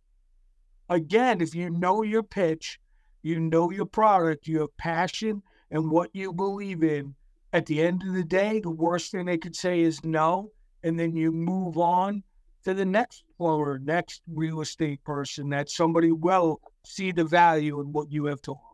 again, 0.89 1.41
if 1.41 1.55
you 1.55 1.71
know 1.71 2.03
your 2.03 2.23
pitch, 2.23 2.79
you 3.23 3.41
know 3.41 3.71
your 3.71 3.87
product, 3.87 4.47
you 4.47 4.61
have 4.61 4.77
passion 4.77 5.43
and 5.71 5.91
what 5.91 6.11
you 6.15 6.33
believe 6.33 6.83
in, 6.83 7.15
at 7.53 7.67
the 7.67 7.83
end 7.83 8.03
of 8.03 8.15
the 8.15 8.25
day, 8.25 8.61
the 8.61 8.71
worst 8.71 9.11
thing 9.11 9.27
they 9.27 9.39
could 9.39 9.57
say 9.57 9.81
is 9.81 10.05
no. 10.05 10.51
And 10.83 10.99
then 10.99 11.17
you 11.17 11.33
move 11.33 11.77
on 11.77 12.23
to 12.65 12.75
the 12.75 12.85
next 12.85 13.25
plumber, 13.37 13.79
next 13.79 14.23
real 14.29 14.61
estate 14.61 15.03
person 15.05 15.49
that 15.51 15.71
somebody 15.71 16.13
will 16.13 16.61
see 16.85 17.13
the 17.13 17.25
value 17.25 17.81
in 17.81 17.93
what 17.93 18.13
you 18.13 18.27
have 18.27 18.41
to 18.43 18.53
offer. 18.53 18.68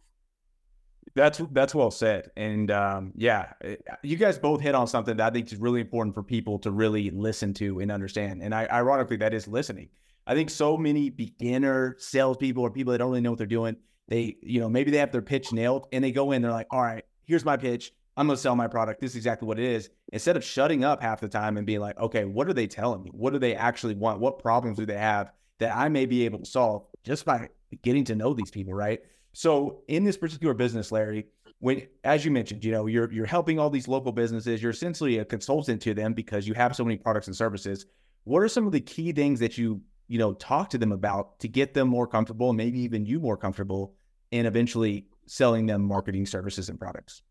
That's 1.16 1.40
that's 1.52 1.74
well 1.74 1.92
said, 1.92 2.30
and 2.36 2.72
um, 2.72 3.12
yeah, 3.14 3.52
eh, 3.62 3.76
you 4.02 4.16
guys 4.16 4.36
both 4.36 4.60
hit 4.60 4.74
on 4.74 4.88
something 4.88 5.16
that 5.16 5.30
I 5.30 5.32
think 5.32 5.52
is 5.52 5.58
really 5.58 5.80
important 5.80 6.12
for 6.14 6.24
people 6.24 6.58
to 6.60 6.72
really 6.72 7.10
listen 7.10 7.54
to 7.54 7.78
and 7.78 7.92
understand. 7.92 8.42
And 8.42 8.52
I, 8.52 8.66
ironically, 8.66 9.18
that 9.18 9.32
is 9.32 9.46
listening. 9.46 9.90
I 10.26 10.34
think 10.34 10.50
so 10.50 10.76
many 10.76 11.10
beginner 11.10 11.94
salespeople 11.98 12.62
or 12.62 12.70
people 12.70 12.92
that 12.92 12.98
don't 12.98 13.10
really 13.10 13.20
know 13.20 13.30
what 13.30 13.38
they're 13.38 13.46
doing, 13.46 13.76
they, 14.08 14.36
you 14.42 14.60
know, 14.60 14.68
maybe 14.68 14.90
they 14.90 14.98
have 14.98 15.12
their 15.12 15.22
pitch 15.22 15.52
nailed 15.52 15.86
and 15.92 16.02
they 16.02 16.12
go 16.12 16.32
in, 16.32 16.42
they're 16.42 16.50
like, 16.50 16.66
all 16.70 16.82
right, 16.82 17.04
here's 17.24 17.44
my 17.44 17.56
pitch. 17.56 17.92
I'm 18.16 18.26
going 18.26 18.36
to 18.36 18.40
sell 18.40 18.54
my 18.54 18.68
product. 18.68 19.00
This 19.00 19.12
is 19.12 19.16
exactly 19.16 19.46
what 19.48 19.58
it 19.58 19.64
is. 19.64 19.90
Instead 20.12 20.36
of 20.36 20.44
shutting 20.44 20.84
up 20.84 21.02
half 21.02 21.20
the 21.20 21.28
time 21.28 21.56
and 21.56 21.66
being 21.66 21.80
like, 21.80 21.98
okay, 21.98 22.24
what 22.24 22.48
are 22.48 22.52
they 22.52 22.66
telling 22.66 23.02
me? 23.02 23.10
What 23.12 23.32
do 23.32 23.38
they 23.38 23.56
actually 23.56 23.96
want? 23.96 24.20
What 24.20 24.38
problems 24.38 24.78
do 24.78 24.86
they 24.86 24.96
have 24.96 25.32
that 25.58 25.76
I 25.76 25.88
may 25.88 26.06
be 26.06 26.24
able 26.24 26.38
to 26.38 26.46
solve 26.46 26.84
just 27.02 27.24
by 27.24 27.48
getting 27.82 28.04
to 28.04 28.14
know 28.14 28.32
these 28.32 28.50
people, 28.50 28.72
right? 28.72 29.00
So 29.34 29.82
in 29.88 30.04
this 30.04 30.16
particular 30.16 30.54
business, 30.54 30.90
Larry, 30.90 31.26
when 31.58 31.82
as 32.04 32.24
you 32.24 32.30
mentioned, 32.30 32.64
you 32.64 32.72
know, 32.72 32.86
you're 32.86 33.12
you're 33.12 33.26
helping 33.26 33.58
all 33.58 33.68
these 33.68 33.88
local 33.88 34.12
businesses, 34.12 34.62
you're 34.62 34.70
essentially 34.70 35.18
a 35.18 35.24
consultant 35.24 35.82
to 35.82 35.92
them 35.92 36.14
because 36.14 36.46
you 36.46 36.54
have 36.54 36.74
so 36.74 36.84
many 36.84 36.96
products 36.96 37.26
and 37.26 37.36
services. 37.36 37.86
What 38.24 38.42
are 38.42 38.48
some 38.48 38.66
of 38.66 38.72
the 38.72 38.80
key 38.80 39.12
things 39.12 39.40
that 39.40 39.58
you, 39.58 39.82
you 40.08 40.18
know, 40.18 40.34
talk 40.34 40.70
to 40.70 40.78
them 40.78 40.92
about 40.92 41.38
to 41.40 41.48
get 41.48 41.74
them 41.74 41.88
more 41.88 42.06
comfortable, 42.06 42.50
and 42.50 42.56
maybe 42.56 42.80
even 42.80 43.04
you 43.04 43.20
more 43.20 43.36
comfortable, 43.36 43.94
and 44.32 44.46
eventually 44.46 45.06
selling 45.26 45.66
them 45.66 45.82
marketing 45.82 46.26
services 46.26 46.68
and 46.68 46.78
products? 46.78 47.22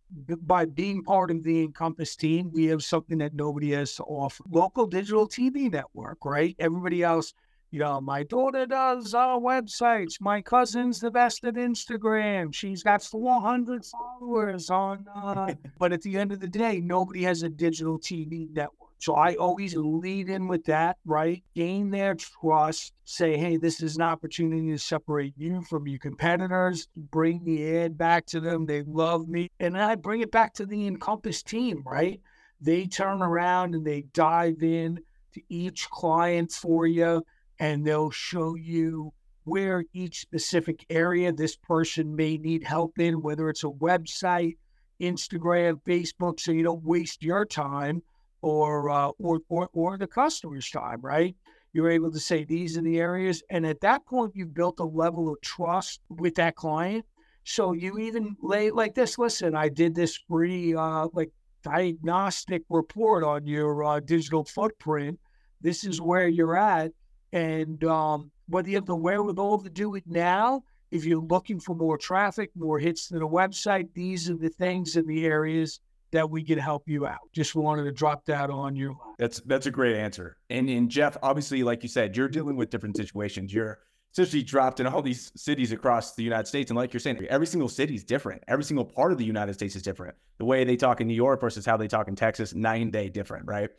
By 0.42 0.66
being 0.66 1.04
part 1.04 1.32
of 1.32 1.44
the 1.44 1.64
Encompass 1.64 2.16
team, 2.16 2.52
we 2.52 2.66
have 2.66 2.84
something 2.84 3.18
that 3.20 3.34
nobody 3.34 3.72
has 3.72 3.96
to 3.96 4.04
offer. 4.04 4.44
Local 4.50 4.86
digital 4.88 5.28
TV 5.28 5.72
network, 5.72 6.24
right? 6.26 6.56
Everybody 6.60 7.02
else, 7.02 7.34
you 7.74 7.80
know, 7.80 8.00
my 8.00 8.22
daughter 8.22 8.68
does 8.68 9.16
uh, 9.16 9.36
websites. 9.36 10.22
My 10.22 10.44
cousin's 10.44 11.00
the 11.00 11.10
best 11.10 11.44
at 11.44 11.56
Instagram. 11.56 12.54
She's 12.54 12.84
got 12.84 13.02
400 13.02 13.84
followers 13.84 14.70
on. 14.70 15.08
Uh... 15.12 15.56
but 15.80 15.92
at 15.92 16.04
the 16.04 16.20
end 16.20 16.32
of 16.32 16.40
the 16.40 16.48
day, 16.48 16.80
nobody 16.80 17.24
has 17.24 17.42
a 17.42 17.50
digital 17.50 17.98
TV 17.98 18.48
network. 18.54 18.92
So 19.00 19.16
I 19.16 19.34
always 19.34 19.76
lead 19.76 20.30
in 20.30 20.48
with 20.48 20.66
that, 20.66 20.98
right? 21.04 21.44
Gain 21.56 21.90
their 21.90 22.14
trust, 22.14 22.94
say, 23.06 23.38
hey, 23.38 23.58
this 23.58 23.82
is 23.82 23.96
an 23.96 24.04
opportunity 24.04 24.70
to 24.70 24.78
separate 24.78 25.34
you 25.36 25.64
from 25.64 25.88
your 25.88 25.98
competitors, 25.98 26.88
bring 26.96 27.44
the 27.44 27.76
ad 27.76 27.98
back 27.98 28.28
to 28.28 28.40
them. 28.40 28.68
They 28.68 28.84
love 28.84 29.28
me. 29.28 29.50
And 29.60 29.76
I 29.76 29.96
bring 29.96 30.22
it 30.22 30.32
back 30.32 30.54
to 30.56 30.68
the 30.68 30.86
Encompass 30.86 31.42
team, 31.42 31.82
right? 31.88 32.22
They 32.62 32.86
turn 32.86 33.24
around 33.24 33.74
and 33.74 33.84
they 33.84 34.04
dive 34.14 34.62
in 34.62 35.00
to 35.34 35.42
each 35.50 35.90
client 35.90 36.52
for 36.52 36.86
you 36.86 37.24
and 37.64 37.88
they'll 37.88 38.12
show 38.12 38.56
you 38.56 39.14
where 39.46 39.86
each 39.94 40.20
specific 40.20 40.86
area 40.90 41.32
this 41.32 41.56
person 41.56 42.14
may 42.14 42.38
need 42.38 42.62
help 42.62 43.00
in, 43.00 43.22
whether 43.22 43.50
it's 43.50 43.64
a 43.64 43.68
website, 43.68 44.58
Instagram, 45.00 45.82
Facebook, 45.88 46.42
so 46.42 46.52
you 46.52 46.62
don't 46.62 46.84
waste 46.84 47.24
your 47.24 47.46
time 47.46 48.04
or, 48.42 48.90
uh, 48.90 49.12
or, 49.18 49.40
or, 49.48 49.70
or 49.72 49.98
the 49.98 50.06
customer's 50.06 50.70
time, 50.70 51.00
right? 51.00 51.38
You're 51.72 51.90
able 51.90 52.12
to 52.12 52.20
say 52.20 52.44
these 52.44 52.78
are 52.78 52.82
the 52.82 53.00
areas. 53.00 53.42
And 53.50 53.66
at 53.66 53.80
that 53.80 54.06
point, 54.06 54.34
you've 54.36 54.54
built 54.54 54.82
a 54.82 54.84
level 54.84 55.32
of 55.32 55.40
trust 55.40 56.02
with 56.10 56.36
that 56.36 56.58
client. 56.58 57.06
So 57.46 57.72
you 57.72 57.98
even 57.98 58.36
lay 58.42 58.72
like 58.72 58.94
this 58.94 59.18
listen, 59.18 59.56
I 59.56 59.70
did 59.70 59.96
this 59.96 60.20
free, 60.28 60.76
uh, 60.76 61.08
like, 61.14 61.32
diagnostic 61.64 62.64
report 62.70 63.24
on 63.24 63.48
your 63.48 63.86
uh, 63.86 64.02
digital 64.02 64.44
footprint. 64.44 65.18
This 65.62 65.86
is 65.86 66.02
where 66.02 66.28
you're 66.28 66.58
at. 66.58 66.92
And 67.34 67.84
um, 67.84 68.32
whether 68.48 68.70
you 68.70 68.76
have 68.76 68.86
the 68.86 68.96
wherewithal 68.96 69.64
to 69.64 69.70
do 69.70 69.96
it 69.96 70.04
now, 70.06 70.64
if 70.92 71.04
you're 71.04 71.20
looking 71.20 71.60
for 71.60 71.76
more 71.76 71.98
traffic, 71.98 72.52
more 72.56 72.78
hits 72.78 73.08
to 73.08 73.16
the 73.16 73.28
website, 73.28 73.90
these 73.94 74.30
are 74.30 74.38
the 74.38 74.50
things 74.50 74.96
in 74.96 75.08
the 75.08 75.26
areas 75.26 75.80
that 76.12 76.30
we 76.30 76.44
can 76.44 76.60
help 76.60 76.88
you 76.88 77.08
out. 77.08 77.22
Just 77.34 77.56
wanted 77.56 77.86
to 77.86 77.92
drop 77.92 78.24
that 78.26 78.52
on 78.52 78.76
you. 78.76 78.96
That's 79.18 79.42
that's 79.42 79.66
a 79.66 79.72
great 79.72 79.98
answer. 79.98 80.38
And 80.52 80.70
and 80.70 80.88
Jeff, 80.90 81.18
obviously, 81.24 81.64
like 81.64 81.82
you 81.82 81.90
said, 81.90 82.16
you're 82.16 82.30
dealing 82.30 82.56
with 82.56 82.70
different 82.70 82.96
situations. 82.96 83.52
You're 83.52 83.80
essentially 84.12 84.44
dropped 84.44 84.80
in 84.80 84.86
all 84.86 85.02
these 85.02 85.32
cities 85.36 85.72
across 85.72 86.14
the 86.14 86.22
United 86.22 86.48
States. 86.48 86.70
And 86.70 86.78
like 86.78 86.94
you're 86.94 87.00
saying, 87.00 87.26
every 87.32 87.48
single 87.48 87.68
city 87.68 87.96
is 87.96 88.04
different. 88.04 88.44
Every 88.48 88.64
single 88.64 88.86
part 88.86 89.12
of 89.12 89.18
the 89.18 89.26
United 89.26 89.54
States 89.54 89.76
is 89.76 89.82
different. 89.82 90.16
The 90.38 90.46
way 90.46 90.64
they 90.64 90.76
talk 90.76 91.02
in 91.02 91.08
New 91.08 91.16
York 91.16 91.42
versus 91.42 91.66
how 91.66 91.78
they 91.78 91.88
talk 91.88 92.08
in 92.08 92.16
Texas, 92.16 92.54
nine 92.54 92.92
day 92.92 93.10
different, 93.10 93.48
right? 93.48 93.72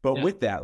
But 0.00 0.16
yeah. 0.16 0.22
with 0.24 0.40
that, 0.40 0.62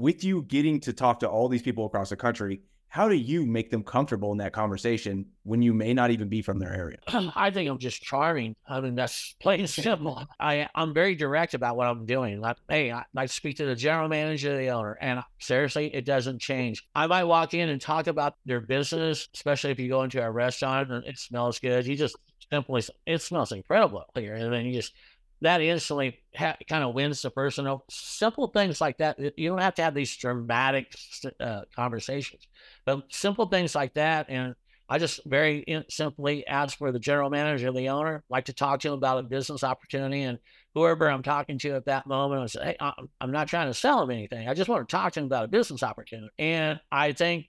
with 0.00 0.24
you 0.24 0.42
getting 0.42 0.80
to 0.80 0.92
talk 0.92 1.20
to 1.20 1.28
all 1.28 1.48
these 1.48 1.62
people 1.62 1.86
across 1.86 2.10
the 2.10 2.16
country, 2.16 2.62
how 2.88 3.08
do 3.08 3.14
you 3.14 3.46
make 3.46 3.70
them 3.70 3.84
comfortable 3.84 4.32
in 4.32 4.38
that 4.38 4.52
conversation 4.52 5.24
when 5.44 5.62
you 5.62 5.72
may 5.72 5.94
not 5.94 6.10
even 6.10 6.28
be 6.28 6.42
from 6.42 6.58
their 6.58 6.74
area? 6.74 6.98
I 7.36 7.52
think 7.52 7.70
I'm 7.70 7.78
just 7.78 8.02
charming. 8.02 8.56
I 8.68 8.80
mean, 8.80 8.96
that's 8.96 9.36
plain 9.40 9.60
and 9.60 9.70
simple. 9.70 10.24
I, 10.40 10.68
I'm 10.74 10.92
very 10.92 11.14
direct 11.14 11.54
about 11.54 11.76
what 11.76 11.86
I'm 11.86 12.04
doing. 12.04 12.40
Like, 12.40 12.56
hey, 12.68 12.90
I, 12.90 13.04
I 13.16 13.26
speak 13.26 13.58
to 13.58 13.64
the 13.64 13.76
general 13.76 14.08
manager, 14.08 14.56
the 14.56 14.70
owner, 14.70 14.98
and 15.00 15.20
seriously, 15.38 15.94
it 15.94 16.04
doesn't 16.04 16.40
change. 16.40 16.84
I 16.94 17.06
might 17.06 17.24
walk 17.24 17.54
in 17.54 17.68
and 17.68 17.80
talk 17.80 18.08
about 18.08 18.34
their 18.44 18.60
business, 18.60 19.28
especially 19.34 19.70
if 19.70 19.78
you 19.78 19.88
go 19.88 20.02
into 20.02 20.20
a 20.20 20.30
restaurant 20.30 20.90
and 20.90 21.04
it 21.04 21.16
smells 21.16 21.60
good. 21.60 21.86
You 21.86 21.94
just 21.94 22.16
simply, 22.50 22.82
it 23.06 23.22
smells 23.22 23.52
incredible 23.52 24.04
here. 24.16 24.34
And 24.34 24.52
then 24.52 24.66
you 24.66 24.72
just 24.72 24.94
that 25.42 25.60
instantly 25.60 26.20
ha- 26.36 26.56
kind 26.68 26.84
of 26.84 26.94
wins 26.94 27.22
the 27.22 27.30
person. 27.30 27.66
Simple 27.90 28.48
things 28.48 28.80
like 28.80 28.98
that. 28.98 29.18
You 29.38 29.48
don't 29.48 29.60
have 29.60 29.74
to 29.76 29.82
have 29.82 29.94
these 29.94 30.16
dramatic 30.16 30.94
uh, 31.40 31.62
conversations, 31.74 32.46
but 32.84 33.04
simple 33.10 33.46
things 33.46 33.74
like 33.74 33.94
that. 33.94 34.26
And 34.28 34.54
I 34.88 34.98
just 34.98 35.20
very 35.24 35.60
in- 35.60 35.84
simply 35.88 36.46
ask 36.46 36.76
for 36.76 36.92
the 36.92 36.98
general 36.98 37.30
manager, 37.30 37.72
the 37.72 37.88
owner, 37.88 38.24
like 38.28 38.46
to 38.46 38.52
talk 38.52 38.80
to 38.80 38.88
him 38.88 38.94
about 38.94 39.18
a 39.18 39.22
business 39.22 39.62
opportunity, 39.62 40.22
and 40.22 40.38
whoever 40.74 41.08
I'm 41.08 41.22
talking 41.22 41.58
to 41.58 41.70
at 41.70 41.86
that 41.86 42.06
moment, 42.06 42.42
I 42.42 42.46
say, 42.46 42.64
"Hey, 42.64 42.76
I'm 43.20 43.30
not 43.30 43.48
trying 43.48 43.68
to 43.68 43.74
sell 43.74 44.02
him 44.02 44.10
anything. 44.10 44.48
I 44.48 44.54
just 44.54 44.68
want 44.68 44.86
to 44.86 44.92
talk 44.92 45.12
to 45.12 45.20
him 45.20 45.26
about 45.26 45.44
a 45.44 45.48
business 45.48 45.82
opportunity." 45.82 46.32
And 46.38 46.80
I 46.90 47.12
think 47.12 47.46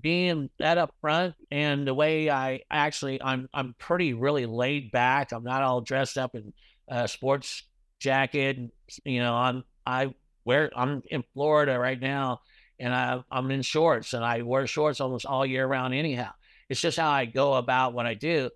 being 0.00 0.50
that 0.58 0.78
up 0.78 0.94
front 1.00 1.34
and 1.50 1.86
the 1.86 1.94
way 1.94 2.30
I 2.30 2.60
actually 2.70 3.22
I'm 3.22 3.48
I'm 3.52 3.74
pretty 3.78 4.14
really 4.14 4.46
laid 4.46 4.90
back. 4.90 5.32
I'm 5.32 5.44
not 5.44 5.62
all 5.62 5.80
dressed 5.80 6.18
up 6.18 6.34
in 6.34 6.52
uh, 6.88 7.06
sports 7.06 7.62
jacket. 7.98 8.58
You 9.04 9.20
know, 9.20 9.34
I'm 9.34 9.64
I 9.84 10.14
wear 10.44 10.70
I'm 10.74 11.02
in 11.10 11.24
Florida 11.34 11.78
right 11.78 12.00
now, 12.00 12.40
and 12.78 12.94
I 12.94 13.22
I'm 13.30 13.50
in 13.50 13.62
shorts, 13.62 14.12
and 14.12 14.24
I 14.24 14.42
wear 14.42 14.66
shorts 14.66 15.00
almost 15.00 15.26
all 15.26 15.46
year 15.46 15.66
round. 15.66 15.94
Anyhow, 15.94 16.30
it's 16.68 16.80
just 16.80 16.98
how 16.98 17.10
I 17.10 17.24
go 17.24 17.54
about 17.54 17.94
what 17.94 18.06
I 18.06 18.14
do. 18.14 18.50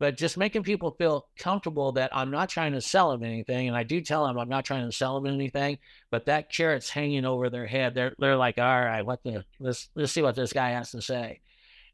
But 0.00 0.16
just 0.16 0.36
making 0.36 0.64
people 0.64 0.90
feel 0.98 1.28
comfortable 1.38 1.92
that 1.92 2.14
I'm 2.14 2.32
not 2.32 2.48
trying 2.48 2.72
to 2.72 2.80
sell 2.80 3.12
them 3.12 3.22
anything, 3.22 3.68
and 3.68 3.76
I 3.76 3.84
do 3.84 4.00
tell 4.00 4.26
them 4.26 4.38
I'm 4.38 4.48
not 4.48 4.64
trying 4.64 4.84
to 4.86 4.92
sell 4.92 5.20
them 5.20 5.32
anything. 5.32 5.78
But 6.10 6.26
that 6.26 6.52
carrot's 6.52 6.90
hanging 6.90 7.24
over 7.24 7.48
their 7.48 7.66
head. 7.66 7.94
They're 7.94 8.14
they're 8.18 8.36
like, 8.36 8.58
all 8.58 8.64
right, 8.64 9.06
what 9.06 9.22
the 9.22 9.44
let's 9.60 9.88
let's 9.94 10.12
see 10.12 10.22
what 10.22 10.34
this 10.34 10.52
guy 10.52 10.70
has 10.70 10.90
to 10.90 11.00
say, 11.00 11.40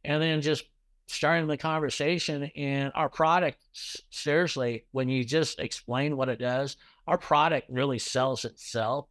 and 0.03 0.22
then 0.22 0.40
just 0.40 0.64
starting 1.12 1.46
the 1.46 1.57
conversation 1.57 2.44
and 2.57 2.92
our 2.94 3.09
product 3.09 3.59
seriously 4.11 4.85
when 4.92 5.09
you 5.09 5.25
just 5.25 5.59
explain 5.59 6.16
what 6.16 6.29
it 6.29 6.38
does 6.38 6.77
our 7.07 7.18
product 7.18 7.68
really 7.70 7.99
sells 7.99 8.44
itself 8.44 9.07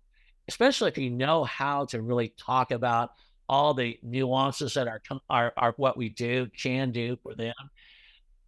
especially 0.47 0.89
if 0.89 0.97
you 0.97 1.11
know 1.11 1.43
how 1.43 1.85
to 1.85 2.01
really 2.01 2.33
talk 2.37 2.71
about 2.71 3.11
all 3.49 3.73
the 3.73 3.99
nuances 4.03 4.75
that 4.75 4.87
are, 4.87 5.01
are, 5.29 5.53
are 5.57 5.73
what 5.77 5.97
we 5.97 6.09
do, 6.09 6.47
can 6.55 6.91
do 6.91 7.17
for 7.23 7.33
them. 7.33 7.55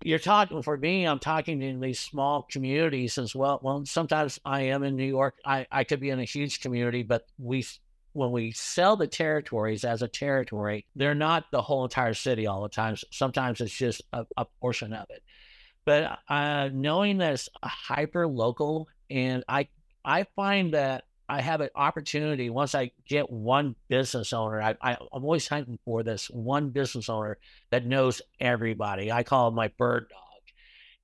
You're 0.04 0.20
talking 0.20 0.62
for 0.64 0.78
me, 0.78 1.06
I'm 1.06 1.20
talking 1.20 1.62
in 1.62 1.80
these 1.80 2.00
small 2.00 2.44
communities 2.44 3.18
as 3.18 3.36
well. 3.36 3.60
Well, 3.62 3.86
sometimes 3.86 4.40
I 4.46 4.62
am 4.62 4.84
in 4.84 4.96
New 4.96 5.06
York. 5.06 5.36
I, 5.46 5.68
I 5.72 5.84
could 5.84 6.00
be 6.00 6.10
in 6.10 6.20
a 6.20 6.24
huge 6.24 6.60
community, 6.60 7.04
but 7.04 7.28
we 7.38 7.66
when 8.14 8.32
we 8.32 8.52
sell 8.52 8.96
the 8.96 9.08
territories 9.08 9.84
as 9.84 10.02
a 10.02 10.08
territory, 10.08 10.86
they're 10.96 11.16
not 11.16 11.46
the 11.52 11.62
whole 11.62 11.84
entire 11.84 12.14
city 12.14 12.48
all 12.48 12.64
the 12.64 12.70
time. 12.70 12.96
Sometimes 13.12 13.62
it's 13.62 13.74
just 13.74 14.02
a, 14.14 14.26
a 14.38 14.46
portion 14.60 14.94
of 14.94 15.10
it. 15.10 15.24
But 15.86 16.20
uh, 16.28 16.70
knowing 16.72 17.18
that 17.20 17.34
it's 17.34 17.50
hyper 17.64 18.28
local, 18.28 18.88
and 19.10 19.44
I 19.48 19.68
I 20.06 20.26
find 20.36 20.74
that 20.74 21.06
I 21.28 21.42
have 21.42 21.62
an 21.62 21.70
opportunity 21.76 22.50
once 22.50 22.76
I 22.76 22.92
get 23.08 23.30
one 23.30 23.76
business 23.88 24.34
owner. 24.34 24.62
I, 24.62 24.76
I 24.82 24.92
am 24.94 24.98
always 25.12 25.48
hunting 25.48 25.80
for 25.86 26.04
this 26.04 26.30
one 26.30 26.70
business 26.70 27.10
owner 27.10 27.38
that 27.70 27.86
knows 27.86 28.22
everybody. 28.40 29.12
I 29.12 29.24
call 29.24 29.48
him 29.48 29.56
my 29.56 29.70
bird 29.70 30.10
dog. 30.10 30.31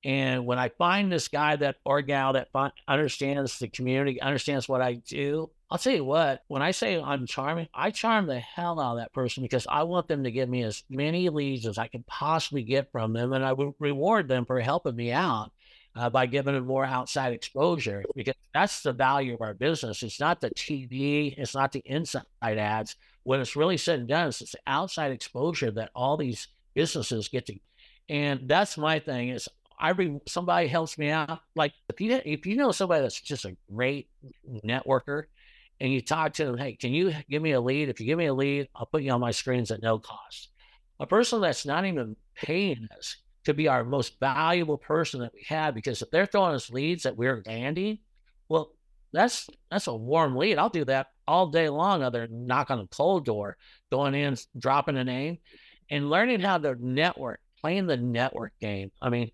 And 0.04 0.46
when 0.46 0.58
I 0.58 0.68
find 0.68 1.10
this 1.10 1.28
guy 1.28 1.56
that 1.56 1.76
or 1.84 2.02
gal 2.02 2.34
that 2.34 2.48
understands 2.86 3.58
the 3.58 3.68
community, 3.68 4.20
understands 4.20 4.68
what 4.68 4.80
I 4.80 4.94
do, 4.94 5.50
I'll 5.70 5.78
tell 5.78 5.94
you 5.94 6.04
what, 6.04 6.44
when 6.48 6.62
I 6.62 6.70
say 6.70 7.00
I'm 7.00 7.26
charming, 7.26 7.68
I 7.74 7.90
charm 7.90 8.26
the 8.26 8.38
hell 8.38 8.80
out 8.80 8.92
of 8.92 8.98
that 8.98 9.12
person 9.12 9.42
because 9.42 9.66
I 9.68 9.82
want 9.82 10.08
them 10.08 10.24
to 10.24 10.30
give 10.30 10.48
me 10.48 10.62
as 10.62 10.82
many 10.88 11.28
leads 11.28 11.66
as 11.66 11.76
I 11.76 11.88
can 11.88 12.04
possibly 12.04 12.62
get 12.62 12.90
from 12.90 13.12
them. 13.12 13.32
And 13.32 13.44
I 13.44 13.52
would 13.52 13.74
reward 13.78 14.28
them 14.28 14.46
for 14.46 14.60
helping 14.60 14.96
me 14.96 15.12
out 15.12 15.50
uh, 15.94 16.08
by 16.08 16.26
giving 16.26 16.54
them 16.54 16.66
more 16.66 16.86
outside 16.86 17.34
exposure 17.34 18.04
because 18.14 18.34
that's 18.54 18.82
the 18.82 18.92
value 18.92 19.34
of 19.34 19.42
our 19.42 19.52
business. 19.52 20.02
It's 20.02 20.20
not 20.20 20.40
the 20.40 20.50
TV, 20.50 21.34
it's 21.36 21.54
not 21.54 21.72
the 21.72 21.82
inside 21.84 22.24
ads. 22.42 22.96
When 23.24 23.40
it's 23.40 23.56
really 23.56 23.76
said 23.76 23.98
and 23.98 24.08
done, 24.08 24.28
is 24.28 24.40
it's 24.40 24.52
the 24.52 24.60
outside 24.66 25.12
exposure 25.12 25.70
that 25.72 25.90
all 25.94 26.16
these 26.16 26.48
businesses 26.72 27.28
get 27.28 27.44
to. 27.46 27.58
And 28.08 28.48
that's 28.48 28.78
my 28.78 29.00
thing 29.00 29.28
is 29.28 29.48
I 29.78 29.90
re- 29.90 30.20
somebody 30.26 30.68
helps 30.68 30.98
me 30.98 31.10
out. 31.10 31.40
Like 31.54 31.72
if 31.88 32.00
you 32.00 32.20
if 32.24 32.46
you 32.46 32.56
know 32.56 32.72
somebody 32.72 33.02
that's 33.02 33.20
just 33.20 33.44
a 33.44 33.56
great 33.70 34.08
networker, 34.64 35.24
and 35.80 35.92
you 35.92 36.00
talk 36.00 36.34
to 36.34 36.44
them, 36.44 36.58
hey, 36.58 36.74
can 36.74 36.92
you 36.92 37.14
give 37.30 37.42
me 37.42 37.52
a 37.52 37.60
lead? 37.60 37.88
If 37.88 38.00
you 38.00 38.06
give 38.06 38.18
me 38.18 38.26
a 38.26 38.34
lead, 38.34 38.68
I'll 38.74 38.86
put 38.86 39.02
you 39.02 39.12
on 39.12 39.20
my 39.20 39.30
screens 39.30 39.70
at 39.70 39.82
no 39.82 39.98
cost. 39.98 40.48
A 41.00 41.06
person 41.06 41.40
that's 41.40 41.64
not 41.64 41.86
even 41.86 42.16
paying 42.34 42.88
us 42.96 43.16
could 43.44 43.56
be 43.56 43.68
our 43.68 43.84
most 43.84 44.18
valuable 44.18 44.78
person 44.78 45.20
that 45.20 45.32
we 45.32 45.44
have 45.48 45.74
because 45.74 46.02
if 46.02 46.10
they're 46.10 46.26
throwing 46.26 46.54
us 46.54 46.70
leads 46.70 47.04
that 47.04 47.16
we're 47.16 47.42
landing, 47.46 47.98
well, 48.48 48.72
that's 49.12 49.48
that's 49.70 49.86
a 49.86 49.94
warm 49.94 50.36
lead. 50.36 50.58
I'll 50.58 50.68
do 50.68 50.84
that 50.86 51.06
all 51.26 51.46
day 51.46 51.68
long, 51.68 52.02
other 52.02 52.26
than 52.26 52.46
knock 52.46 52.70
on 52.70 52.80
a 52.80 52.86
cold 52.88 53.24
door, 53.24 53.56
going 53.90 54.14
in, 54.14 54.36
dropping 54.58 54.96
a 54.96 55.04
name, 55.04 55.38
and 55.88 56.10
learning 56.10 56.40
how 56.40 56.58
to 56.58 56.76
network, 56.78 57.40
playing 57.60 57.86
the 57.86 57.96
network 57.96 58.52
game. 58.60 58.90
I 59.00 59.08
mean, 59.08 59.30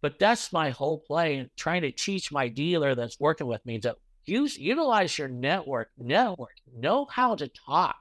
but 0.00 0.18
that's 0.18 0.52
my 0.52 0.70
whole 0.70 0.98
play 0.98 1.36
and 1.36 1.50
trying 1.56 1.82
to 1.82 1.90
teach 1.90 2.32
my 2.32 2.48
dealer 2.48 2.94
that's 2.94 3.20
working 3.20 3.46
with 3.46 3.64
me 3.66 3.78
to 3.80 3.96
use 4.26 4.58
utilize 4.58 5.18
your 5.18 5.28
network 5.28 5.90
network 5.98 6.54
know 6.76 7.06
how 7.06 7.34
to 7.34 7.48
talk. 7.48 7.96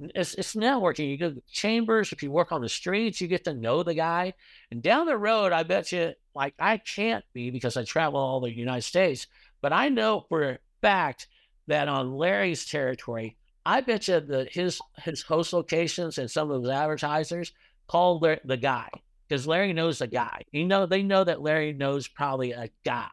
It's, 0.00 0.34
it's 0.34 0.54
networking. 0.54 1.08
You 1.08 1.16
go 1.16 1.30
to 1.30 1.42
chambers 1.50 2.12
if 2.12 2.22
you 2.22 2.30
work 2.30 2.52
on 2.52 2.60
the 2.60 2.68
streets 2.68 3.20
you 3.20 3.28
get 3.28 3.44
to 3.44 3.54
know 3.54 3.82
the 3.82 3.94
guy. 3.94 4.34
And 4.70 4.82
down 4.82 5.06
the 5.06 5.16
road 5.16 5.52
i 5.52 5.62
bet 5.62 5.92
you 5.92 6.12
like 6.34 6.54
i 6.58 6.76
can't 6.78 7.24
be 7.32 7.50
because 7.50 7.76
i 7.76 7.84
travel 7.84 8.20
all 8.20 8.40
the 8.40 8.56
united 8.56 8.82
states 8.82 9.26
but 9.60 9.72
i 9.72 9.88
know 9.88 10.24
for 10.28 10.42
a 10.50 10.58
fact 10.80 11.26
that 11.66 11.88
on 11.88 12.12
larry's 12.12 12.64
territory 12.64 13.36
i 13.66 13.80
bet 13.80 14.08
you 14.08 14.20
that 14.20 14.52
his 14.52 14.80
his 14.98 15.22
host 15.22 15.52
locations 15.52 16.18
and 16.18 16.30
some 16.30 16.50
of 16.50 16.62
his 16.62 16.70
advertisers 16.70 17.52
call 17.88 18.18
the, 18.18 18.40
the 18.44 18.56
guy 18.56 18.88
because 19.28 19.46
larry 19.46 19.72
knows 19.72 19.98
the 19.98 20.06
guy 20.06 20.42
you 20.52 20.64
know 20.64 20.86
they 20.86 21.02
know 21.02 21.24
that 21.24 21.42
larry 21.42 21.72
knows 21.72 22.08
probably 22.08 22.52
a 22.52 22.70
guy 22.84 23.08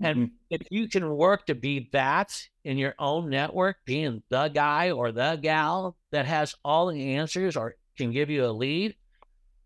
and 0.00 0.16
mm-hmm. 0.16 0.34
if 0.50 0.62
you 0.70 0.88
can 0.88 1.08
work 1.08 1.46
to 1.46 1.54
be 1.54 1.88
that 1.92 2.38
in 2.64 2.76
your 2.76 2.94
own 2.98 3.30
network, 3.30 3.76
being 3.84 4.22
the 4.28 4.48
guy 4.48 4.90
or 4.90 5.10
the 5.10 5.38
gal 5.40 5.96
that 6.12 6.26
has 6.26 6.54
all 6.64 6.88
the 6.88 7.14
answers 7.14 7.56
or 7.56 7.76
can 7.96 8.12
give 8.12 8.28
you 8.28 8.44
a 8.44 8.52
lead, 8.52 8.94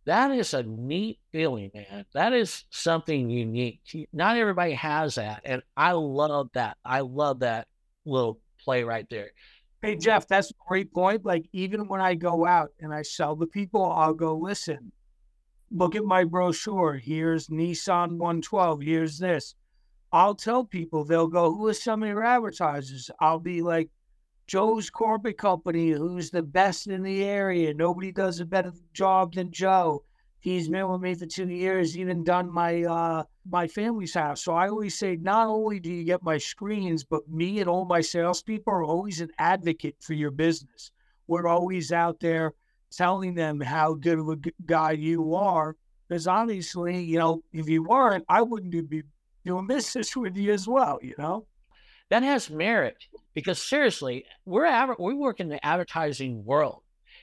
that 0.05 0.31
is 0.31 0.55
a 0.55 0.63
neat 0.63 1.19
feeling, 1.33 1.71
man. 1.75 2.05
That 2.15 2.33
is 2.33 2.65
something 2.71 3.29
unique. 3.29 3.81
Not 4.13 4.37
everybody 4.37 4.73
has 4.75 5.17
that. 5.17 5.43
And 5.45 5.63
I 5.77 5.93
love 5.93 6.51
that. 6.55 6.77
I 6.85 7.01
love 7.01 7.41
that 7.41 7.67
little 8.05 8.41
play 8.63 8.85
right 8.85 9.07
there. 9.11 9.31
Hey, 9.83 9.97
Jeff, 9.97 10.29
that's 10.29 10.51
a 10.51 10.55
great 10.69 10.93
point. 10.93 11.25
Like, 11.25 11.47
even 11.53 11.89
when 11.89 12.01
I 12.01 12.15
go 12.15 12.47
out 12.47 12.71
and 12.81 12.93
I 12.93 13.03
sell 13.03 13.35
the 13.35 13.47
people, 13.47 13.85
I'll 13.85 14.15
go, 14.15 14.37
listen, 14.37 14.93
look 15.71 15.95
at 15.95 16.05
my 16.05 16.25
brochure. 16.25 16.95
Here's 16.95 17.49
Nissan 17.49 18.19
112. 18.19 18.83
Here's 18.83 19.19
this. 19.19 19.55
I'll 20.13 20.35
tell 20.35 20.65
people, 20.65 21.05
they'll 21.05 21.29
go, 21.29 21.55
Who 21.55 21.69
are 21.69 21.75
some 21.75 22.03
of 22.03 22.09
your 22.09 22.25
advertisers? 22.25 23.11
I'll 23.21 23.39
be 23.39 23.63
like, 23.63 23.89
Joe's 24.49 24.91
corporate 24.91 25.39
company, 25.39 25.91
who's 25.91 26.31
the 26.31 26.43
best 26.43 26.89
in 26.89 27.05
the 27.05 27.23
area. 27.23 27.73
Nobody 27.73 28.11
does 28.11 28.41
a 28.41 28.45
better 28.45 28.73
job 28.93 29.35
than 29.35 29.53
Joe. 29.53 30.03
He's 30.41 30.69
been 30.69 30.89
with 30.89 31.03
me 31.03 31.15
for 31.15 31.27
two 31.27 31.49
years, 31.49 31.97
even 31.97 32.25
done 32.25 32.53
my 32.53 32.83
uh, 32.83 33.25
my 33.49 33.69
family's 33.69 34.15
house. 34.15 34.43
So 34.43 34.55
I 34.55 34.69
always 34.69 34.99
say, 34.99 35.17
not 35.17 35.47
only 35.47 35.79
do 35.79 35.93
you 35.93 36.03
get 36.03 36.25
my 36.25 36.39
screens, 36.39 37.05
but 37.05 37.29
me 37.29 37.61
and 37.61 37.69
all 37.69 37.85
my 37.85 38.01
salespeople 38.01 38.73
are 38.73 38.83
always 38.83 39.21
an 39.21 39.31
advocate 39.39 39.97
for 40.01 40.15
your 40.15 40.31
business. 40.33 40.91
We're 41.29 41.47
always 41.47 41.93
out 41.93 42.19
there 42.19 42.55
telling 42.91 43.35
them 43.35 43.61
how 43.61 43.95
good 43.95 44.19
of 44.19 44.29
a 44.29 44.39
guy 44.67 44.93
you 44.93 45.35
are. 45.35 45.77
Because 46.09 46.27
obviously, 46.27 47.01
you 47.03 47.19
know, 47.19 47.43
if 47.53 47.69
you 47.69 47.85
weren't, 47.85 48.25
I 48.29 48.43
wouldn't 48.43 48.91
be 48.91 49.03
doing 49.45 49.67
business 49.67 50.17
with 50.17 50.37
you 50.37 50.53
as 50.53 50.67
well, 50.67 50.99
you 51.03 51.15
know? 51.19 51.47
That 52.11 52.25
has 52.25 52.51
merit 52.51 52.97
because 53.35 53.63
seriously, 53.63 54.25
we're 54.45 54.67
aver- 54.67 54.97
we 54.99 55.15
work 55.15 55.39
in 55.39 55.49
the 55.49 55.65
advertising 55.65 56.45
world. 56.45 56.83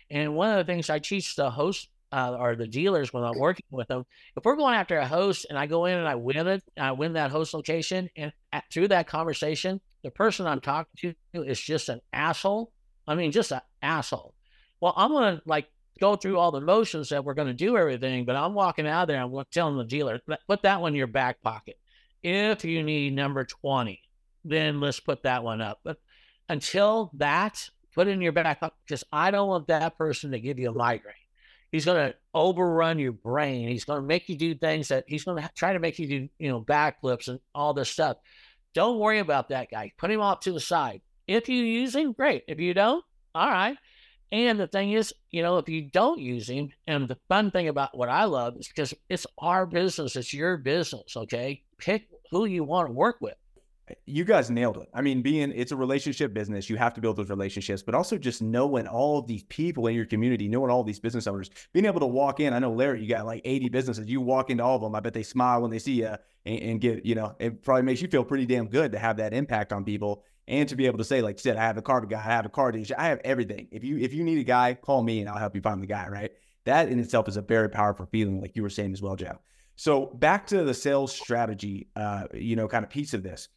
And 0.09 0.35
one 0.35 0.57
of 0.57 0.65
the 0.65 0.71
things 0.71 0.89
I 0.89 0.99
teach 0.99 1.35
the 1.35 1.49
host 1.49 1.89
uh, 2.13 2.37
or 2.39 2.55
the 2.55 2.67
dealers 2.67 3.11
when 3.11 3.25
I'm 3.25 3.37
working 3.37 3.65
with 3.69 3.89
them, 3.89 4.05
if 4.37 4.45
we're 4.45 4.55
going 4.55 4.75
after 4.75 4.97
a 4.97 5.07
host 5.07 5.45
and 5.49 5.59
I 5.59 5.65
go 5.65 5.85
in 5.85 5.97
and 5.97 6.07
I 6.07 6.15
win 6.15 6.47
it, 6.47 6.63
I 6.77 6.93
win 6.93 7.13
that 7.13 7.31
host 7.31 7.53
location, 7.53 8.09
and 8.15 8.31
at, 8.53 8.63
through 8.71 8.87
that 8.89 9.07
conversation, 9.07 9.81
the 10.03 10.11
person 10.11 10.47
I'm 10.47 10.61
talking 10.61 11.13
to 11.33 11.43
is 11.43 11.59
just 11.59 11.89
an 11.89 11.99
asshole. 12.13 12.71
I 13.05 13.15
mean, 13.15 13.33
just 13.33 13.51
an 13.51 13.61
asshole. 13.81 14.33
Well, 14.81 14.93
I'm 14.95 15.11
gonna 15.11 15.41
like 15.45 15.67
go 15.99 16.15
through 16.15 16.37
all 16.37 16.51
the 16.51 16.61
motions 16.61 17.09
that 17.09 17.23
we're 17.23 17.33
gonna 17.33 17.53
do 17.53 17.77
everything, 17.77 18.25
but 18.25 18.35
I'm 18.35 18.53
walking 18.53 18.87
out 18.87 19.07
there. 19.07 19.21
I'm 19.21 19.33
telling 19.51 19.77
the 19.77 19.83
dealer, 19.83 20.21
put 20.47 20.61
that 20.63 20.81
one 20.81 20.93
in 20.93 20.97
your 20.97 21.07
back 21.07 21.41
pocket. 21.41 21.77
If 22.23 22.65
you 22.65 22.83
need 22.83 23.13
number 23.13 23.45
20, 23.45 24.01
then 24.43 24.79
let's 24.79 24.99
put 24.99 25.23
that 25.23 25.43
one 25.43 25.61
up. 25.61 25.79
But 25.83 25.97
until 26.49 27.11
that, 27.15 27.69
put 27.93 28.07
it 28.07 28.11
in 28.11 28.21
your 28.21 28.31
back 28.31 28.59
up 28.61 28.75
because 28.85 29.03
I 29.11 29.31
don't 29.31 29.47
want 29.47 29.67
that 29.67 29.97
person 29.97 30.31
to 30.31 30.39
give 30.39 30.59
you 30.59 30.69
a 30.69 30.73
migraine. 30.73 31.15
He's 31.71 31.85
going 31.85 32.11
to 32.11 32.15
overrun 32.33 32.97
your 32.97 33.11
brain. 33.11 33.67
He's 33.67 33.83
going 33.83 34.01
to 34.01 34.07
make 34.07 34.29
you 34.29 34.37
do 34.37 34.55
things 34.55 34.87
that 34.87 35.03
he's 35.07 35.25
going 35.25 35.41
to 35.41 35.49
try 35.53 35.73
to 35.73 35.79
make 35.79 35.99
you 35.99 36.07
do, 36.07 36.29
you 36.39 36.49
know, 36.49 36.61
backflips 36.61 37.27
and 37.27 37.39
all 37.53 37.73
this 37.73 37.89
stuff. 37.89 38.17
Don't 38.73 38.99
worry 38.99 39.19
about 39.19 39.49
that 39.49 39.69
guy. 39.69 39.91
Put 39.97 40.11
him 40.11 40.21
off 40.21 40.41
to 40.41 40.53
the 40.53 40.59
side. 40.59 41.01
If 41.27 41.49
you 41.49 41.61
use 41.61 41.93
him, 41.93 42.13
great. 42.13 42.43
If 42.47 42.59
you 42.59 42.73
don't, 42.73 43.03
all 43.35 43.49
right. 43.49 43.77
And 44.31 44.59
the 44.59 44.67
thing 44.67 44.91
is, 44.91 45.13
you 45.31 45.41
know, 45.41 45.57
if 45.57 45.69
you 45.69 45.83
don't 45.83 46.19
use 46.19 46.49
him, 46.49 46.69
and 46.85 47.07
the 47.07 47.17
fun 47.29 47.51
thing 47.51 47.69
about 47.69 47.97
what 47.97 48.09
I 48.09 48.25
love 48.25 48.57
is 48.57 48.67
because 48.67 48.93
it's 49.09 49.25
our 49.37 49.65
business, 49.65 50.15
it's 50.15 50.33
your 50.33 50.57
business, 50.57 51.15
okay? 51.15 51.63
Pick 51.77 52.07
who 52.31 52.45
you 52.45 52.63
want 52.65 52.87
to 52.89 52.93
work 52.93 53.17
with. 53.21 53.35
Eh, 53.89 53.93
you 54.05 54.25
guys 54.25 54.49
nailed 54.49 54.77
it. 54.77 54.89
I 54.93 55.01
mean, 55.01 55.21
being 55.21 55.53
it's 55.55 55.71
a 55.71 55.77
relationship 55.77 56.33
business, 56.33 56.69
you 56.69 56.75
have 56.75 56.93
to 56.95 57.01
build 57.01 57.15
those 57.15 57.29
relationships, 57.29 57.81
but 57.81 57.95
also 57.95 58.17
just 58.17 58.41
knowing 58.41 58.85
all 58.85 59.21
these 59.21 59.43
people 59.43 59.87
in 59.87 59.95
your 59.95 60.05
community, 60.05 60.49
knowing 60.49 60.71
all 60.71 60.83
these 60.83 60.99
business 60.99 61.25
owners, 61.25 61.49
being 61.71 61.85
able 61.85 62.01
to 62.01 62.05
walk 62.07 62.41
in. 62.41 62.53
I 62.53 62.59
know 62.59 62.73
Larry, 62.73 63.01
you 63.01 63.07
got 63.07 63.25
like 63.25 63.41
80 63.45 63.69
businesses. 63.69 64.09
You 64.09 64.19
walk 64.19 64.49
into 64.49 64.63
all 64.63 64.75
of 64.75 64.81
them. 64.81 64.93
I 64.93 64.99
bet 64.99 65.13
they 65.13 65.23
smile 65.23 65.61
when 65.61 65.71
they 65.71 65.79
see 65.79 65.93
you 65.93 66.15
and, 66.45 66.59
and 66.59 66.81
get, 66.81 67.05
you 67.05 67.15
know, 67.15 67.33
it 67.39 67.63
probably 67.63 67.83
makes 67.83 68.01
you 68.01 68.09
feel 68.09 68.25
pretty 68.25 68.45
damn 68.45 68.67
good 68.67 68.91
to 68.91 68.99
have 68.99 69.17
that 69.17 69.33
impact 69.33 69.71
on 69.71 69.85
people 69.85 70.25
and 70.47 70.69
to 70.69 70.75
be 70.75 70.85
able 70.85 70.97
to 70.97 71.03
say, 71.03 71.21
like 71.21 71.37
you 71.37 71.41
said, 71.41 71.57
I 71.57 71.63
have 71.63 71.77
a 71.77 71.81
carpet 71.81 72.09
guy, 72.09 72.19
I 72.19 72.21
have 72.21 72.45
a 72.45 72.49
car 72.49 72.71
DJ, 72.71 72.93
I 72.97 73.07
have 73.07 73.19
everything. 73.23 73.67
If 73.71 73.83
you 73.83 73.97
if 73.97 74.13
you 74.13 74.23
need 74.23 74.39
a 74.39 74.43
guy, 74.43 74.73
call 74.73 75.03
me 75.03 75.19
and 75.19 75.29
I'll 75.29 75.37
help 75.37 75.55
you 75.55 75.61
find 75.61 75.81
the 75.81 75.87
guy. 75.87 76.07
Right. 76.07 76.31
That 76.65 76.89
in 76.89 76.99
itself 76.99 77.27
is 77.27 77.37
a 77.37 77.41
very 77.41 77.69
powerful 77.69 78.05
feeling, 78.11 78.41
like 78.41 78.55
you 78.55 78.63
were 78.63 78.69
saying 78.69 78.93
as 78.93 79.01
well, 79.01 79.15
Joe. 79.15 79.39
So 79.75 80.07
back 80.07 80.47
to 80.47 80.63
the 80.63 80.73
sales 80.73 81.13
strategy, 81.13 81.87
uh, 81.95 82.25
you 82.33 82.55
know, 82.55 82.67
kind 82.67 82.83
of 82.83 82.89
piece 82.89 83.13
of 83.13 83.23
this. 83.23 83.47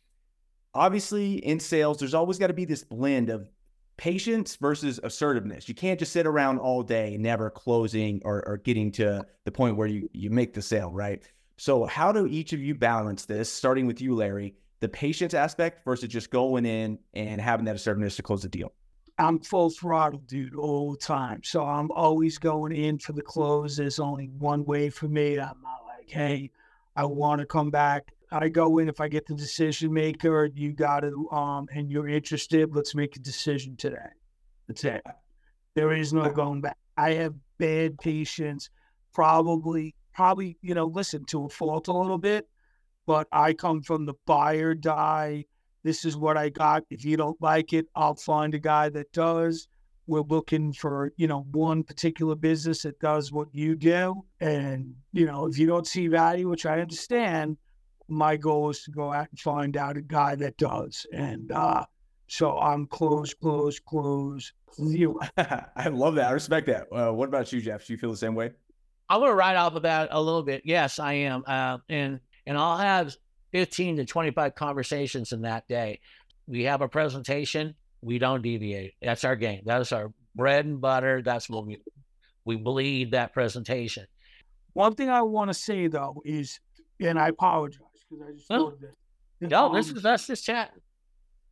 Obviously, 0.75 1.35
in 1.45 1.59
sales, 1.59 1.99
there's 1.99 2.15
always 2.15 2.39
got 2.39 2.49
to 2.49 2.53
be 2.53 2.65
this 2.65 2.85
blend 2.85 3.31
of 3.31 3.49
patience 3.97 4.57
versus 4.57 5.01
assertiveness. 5.03 5.69
You 5.69 5.75
can't 5.75 5.99
just 5.99 6.13
sit 6.13 6.27
around 6.27 6.59
all 6.59 6.83
day, 6.83 7.17
never 7.19 7.51
closing 7.51 8.21
or, 8.25 8.47
or 8.47 8.59
getting 8.59 8.93
to 8.93 9.27
the 9.45 9.51
point 9.51 9.77
where 9.77 9.89
you 9.89 10.09
you 10.13 10.31
make 10.31 10.55
the 10.55 10.63
sale, 10.63 10.91
right? 10.93 11.23
So 11.57 11.85
how 11.85 12.13
do 12.13 12.27
each 12.27 12.53
of 12.53 12.61
you 12.61 12.75
balance 12.75 13.27
this? 13.27 13.53
Starting 13.53 13.87
with 13.87 14.01
you, 14.01 14.15
Larry, 14.15 14.55
the 14.81 14.89
patience 14.89 15.35
aspect 15.35 15.85
versus 15.85 16.09
just 16.09 16.31
going 16.31 16.67
in 16.67 16.99
and 17.15 17.41
having 17.41 17.67
that 17.67 17.77
assertiveness 17.77 18.17
to 18.17 18.23
close 18.23 18.43
the 18.43 18.49
deal? 18.49 18.73
I'm 19.19 19.39
full 19.41 19.71
throttle, 19.71 20.21
dude, 20.27 20.55
all 20.55 20.93
the 20.93 20.99
time. 20.99 21.43
So 21.45 21.63
I'm 21.63 21.91
always 21.91 22.39
going 22.39 22.73
in 22.73 22.99
for 22.99 23.13
the 23.13 23.23
close. 23.23 23.77
There's 23.77 24.01
only 24.01 24.31
one 24.39 24.65
way 24.65 24.89
for 24.89 25.09
me. 25.09 25.33
I'm 25.33 25.61
not 25.63 25.85
like, 25.87 26.09
hey, 26.09 26.51
I 26.97 27.05
want 27.05 27.41
to 27.41 27.47
come 27.47 27.71
back. 27.71 28.13
I 28.33 28.49
go 28.49 28.79
in 28.79 28.89
if 28.89 29.01
I 29.01 29.09
get 29.09 29.27
the 29.27 29.35
decision 29.35 29.93
maker, 29.93 30.49
you 30.55 30.73
got 30.73 31.01
to, 31.01 31.29
um, 31.31 31.67
and 31.75 31.91
you're 31.91 32.09
interested, 32.09 32.75
let's 32.75 32.95
make 32.95 33.17
a 33.17 33.19
decision 33.19 33.77
today. 33.77 33.97
That's 34.69 34.85
it. 34.85 35.03
There 35.75 35.93
is 35.93 36.13
no 36.13 36.31
going 36.31 36.61
back. 36.61 36.77
I 36.97 37.15
have 37.15 37.35
bad 37.59 37.99
patience, 37.99 38.71
probably, 39.13 39.95
probably, 40.15 40.57
you 40.63 40.75
know, 40.75 40.87
listen 40.87 41.25
to 41.27 41.47
a 41.47 41.49
fault 41.49 41.89
a 41.89 41.93
little 41.93 42.19
bit, 42.19 42.49
but 43.11 43.27
I 43.33 43.53
come 43.55 43.83
from 43.83 44.07
the 44.07 44.15
buyer 44.25 44.73
die 44.73 45.45
this 45.83 46.05
is 46.05 46.17
what 46.17 46.37
I 46.37 46.49
got. 46.49 46.85
If 46.91 47.05
you 47.05 47.17
don't 47.17 47.43
like 47.43 47.73
it, 47.73 47.87
I'll 47.97 48.15
find 48.15 48.55
a 48.55 48.61
guy 48.61 48.89
that 48.91 49.11
does. 49.13 49.67
We're 50.07 50.21
looking 50.21 50.73
for, 50.73 51.13
you 51.17 51.27
know, 51.27 51.45
one 51.51 51.83
particular 51.83 52.37
business 52.37 52.83
that 52.83 53.01
does 53.01 53.33
what 53.33 53.49
you 53.51 53.75
do. 53.75 54.23
And, 54.39 54.95
you 55.13 55.27
know, 55.27 55.47
if 55.47 55.59
you 55.59 55.67
don't 55.67 55.89
see 55.89 56.07
value, 56.07 56.49
which 56.49 56.67
I 56.67 56.81
understand, 56.81 57.57
my 58.07 58.37
goal 58.37 58.71
is 58.71 58.85
to 58.85 58.93
go 58.93 59.13
out 59.13 59.27
and 59.29 59.41
find 59.41 59.77
out 59.77 59.97
a 59.97 60.03
guy 60.03 60.37
that 60.37 60.57
does. 60.57 61.05
And 61.13 61.51
uh, 61.51 61.87
so 62.29 62.61
I'm 62.61 62.87
close, 62.87 63.35
close, 63.35 63.81
close, 63.81 64.53
zero. 64.85 65.19
I 65.37 65.89
love 65.89 66.15
that. 66.15 66.29
I 66.29 66.33
respect 66.33 66.69
that. 66.69 66.87
Uh, 66.93 67.13
what 67.13 67.29
about 67.29 67.53
you, 67.53 67.61
Jeff? 67.61 67.89
Do 67.89 67.93
you 67.93 67.99
feel 67.99 68.13
the 68.13 68.17
same 68.17 68.37
way? 68.37 68.53
I'm 69.09 69.19
going 69.19 69.33
to 69.33 69.35
ride 69.35 69.57
off 69.57 69.75
of 69.75 69.83
that 69.83 70.11
a 70.13 70.23
little 70.23 70.45
bit. 70.45 70.63
Yes, 70.65 71.01
I 71.01 71.15
am. 71.15 71.43
Uh, 71.45 71.79
and 71.89 72.21
and 72.47 72.57
I'll 72.57 72.79
have 72.79 73.15
15 73.53 73.97
to 73.97 74.05
25 74.05 74.55
conversations 74.55 75.33
in 75.33 75.43
that 75.43 75.67
day. 75.69 76.01
We 76.47 76.65
have 76.65 76.83
a 76.83 76.89
presentation, 76.89 77.75
we 78.03 78.19
don't 78.19 78.43
deviate. 78.43 78.95
That's 79.03 79.25
our 79.25 79.37
game. 79.37 79.63
That's 79.65 79.93
our 79.93 80.13
bread 80.35 80.65
and 80.65 80.81
butter. 80.81 81.23
That's 81.23 81.49
what 81.49 81.67
we 81.67 81.81
we 82.45 82.57
bleed 82.57 83.13
that 83.13 83.33
presentation. 83.33 84.07
One 84.73 84.95
thing 84.95 85.11
I 85.11 85.23
want 85.23 85.51
to 85.51 85.55
say 85.55 85.89
though 85.89 86.23
is, 86.25 86.61
and 86.99 87.19
I 87.19 87.29
apologize 87.29 87.81
because 88.09 88.27
I 88.27 88.33
just 88.33 88.47
oh. 88.51 88.75
this. 88.81 88.95
No, 89.41 89.67
um, 89.67 89.75
this 89.75 89.91
is 89.91 90.05
us 90.05 90.27
just 90.27 90.45
chat. 90.45 90.73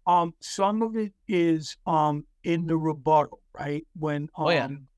Um, 0.06 0.34
some 0.40 0.82
of 0.82 0.96
it 0.96 1.12
is 1.26 1.76
um 1.86 2.24
in 2.44 2.66
the 2.66 2.76
rebuttal, 2.76 3.40
right? 3.58 3.86
When 3.98 4.22
um 4.36 4.46
oh, 4.46 4.50
yeah. 4.50 4.64
Um, 4.64 4.88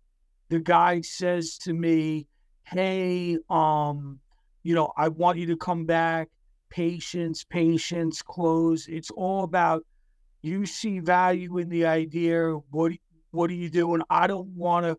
the 0.49 0.61
guy 0.61 1.01
says 1.01 1.59
to 1.59 1.73
me, 1.73 2.27
"Hey, 2.65 3.39
um, 3.49 4.19
you 4.63 4.75
know, 4.75 4.93
I 4.97 5.09
want 5.09 5.39
you 5.39 5.47
to 5.47 5.57
come 5.57 5.87
back 5.87 6.29
patience, 6.71 7.45
patience, 7.45 8.23
close. 8.23 8.87
It's 8.89 9.11
all 9.11 9.45
about 9.45 9.85
you 10.43 10.65
see 10.65 11.01
value 11.01 11.59
in 11.59 11.69
the 11.69 11.85
idea. 11.85 12.55
What 12.71 12.93
what 13.33 13.51
are 13.51 13.55
you 13.55 13.69
doing? 13.69 14.03
I 14.09 14.27
don't 14.27 14.49
want 14.49 14.87
to 14.87 14.97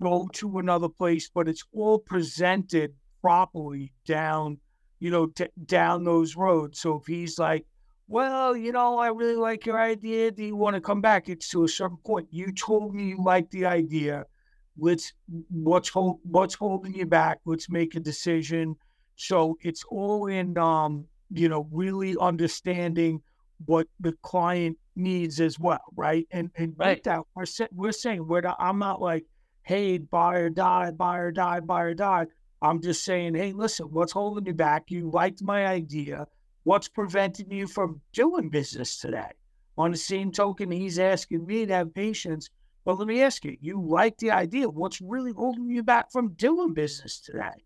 go 0.00 0.28
to 0.34 0.58
another 0.58 0.88
place, 0.88 1.30
but 1.34 1.48
it's 1.48 1.64
all 1.72 1.98
presented 1.98 2.94
properly 3.20 3.92
down, 4.06 4.58
you 5.00 5.10
know, 5.10 5.32
down 5.66 6.04
those 6.04 6.36
roads. 6.36 6.80
So 6.80 6.96
if 6.96 7.06
he's 7.06 7.38
like, 7.38 7.66
well, 8.06 8.56
you 8.56 8.72
know, 8.72 8.98
I 8.98 9.08
really 9.08 9.36
like 9.36 9.66
your 9.66 9.80
idea. 9.80 10.30
Do 10.30 10.44
you 10.44 10.56
want 10.56 10.74
to 10.74 10.80
come 10.80 11.00
back? 11.00 11.28
It's 11.28 11.48
to 11.50 11.64
a 11.64 11.68
certain 11.68 11.96
point. 11.98 12.28
You 12.30 12.52
told 12.52 12.94
me 12.94 13.08
you 13.08 13.22
like 13.22 13.50
the 13.50 13.66
idea. 13.66 14.24
Let's 14.76 15.12
what's 15.50 15.88
hold, 15.88 16.20
what's 16.24 16.54
holding 16.54 16.94
you 16.94 17.06
back? 17.06 17.38
Let's 17.44 17.70
make 17.70 17.94
a 17.94 18.00
decision. 18.00 18.76
So 19.16 19.56
it's 19.62 19.84
all 19.84 20.26
in 20.26 20.56
um 20.58 21.06
you 21.30 21.48
know, 21.48 21.66
really 21.70 22.16
understanding 22.20 23.20
what 23.66 23.86
the 24.00 24.12
client 24.22 24.78
needs 24.96 25.40
as 25.40 25.58
well, 25.58 25.82
right? 25.96 26.26
And 26.30 26.50
and 26.56 26.74
right. 26.76 27.02
that 27.04 27.22
we're 27.34 27.46
we're 27.72 27.92
saying 27.92 28.26
we're 28.26 28.42
not, 28.42 28.56
I'm 28.58 28.78
not 28.78 29.00
like, 29.00 29.24
hey, 29.62 29.98
buy 29.98 30.36
or 30.36 30.50
die, 30.50 30.90
buy 30.90 31.18
or 31.18 31.32
die, 31.32 31.60
buy 31.60 31.82
or 31.82 31.94
die. 31.94 32.26
I'm 32.62 32.80
just 32.80 33.04
saying, 33.04 33.34
hey, 33.34 33.52
listen, 33.52 33.86
what's 33.86 34.12
holding 34.12 34.46
you 34.46 34.54
back? 34.54 34.84
You 34.90 35.10
liked 35.10 35.42
my 35.42 35.66
idea. 35.66 36.26
What's 36.62 36.88
preventing 36.88 37.50
you 37.50 37.66
from 37.66 38.00
doing 38.12 38.48
business 38.48 38.98
today? 38.98 39.32
On 39.76 39.90
the 39.90 39.96
same 39.96 40.30
token, 40.30 40.70
he's 40.70 40.98
asking 40.98 41.46
me 41.46 41.66
to 41.66 41.74
have 41.74 41.94
patience. 41.94 42.48
Well, 42.84 42.96
let 42.96 43.08
me 43.08 43.22
ask 43.22 43.44
you, 43.44 43.56
you 43.60 43.82
like 43.82 44.16
the 44.18 44.30
idea. 44.30 44.68
What's 44.68 45.00
really 45.00 45.32
holding 45.32 45.68
you 45.68 45.82
back 45.82 46.12
from 46.12 46.32
doing 46.34 46.74
business 46.74 47.20
today? 47.20 47.64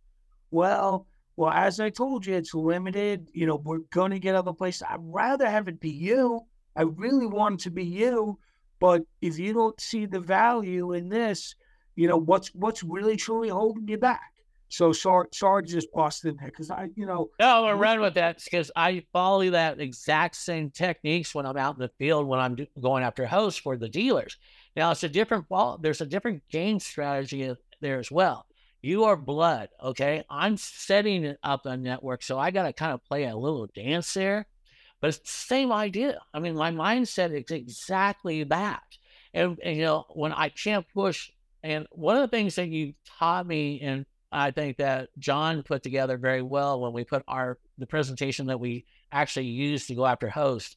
Well, 0.50 1.06
well, 1.38 1.52
as 1.52 1.78
I 1.78 1.88
told 1.88 2.26
you, 2.26 2.34
it's 2.34 2.52
limited. 2.52 3.28
You 3.32 3.46
know, 3.46 3.62
we're 3.64 3.78
going 3.92 4.10
to 4.10 4.18
get 4.18 4.34
other 4.34 4.52
places. 4.52 4.82
I'd 4.82 4.98
rather 4.98 5.48
have 5.48 5.68
it 5.68 5.78
be 5.78 5.88
you. 5.88 6.40
I 6.74 6.82
really 6.82 7.28
want 7.28 7.60
it 7.60 7.64
to 7.64 7.70
be 7.70 7.84
you. 7.84 8.40
But 8.80 9.02
if 9.22 9.38
you 9.38 9.52
don't 9.54 9.80
see 9.80 10.04
the 10.04 10.18
value 10.18 10.94
in 10.94 11.08
this, 11.08 11.54
you 11.94 12.08
know, 12.08 12.16
what's 12.16 12.48
what's 12.56 12.82
really 12.82 13.16
truly 13.16 13.50
holding 13.50 13.86
you 13.86 13.98
back? 13.98 14.32
So 14.68 14.92
sorry, 14.92 15.28
sorry 15.32 15.62
to 15.62 15.68
just 15.68 15.92
bust 15.92 16.24
in 16.24 16.36
there 16.40 16.48
because 16.48 16.72
I, 16.72 16.88
you 16.96 17.06
know. 17.06 17.30
No, 17.38 17.66
I'm 17.66 17.78
run 17.78 18.00
with 18.00 18.14
that 18.14 18.42
because 18.42 18.72
I 18.74 19.04
follow 19.12 19.48
that 19.50 19.80
exact 19.80 20.34
same 20.34 20.70
techniques 20.70 21.36
when 21.36 21.46
I'm 21.46 21.56
out 21.56 21.76
in 21.76 21.80
the 21.80 21.92
field 22.00 22.26
when 22.26 22.40
I'm 22.40 22.56
going 22.80 23.04
after 23.04 23.26
hosts 23.26 23.60
for 23.60 23.76
the 23.76 23.88
dealers. 23.88 24.36
Now 24.74 24.90
it's 24.90 25.04
a 25.04 25.08
different 25.08 25.48
ball. 25.48 25.78
There's 25.80 26.00
a 26.00 26.06
different 26.06 26.42
game 26.50 26.80
strategy 26.80 27.54
there 27.80 28.00
as 28.00 28.10
well 28.10 28.47
you 28.82 29.04
are 29.04 29.16
blood. 29.16 29.68
Okay. 29.82 30.24
I'm 30.30 30.56
setting 30.56 31.34
up 31.42 31.66
a 31.66 31.76
network. 31.76 32.22
So 32.22 32.38
I 32.38 32.50
got 32.50 32.64
to 32.64 32.72
kind 32.72 32.92
of 32.92 33.04
play 33.04 33.24
a 33.24 33.36
little 33.36 33.68
dance 33.74 34.14
there. 34.14 34.46
But 35.00 35.08
it's 35.08 35.18
the 35.18 35.26
same 35.26 35.72
idea. 35.72 36.20
I 36.34 36.40
mean, 36.40 36.56
my 36.56 36.72
mindset 36.72 37.32
is 37.32 37.50
exactly 37.50 38.44
that. 38.44 38.82
And, 39.32 39.58
and 39.62 39.76
you 39.76 39.82
know, 39.82 40.06
when 40.10 40.32
I 40.32 40.48
can't 40.48 40.86
push, 40.92 41.30
and 41.62 41.86
one 41.90 42.16
of 42.16 42.22
the 42.22 42.36
things 42.36 42.56
that 42.56 42.68
you 42.68 42.94
taught 43.18 43.46
me, 43.46 43.80
and 43.80 44.06
I 44.30 44.50
think 44.50 44.78
that 44.78 45.10
John 45.18 45.62
put 45.62 45.82
together 45.82 46.18
very 46.18 46.42
well 46.42 46.80
when 46.80 46.92
we 46.92 47.04
put 47.04 47.22
our 47.28 47.58
the 47.78 47.86
presentation 47.86 48.46
that 48.46 48.60
we 48.60 48.84
actually 49.12 49.46
used 49.46 49.88
to 49.88 49.94
go 49.94 50.04
after 50.04 50.28
host. 50.28 50.76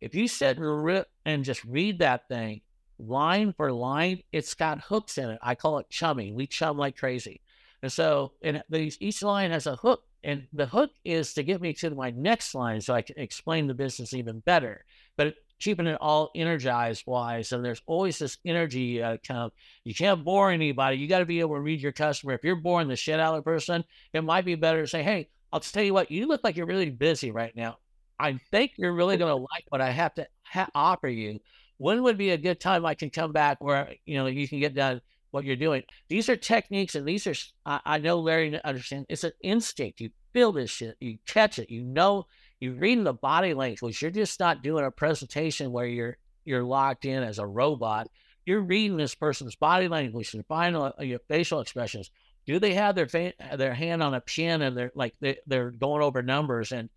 If 0.00 0.14
you 0.14 0.26
sit 0.26 0.58
and 0.58 1.44
just 1.44 1.64
read 1.64 2.00
that 2.00 2.28
thing, 2.28 2.62
line 2.98 3.52
for 3.56 3.72
line, 3.72 4.22
it's 4.32 4.54
got 4.54 4.80
hooks 4.80 5.18
in 5.18 5.30
it. 5.30 5.38
I 5.42 5.54
call 5.54 5.78
it 5.78 5.90
chumming. 5.90 6.34
We 6.34 6.46
chum 6.46 6.76
like 6.76 6.96
crazy. 6.96 7.40
And 7.82 7.90
so 7.92 8.32
and 8.42 8.62
these, 8.68 8.96
each 9.00 9.22
line 9.22 9.50
has 9.50 9.66
a 9.66 9.76
hook, 9.76 10.02
and 10.22 10.46
the 10.52 10.66
hook 10.66 10.90
is 11.04 11.34
to 11.34 11.42
get 11.42 11.60
me 11.60 11.72
to 11.74 11.90
my 11.90 12.10
next 12.10 12.54
line 12.54 12.80
so 12.80 12.94
I 12.94 13.02
can 13.02 13.18
explain 13.18 13.66
the 13.66 13.74
business 13.74 14.14
even 14.14 14.40
better. 14.40 14.84
But 15.16 15.34
keeping 15.58 15.86
it 15.86 15.98
all 16.00 16.30
energized 16.34 17.04
wise, 17.06 17.52
and 17.52 17.64
there's 17.64 17.82
always 17.86 18.18
this 18.18 18.38
energy 18.44 19.02
uh, 19.02 19.16
kind 19.18 19.40
of, 19.40 19.52
you 19.84 19.94
can't 19.94 20.24
bore 20.24 20.50
anybody. 20.50 20.96
You 20.96 21.08
got 21.08 21.20
to 21.20 21.24
be 21.24 21.40
able 21.40 21.54
to 21.54 21.60
read 21.60 21.80
your 21.80 21.92
customer. 21.92 22.34
If 22.34 22.44
you're 22.44 22.56
boring 22.56 22.88
the 22.88 22.96
shit 22.96 23.20
out 23.20 23.34
of 23.34 23.40
a 23.40 23.42
person, 23.42 23.84
it 24.12 24.22
might 24.22 24.44
be 24.44 24.54
better 24.54 24.82
to 24.82 24.88
say, 24.88 25.02
hey, 25.02 25.28
I'll 25.52 25.60
tell 25.60 25.82
you 25.82 25.94
what, 25.94 26.10
you 26.10 26.26
look 26.26 26.42
like 26.42 26.56
you're 26.56 26.66
really 26.66 26.90
busy 26.90 27.30
right 27.30 27.54
now. 27.54 27.78
I 28.18 28.38
think 28.50 28.72
you're 28.76 28.92
really 28.92 29.16
going 29.16 29.30
to 29.30 29.36
like 29.36 29.64
what 29.68 29.80
I 29.80 29.90
have 29.90 30.14
to 30.14 30.26
ha- 30.44 30.70
offer 30.74 31.08
you 31.08 31.40
when 31.78 32.02
would 32.02 32.18
be 32.18 32.30
a 32.30 32.38
good 32.38 32.60
time 32.60 32.84
I 32.84 32.94
can 32.94 33.10
come 33.10 33.32
back 33.32 33.62
where 33.62 33.94
you 34.04 34.16
know 34.16 34.26
you 34.26 34.48
can 34.48 34.60
get 34.60 34.74
done 34.74 35.00
what 35.30 35.44
you're 35.44 35.56
doing? 35.56 35.82
These 36.08 36.28
are 36.28 36.36
techniques, 36.36 36.94
and 36.94 37.06
these 37.06 37.26
are 37.26 37.34
I, 37.66 37.80
I 37.84 37.98
know 37.98 38.20
Larry 38.20 38.60
understand. 38.64 39.06
It's 39.08 39.24
an 39.24 39.32
instinct. 39.42 40.00
You 40.00 40.10
feel 40.32 40.52
this 40.52 40.70
shit. 40.70 40.96
You 41.00 41.18
catch 41.26 41.58
it. 41.58 41.70
You 41.70 41.84
know. 41.84 42.26
You're 42.60 42.74
reading 42.74 43.02
the 43.02 43.12
body 43.12 43.54
language. 43.54 44.00
You're 44.00 44.12
just 44.12 44.38
not 44.38 44.62
doing 44.62 44.84
a 44.84 44.90
presentation 44.92 45.72
where 45.72 45.86
you're 45.86 46.16
you're 46.44 46.62
locked 46.62 47.04
in 47.04 47.24
as 47.24 47.40
a 47.40 47.46
robot. 47.46 48.08
You're 48.46 48.60
reading 48.60 48.96
this 48.96 49.16
person's 49.16 49.56
body 49.56 49.88
language 49.88 50.32
and 50.34 50.46
final 50.46 50.92
uh, 50.96 51.02
your 51.02 51.18
facial 51.28 51.58
expressions. 51.58 52.12
Do 52.46 52.60
they 52.60 52.74
have 52.74 52.94
their 52.94 53.08
fa- 53.08 53.32
their 53.56 53.74
hand 53.74 54.00
on 54.00 54.14
a 54.14 54.20
pen 54.20 54.62
and 54.62 54.76
they're 54.76 54.92
like 54.94 55.14
they, 55.20 55.38
they're 55.48 55.72
going 55.72 56.02
over 56.02 56.22
numbers 56.22 56.70
and 56.70 56.88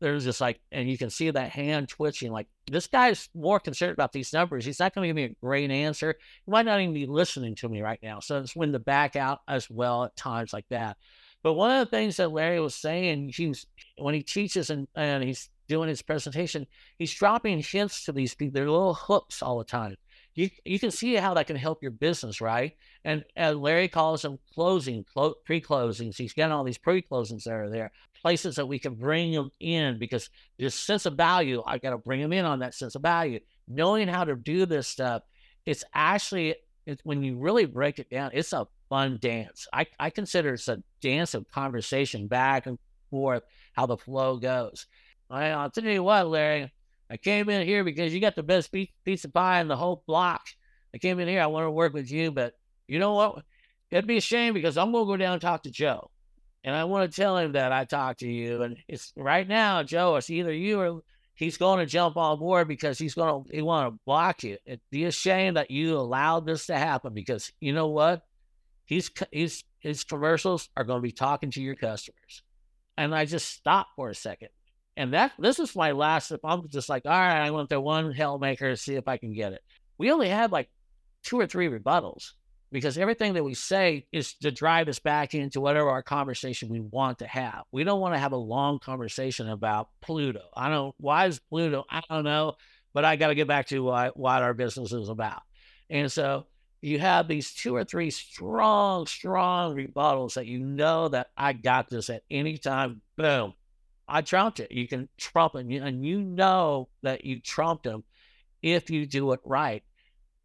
there's 0.00 0.24
just 0.24 0.40
like, 0.40 0.60
and 0.72 0.88
you 0.88 0.96
can 0.96 1.10
see 1.10 1.30
that 1.30 1.50
hand 1.50 1.88
twitching. 1.88 2.32
Like 2.32 2.46
this 2.70 2.86
guy's 2.86 3.28
more 3.34 3.60
concerned 3.60 3.92
about 3.92 4.12
these 4.12 4.32
numbers. 4.32 4.64
He's 4.64 4.80
not 4.80 4.94
going 4.94 5.04
to 5.04 5.08
give 5.08 5.16
me 5.16 5.24
a 5.24 5.44
great 5.44 5.70
answer. 5.70 6.16
He 6.44 6.50
might 6.50 6.66
not 6.66 6.80
even 6.80 6.94
be 6.94 7.06
listening 7.06 7.54
to 7.56 7.68
me 7.68 7.82
right 7.82 8.00
now. 8.02 8.20
So 8.20 8.38
it's 8.38 8.56
when 8.56 8.72
to 8.72 8.78
back 8.78 9.16
out 9.16 9.40
as 9.48 9.68
well 9.68 10.04
at 10.04 10.16
times 10.16 10.52
like 10.52 10.68
that. 10.70 10.96
But 11.42 11.54
one 11.54 11.70
of 11.70 11.86
the 11.86 11.96
things 11.96 12.16
that 12.16 12.32
Larry 12.32 12.60
was 12.60 12.74
saying, 12.74 13.32
he's 13.34 13.66
when 13.98 14.14
he 14.14 14.22
teaches 14.22 14.70
and, 14.70 14.88
and 14.94 15.22
he's 15.22 15.50
doing 15.68 15.88
his 15.88 16.02
presentation, 16.02 16.66
he's 16.98 17.12
dropping 17.12 17.62
hints 17.62 18.04
to 18.06 18.12
these 18.12 18.34
people. 18.34 18.54
They're 18.54 18.70
little 18.70 18.94
hooks 18.94 19.42
all 19.42 19.58
the 19.58 19.64
time. 19.64 19.96
You 20.34 20.50
you 20.64 20.78
can 20.78 20.90
see 20.90 21.14
how 21.14 21.34
that 21.34 21.46
can 21.46 21.56
help 21.56 21.82
your 21.82 21.92
business, 21.92 22.40
right? 22.40 22.76
And, 23.04 23.24
and 23.36 23.60
Larry 23.60 23.88
calls 23.88 24.22
them 24.22 24.38
closing, 24.52 25.04
clo- 25.04 25.34
pre-closings. 25.44 26.16
He's 26.16 26.32
got 26.32 26.50
all 26.50 26.64
these 26.64 26.78
pre-closings 26.78 27.44
that 27.44 27.52
are 27.52 27.70
there 27.70 27.92
places 28.24 28.56
that 28.56 28.66
we 28.66 28.78
can 28.78 28.94
bring 28.94 29.32
them 29.32 29.50
in 29.60 29.98
because 29.98 30.30
this 30.58 30.74
sense 30.74 31.04
of 31.04 31.14
value, 31.14 31.62
I 31.66 31.76
got 31.76 31.90
to 31.90 31.98
bring 31.98 32.22
them 32.22 32.32
in 32.32 32.46
on 32.46 32.60
that 32.60 32.74
sense 32.74 32.94
of 32.94 33.02
value. 33.02 33.38
Knowing 33.68 34.08
how 34.08 34.24
to 34.24 34.34
do 34.34 34.64
this 34.64 34.88
stuff, 34.88 35.22
it's 35.66 35.84
actually, 35.92 36.54
it's, 36.86 37.02
when 37.04 37.22
you 37.22 37.36
really 37.36 37.66
break 37.66 37.98
it 37.98 38.08
down, 38.08 38.30
it's 38.32 38.54
a 38.54 38.66
fun 38.88 39.18
dance. 39.20 39.66
I, 39.74 39.86
I 40.00 40.08
consider 40.08 40.54
it's 40.54 40.68
a 40.68 40.82
dance 41.02 41.34
of 41.34 41.50
conversation 41.50 42.26
back 42.26 42.64
and 42.64 42.78
forth, 43.10 43.42
how 43.74 43.84
the 43.84 43.98
flow 43.98 44.38
goes. 44.38 44.86
I, 45.28 45.48
I'll 45.48 45.70
tell 45.70 45.84
you 45.84 46.02
what, 46.02 46.26
Larry, 46.26 46.72
I 47.10 47.16
came 47.16 47.48
in 47.48 47.66
here 47.66 47.84
because 47.84 48.14
you 48.14 48.20
got 48.20 48.34
the 48.34 48.42
best 48.42 48.72
piece, 48.72 49.24
of 49.24 49.32
pie 49.32 49.60
in 49.60 49.68
the 49.68 49.76
whole 49.76 50.02
block. 50.06 50.42
I 50.94 50.98
came 50.98 51.20
in 51.20 51.28
here. 51.28 51.42
I 51.42 51.46
want 51.46 51.66
to 51.66 51.70
work 51.70 51.92
with 51.92 52.10
you, 52.10 52.30
but 52.30 52.54
you 52.88 52.98
know 52.98 53.14
what? 53.14 53.44
It'd 53.90 54.06
be 54.06 54.16
a 54.16 54.22
shame 54.22 54.54
because 54.54 54.76
I'm 54.76 54.92
going 54.92 55.04
to 55.04 55.12
go 55.12 55.16
down 55.16 55.34
and 55.34 55.42
talk 55.42 55.64
to 55.64 55.70
Joe. 55.70 56.10
And 56.64 56.74
I 56.74 56.84
want 56.84 57.10
to 57.10 57.14
tell 57.14 57.36
him 57.36 57.52
that 57.52 57.72
I 57.72 57.84
talked 57.84 58.20
to 58.20 58.28
you. 58.30 58.62
And 58.62 58.76
it's 58.88 59.12
right 59.16 59.46
now, 59.46 59.82
Joe, 59.82 60.16
it's 60.16 60.30
either 60.30 60.52
you 60.52 60.80
or 60.80 61.02
he's 61.34 61.58
going 61.58 61.80
to 61.80 61.86
jump 61.86 62.16
on 62.16 62.38
board 62.38 62.68
because 62.68 62.98
he's 62.98 63.14
going 63.14 63.44
to 63.44 63.50
he 63.54 63.60
want 63.60 63.92
to 63.92 64.00
block 64.06 64.42
you. 64.42 64.56
It'd 64.64 64.80
be 64.90 65.04
a 65.04 65.10
shame 65.10 65.54
that 65.54 65.70
you 65.70 65.98
allowed 65.98 66.46
this 66.46 66.66
to 66.66 66.78
happen 66.78 67.12
because 67.12 67.52
you 67.60 67.72
know 67.72 67.88
what? 67.88 68.22
He's 68.86 69.10
he's 69.30 69.64
his 69.78 70.04
commercials 70.04 70.70
are 70.76 70.84
going 70.84 70.98
to 70.98 71.02
be 71.02 71.12
talking 71.12 71.50
to 71.52 71.62
your 71.62 71.74
customers. 71.74 72.42
And 72.96 73.14
I 73.14 73.26
just 73.26 73.50
stopped 73.50 73.90
for 73.96 74.08
a 74.08 74.14
second. 74.14 74.48
And 74.96 75.12
that 75.14 75.32
this 75.38 75.58
is 75.58 75.74
my 75.74 75.92
last. 75.92 76.30
If 76.30 76.44
I'm 76.44 76.68
just 76.68 76.88
like, 76.88 77.04
all 77.04 77.12
right, 77.12 77.44
I 77.44 77.50
went 77.50 77.70
to 77.70 77.80
one 77.80 78.12
hellmaker 78.12 78.70
to 78.70 78.76
see 78.76 78.94
if 78.94 79.08
I 79.08 79.16
can 79.16 79.32
get 79.32 79.52
it. 79.52 79.62
We 79.98 80.12
only 80.12 80.28
had 80.28 80.52
like 80.52 80.70
two 81.22 81.38
or 81.38 81.46
three 81.46 81.68
rebuttals 81.68 82.32
because 82.70 82.98
everything 82.98 83.34
that 83.34 83.44
we 83.44 83.54
say 83.54 84.06
is 84.12 84.34
to 84.34 84.50
drive 84.50 84.88
us 84.88 84.98
back 84.98 85.34
into 85.34 85.60
whatever 85.60 85.88
our 85.90 86.02
conversation 86.02 86.68
we 86.68 86.80
want 86.80 87.20
to 87.20 87.26
have. 87.26 87.62
We 87.72 87.84
don't 87.84 88.00
want 88.00 88.14
to 88.14 88.18
have 88.18 88.32
a 88.32 88.36
long 88.36 88.78
conversation 88.78 89.48
about 89.48 89.88
Pluto. 90.00 90.42
I 90.56 90.68
don't 90.68 90.94
why 90.98 91.26
is 91.26 91.38
Pluto? 91.38 91.84
I 91.90 92.02
don't 92.08 92.24
know, 92.24 92.54
but 92.92 93.04
I 93.04 93.16
got 93.16 93.28
to 93.28 93.34
get 93.34 93.48
back 93.48 93.68
to 93.68 93.80
what, 93.80 94.16
what 94.16 94.42
our 94.42 94.54
business 94.54 94.92
is 94.92 95.08
about. 95.08 95.42
And 95.90 96.10
so 96.10 96.46
you 96.80 96.98
have 96.98 97.28
these 97.28 97.52
two 97.52 97.74
or 97.74 97.84
three 97.84 98.10
strong, 98.10 99.06
strong 99.06 99.74
rebuttals 99.74 100.34
that 100.34 100.46
you 100.46 100.58
know 100.58 101.08
that 101.08 101.28
I 101.36 101.52
got 101.52 101.88
this 101.88 102.10
at 102.10 102.22
any 102.30 102.58
time. 102.58 103.00
Boom. 103.16 103.54
I 104.08 104.20
trumped 104.20 104.60
it. 104.60 104.72
You 104.72 104.86
can 104.86 105.08
trump 105.16 105.54
him, 105.54 105.70
and 105.70 106.04
you 106.04 106.20
know 106.20 106.88
that 107.02 107.24
you 107.24 107.40
trumped 107.40 107.86
him 107.86 108.04
if 108.62 108.90
you 108.90 109.06
do 109.06 109.32
it 109.32 109.40
right. 109.44 109.82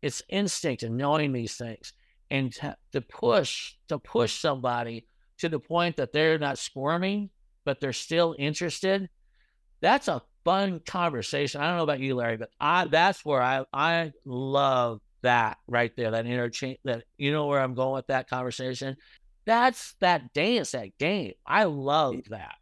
It's 0.01 0.21
instinct 0.29 0.83
and 0.83 0.97
knowing 0.97 1.33
these 1.33 1.55
things 1.55 1.93
and 2.31 2.53
to, 2.91 3.01
push 3.01 3.73
to 3.87 3.97
push 3.97 4.39
somebody 4.39 5.07
to 5.39 5.49
the 5.49 5.59
point 5.59 5.97
that 5.97 6.13
they're 6.13 6.37
not 6.37 6.57
squirming 6.57 7.29
but 7.65 7.79
they're 7.79 7.93
still 7.93 8.35
interested. 8.39 9.09
That's 9.81 10.07
a 10.07 10.21
fun 10.43 10.79
conversation. 10.85 11.61
I 11.61 11.67
don't 11.67 11.77
know 11.77 11.83
about 11.83 11.99
you 11.99 12.15
larry 12.15 12.37
but 12.37 12.49
i 12.59 12.85
that's 12.85 13.25
where 13.25 13.41
i 13.41 13.65
i 13.73 14.11
love 14.25 15.01
that 15.21 15.57
right 15.67 15.93
there 15.97 16.11
that 16.11 16.25
interchange 16.25 16.77
that 16.85 17.03
you 17.17 17.31
know 17.31 17.47
where 17.47 17.59
i'm 17.59 17.73
going 17.73 17.93
with 17.93 18.07
that 18.07 18.29
conversation? 18.29 18.95
That's 19.45 19.95
that 19.99 20.33
dance 20.33 20.71
that 20.71 20.97
game. 20.97 21.33
I 21.45 21.63
love 21.63 22.15
that 22.29 22.55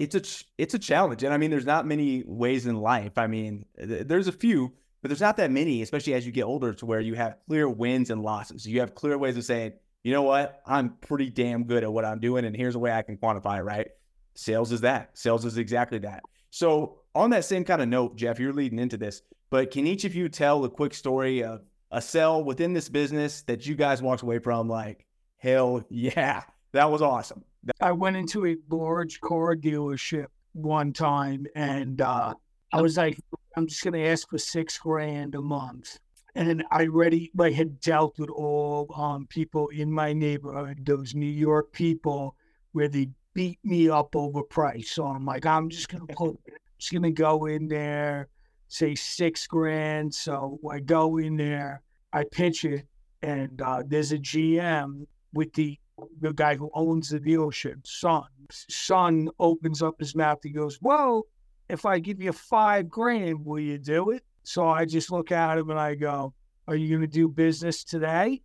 it's 0.00 0.14
a 0.14 0.44
it's 0.58 0.74
a 0.74 0.78
challenge 0.78 1.22
and 1.22 1.32
i 1.32 1.36
mean 1.36 1.50
there's 1.50 1.66
not 1.66 1.86
many 1.86 2.22
ways 2.26 2.66
in 2.66 2.76
life 2.76 3.16
i 3.16 3.26
mean 3.26 3.64
there's 3.76 4.28
a 4.28 4.32
few 4.32 4.72
but 5.02 5.08
there's 5.08 5.20
not 5.20 5.38
that 5.38 5.50
many, 5.50 5.82
especially 5.82 6.14
as 6.14 6.26
you 6.26 6.32
get 6.32 6.44
older, 6.44 6.74
to 6.74 6.86
where 6.86 7.00
you 7.00 7.14
have 7.14 7.36
clear 7.48 7.68
wins 7.68 8.10
and 8.10 8.22
losses. 8.22 8.66
You 8.66 8.80
have 8.80 8.94
clear 8.94 9.16
ways 9.16 9.36
of 9.36 9.44
saying, 9.44 9.72
you 10.02 10.12
know 10.12 10.22
what, 10.22 10.60
I'm 10.66 10.90
pretty 11.00 11.30
damn 11.30 11.64
good 11.64 11.84
at 11.84 11.92
what 11.92 12.04
I'm 12.04 12.20
doing, 12.20 12.44
and 12.44 12.56
here's 12.56 12.74
a 12.74 12.78
way 12.78 12.92
I 12.92 13.02
can 13.02 13.16
quantify 13.16 13.58
it, 13.58 13.62
right? 13.62 13.88
Sales 14.34 14.72
is 14.72 14.82
that. 14.82 15.16
Sales 15.16 15.44
is 15.44 15.58
exactly 15.58 15.98
that. 16.00 16.22
So, 16.50 16.98
on 17.14 17.30
that 17.30 17.44
same 17.44 17.64
kind 17.64 17.82
of 17.82 17.88
note, 17.88 18.16
Jeff, 18.16 18.38
you're 18.38 18.52
leading 18.52 18.78
into 18.78 18.96
this, 18.96 19.22
but 19.50 19.70
can 19.70 19.86
each 19.86 20.04
of 20.04 20.14
you 20.14 20.28
tell 20.28 20.64
a 20.64 20.70
quick 20.70 20.94
story 20.94 21.42
of 21.42 21.62
a 21.90 22.00
sell 22.00 22.44
within 22.44 22.72
this 22.72 22.88
business 22.88 23.42
that 23.42 23.66
you 23.66 23.74
guys 23.74 24.02
walked 24.02 24.22
away 24.22 24.38
from 24.38 24.68
like, 24.68 25.06
hell 25.38 25.82
yeah, 25.88 26.42
that 26.72 26.90
was 26.90 27.02
awesome? 27.02 27.44
I 27.80 27.92
went 27.92 28.16
into 28.16 28.46
a 28.46 28.56
large 28.70 29.20
car 29.20 29.54
dealership 29.54 30.26
one 30.52 30.92
time 30.92 31.46
and 31.54 32.00
uh, 32.00 32.34
I 32.72 32.80
was 32.80 32.96
like, 32.96 33.18
I'm 33.56 33.66
just 33.66 33.82
going 33.82 33.94
to 33.94 34.06
ask 34.06 34.28
for 34.28 34.38
six 34.38 34.78
grand 34.78 35.34
a 35.34 35.40
month. 35.40 35.98
And 36.34 36.62
I 36.70 36.84
already 36.84 37.32
like 37.34 37.54
had 37.54 37.80
dealt 37.80 38.18
with 38.18 38.30
all 38.30 38.92
um, 38.94 39.26
people 39.26 39.68
in 39.68 39.90
my 39.90 40.12
neighborhood, 40.12 40.86
those 40.86 41.14
New 41.14 41.26
York 41.26 41.72
people 41.72 42.36
where 42.72 42.88
they 42.88 43.08
beat 43.34 43.58
me 43.64 43.90
up 43.90 44.14
over 44.14 44.42
price. 44.44 44.92
So 44.92 45.06
I'm 45.06 45.24
like, 45.24 45.44
I'm 45.44 45.68
just 45.68 45.88
going 45.88 46.06
to 46.06 46.14
put, 46.14 46.36
just 46.78 46.92
going 46.92 47.02
to 47.02 47.10
go 47.10 47.46
in 47.46 47.66
there, 47.66 48.28
say 48.68 48.94
six 48.94 49.48
grand. 49.48 50.14
So 50.14 50.60
I 50.70 50.78
go 50.78 51.16
in 51.16 51.36
there, 51.36 51.82
I 52.12 52.24
pitch 52.30 52.64
it, 52.64 52.86
and 53.22 53.60
uh, 53.60 53.82
there's 53.84 54.12
a 54.12 54.18
GM 54.18 55.06
with 55.32 55.52
the 55.54 55.79
the 56.20 56.32
guy 56.32 56.56
who 56.56 56.70
owns 56.74 57.10
the 57.10 57.20
dealership, 57.20 57.86
son. 57.86 58.24
Son 58.50 59.28
opens 59.38 59.82
up 59.82 59.98
his 59.98 60.14
mouth. 60.14 60.38
He 60.42 60.50
goes, 60.50 60.78
Well, 60.80 61.26
if 61.68 61.86
I 61.86 61.98
give 61.98 62.20
you 62.20 62.32
five 62.32 62.88
grand, 62.88 63.44
will 63.44 63.60
you 63.60 63.78
do 63.78 64.10
it? 64.10 64.24
So 64.42 64.68
I 64.68 64.84
just 64.84 65.10
look 65.10 65.30
at 65.30 65.58
him 65.58 65.70
and 65.70 65.78
I 65.78 65.94
go, 65.94 66.34
Are 66.66 66.74
you 66.74 66.88
going 66.88 67.02
to 67.02 67.06
do 67.06 67.28
business 67.28 67.84
today? 67.84 68.42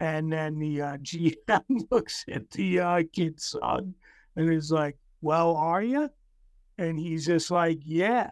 And 0.00 0.32
then 0.32 0.58
the 0.58 0.82
uh, 0.82 0.96
GM 0.98 1.90
looks 1.90 2.24
at 2.30 2.50
the 2.50 2.80
uh, 2.80 3.02
kid's 3.12 3.44
son 3.50 3.94
and 4.36 4.52
is 4.52 4.70
like, 4.70 4.96
Well, 5.22 5.56
are 5.56 5.82
you? 5.82 6.10
And 6.78 6.98
he's 6.98 7.26
just 7.26 7.50
like, 7.50 7.78
Yeah. 7.84 8.30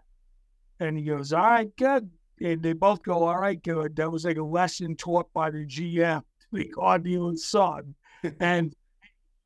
And 0.81 0.99
he 0.99 1.05
goes, 1.05 1.33
All 1.33 1.43
right, 1.43 1.75
good. 1.77 2.11
And 2.41 2.63
they 2.63 2.73
both 2.73 3.03
go, 3.03 3.25
All 3.25 3.39
right, 3.39 3.63
good. 3.63 3.97
That 3.97 4.11
was 4.11 4.25
like 4.25 4.37
a 4.37 4.43
lesson 4.43 4.97
taught 4.97 5.33
by 5.33 5.51
the 5.51 5.65
GM 5.65 6.21
to 6.21 6.47
the 6.53 6.69
Guardian 6.69 7.37
son. 7.37 7.95
And 8.41 8.75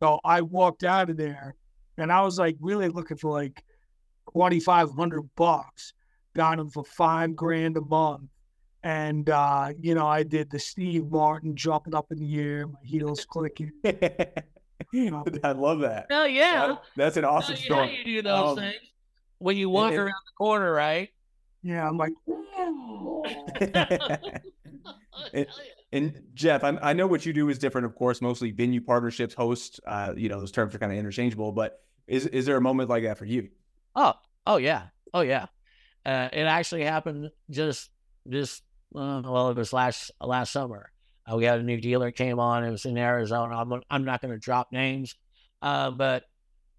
so 0.01 0.21
I 0.25 0.43
walked 0.43 0.85
out 0.85 1.11
of 1.11 1.17
there 1.17 1.55
and 1.99 2.13
I 2.13 2.23
was 2.23 2.39
like 2.39 2.57
really 2.61 2.89
looking 2.89 3.17
for 3.17 3.31
like 3.33 3.63
2,500 4.33 5.23
bucks. 5.37 5.93
Got 6.35 6.59
him 6.59 6.69
for 6.69 6.85
five 6.85 7.35
grand 7.35 7.77
a 7.77 7.81
month. 7.81 8.29
And, 8.83 9.29
uh, 9.31 9.73
you 9.81 9.95
know, 9.95 10.07
I 10.07 10.23
did 10.23 10.51
the 10.51 10.59
Steve 10.59 11.07
Martin 11.11 11.57
jumping 11.57 11.95
up 11.95 12.13
in 12.13 12.19
the 12.19 12.39
air, 12.39 12.67
my 12.67 12.79
heels 12.85 13.25
clicking. 13.25 13.73
you 14.93 15.11
know, 15.11 15.25
I 15.43 15.53
love 15.53 15.81
that. 15.81 16.07
Oh, 16.11 16.25
yeah. 16.25 16.69
That, 16.69 16.83
that's 16.95 17.17
an 17.17 17.25
awesome 17.25 17.57
you 17.57 17.63
story. 17.63 17.99
you 17.99 18.05
do 18.05 18.23
those 18.23 18.51
um, 18.51 18.57
things. 18.59 18.77
When 19.39 19.57
you 19.57 19.71
walk 19.71 19.93
and, 19.93 20.01
around 20.01 20.23
the 20.27 20.33
corner, 20.39 20.73
right? 20.73 21.09
Yeah, 21.63 21.89
I'm 21.89 21.97
like, 21.97 22.13
and, 25.33 25.47
and, 25.93 26.23
Jeff, 26.35 26.65
I, 26.65 26.77
I, 26.83 26.93
know 26.93 27.07
what 27.07 27.25
you 27.25 27.33
do 27.33 27.49
is 27.49 27.59
different, 27.59 27.87
of 27.87 27.95
course. 27.95 28.21
Mostly 28.21 28.51
venue 28.51 28.81
partnerships, 28.81 29.35
host. 29.35 29.81
Uh, 29.87 30.15
you 30.17 30.29
know, 30.29 30.41
those 30.41 30.53
terms 30.53 30.75
are 30.75 30.79
kind 30.79 30.93
of 30.93 30.99
interchangeable. 30.99 31.53
But 31.53 31.81
is 32.07 32.27
is 32.27 32.47
there 32.47 32.57
a 32.57 32.61
moment 32.61 32.91
like 32.91 33.05
that 33.05 33.19
for 33.19 33.25
you? 33.25 33.49
Oh, 33.95 34.15
oh 34.47 34.57
yeah, 34.57 34.89
oh 35.15 35.23
yeah. 35.23 35.47
Uh, 36.05 36.29
it 36.33 36.43
actually 36.43 36.85
happened 36.85 37.31
just 37.51 37.91
just 38.29 38.63
uh, 38.95 39.23
well, 39.25 39.51
it 39.51 39.57
was 39.57 39.73
last 39.73 40.11
last 40.21 40.53
summer. 40.53 40.91
Uh, 41.31 41.37
we 41.37 41.45
had 41.45 41.59
a 41.59 41.63
new 41.63 41.81
dealer 41.81 42.11
came 42.13 42.39
on. 42.39 42.65
It 42.65 42.71
was 42.71 42.85
in 42.85 42.97
Arizona. 42.97 43.57
I'm 43.57 43.83
I'm 43.91 44.05
not 44.05 44.23
going 44.23 44.33
to 44.33 44.39
drop 44.39 44.71
names, 44.73 45.17
uh, 45.63 45.91
but 45.91 46.23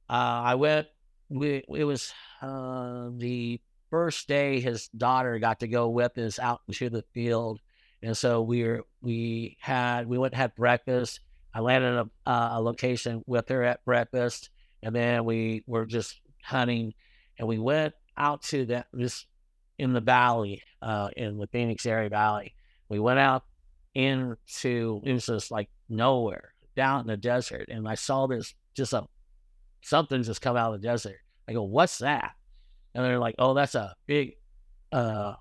uh, 0.09 0.13
I 0.45 0.55
went. 0.55 0.87
We 1.29 1.63
it 1.67 1.83
was 1.83 2.13
the 2.41 3.59
first 3.89 4.27
day 4.27 4.59
his 4.59 4.87
daughter 4.89 5.39
got 5.39 5.59
to 5.61 5.67
go 5.67 5.89
with 5.89 6.17
us 6.17 6.39
out 6.39 6.61
into 6.67 6.89
the 6.89 7.03
field, 7.13 7.59
and 8.01 8.15
so 8.15 8.41
we 8.41 8.63
were 8.63 8.85
we 9.07 9.55
had 9.61 10.05
we 10.05 10.17
went 10.17 10.33
and 10.33 10.41
had 10.41 10.53
breakfast. 10.53 11.21
I 11.53 11.61
landed 11.61 12.09
a, 12.25 12.31
a 12.31 12.61
location 12.61 13.23
with 13.25 13.47
her 13.47 13.63
at 13.63 13.85
breakfast, 13.85 14.49
and 14.83 14.93
then 14.93 15.23
we 15.23 15.63
were 15.65 15.85
just 15.85 16.19
hunting 16.43 16.93
and 17.39 17.47
we 17.47 17.57
went 17.57 17.93
out 18.17 18.41
to 18.41 18.65
that 18.65 18.87
this 18.91 19.25
in 19.79 19.93
the 19.93 20.01
valley, 20.01 20.61
uh, 20.81 21.09
in 21.15 21.37
the 21.37 21.47
Phoenix 21.47 21.85
area 21.85 22.09
valley. 22.09 22.53
We 22.89 22.99
went 22.99 23.19
out 23.19 23.45
into 23.95 25.01
it 25.05 25.13
was 25.13 25.27
just 25.27 25.51
like 25.51 25.69
nowhere 25.87 26.53
down 26.75 27.01
in 27.01 27.07
the 27.07 27.15
desert, 27.15 27.69
and 27.69 27.87
I 27.87 27.95
saw 27.95 28.27
this 28.27 28.53
just 28.75 28.91
a 28.91 29.05
something 29.81 30.21
just 30.21 30.41
come 30.41 30.57
out 30.57 30.73
of 30.73 30.81
the 30.81 30.87
desert. 30.87 31.19
I 31.47 31.53
go, 31.53 31.63
"What's 31.63 31.99
that?" 31.99 32.33
And 32.93 33.05
they're 33.05 33.19
like, 33.19 33.35
"Oh, 33.39 33.53
that's 33.53 33.75
a 33.75 33.95
big, 34.05 34.33
uh, 34.91 35.35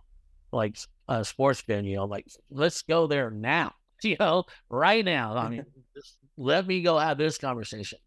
like 0.52 0.76
a 1.08 1.24
sports 1.24 1.60
venue." 1.62 2.00
I'm 2.00 2.10
like, 2.10 2.26
"Let's 2.50 2.82
go 2.82 3.06
there 3.06 3.30
now." 3.30 3.74
You 4.02 4.16
know, 4.20 4.44
right 4.68 5.02
now. 5.02 5.34
I 5.34 5.48
mean, 5.48 5.64
just 5.94 6.18
let 6.36 6.66
me 6.66 6.82
go 6.82 6.98
have 6.98 7.16
this 7.16 7.38
conversation. 7.38 7.98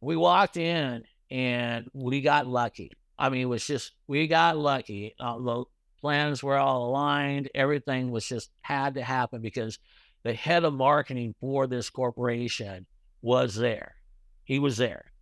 We 0.00 0.16
walked 0.16 0.56
in 0.56 1.04
and 1.30 1.88
we 1.92 2.20
got 2.20 2.46
lucky. 2.46 2.92
I 3.18 3.28
mean, 3.30 3.42
it 3.42 3.46
was 3.46 3.66
just, 3.66 3.92
we 4.06 4.26
got 4.26 4.56
lucky. 4.56 5.14
Uh, 5.18 5.38
the 5.38 5.64
plans 6.00 6.42
were 6.42 6.56
all 6.56 6.88
aligned. 6.88 7.50
Everything 7.54 8.10
was 8.10 8.26
just 8.26 8.50
had 8.60 8.94
to 8.94 9.02
happen 9.02 9.40
because 9.40 9.78
the 10.22 10.34
head 10.34 10.64
of 10.64 10.74
marketing 10.74 11.34
for 11.40 11.66
this 11.66 11.90
corporation 11.90 12.86
was 13.22 13.54
there. 13.54 13.96
He 14.44 14.58
was 14.58 14.76
there. 14.76 15.12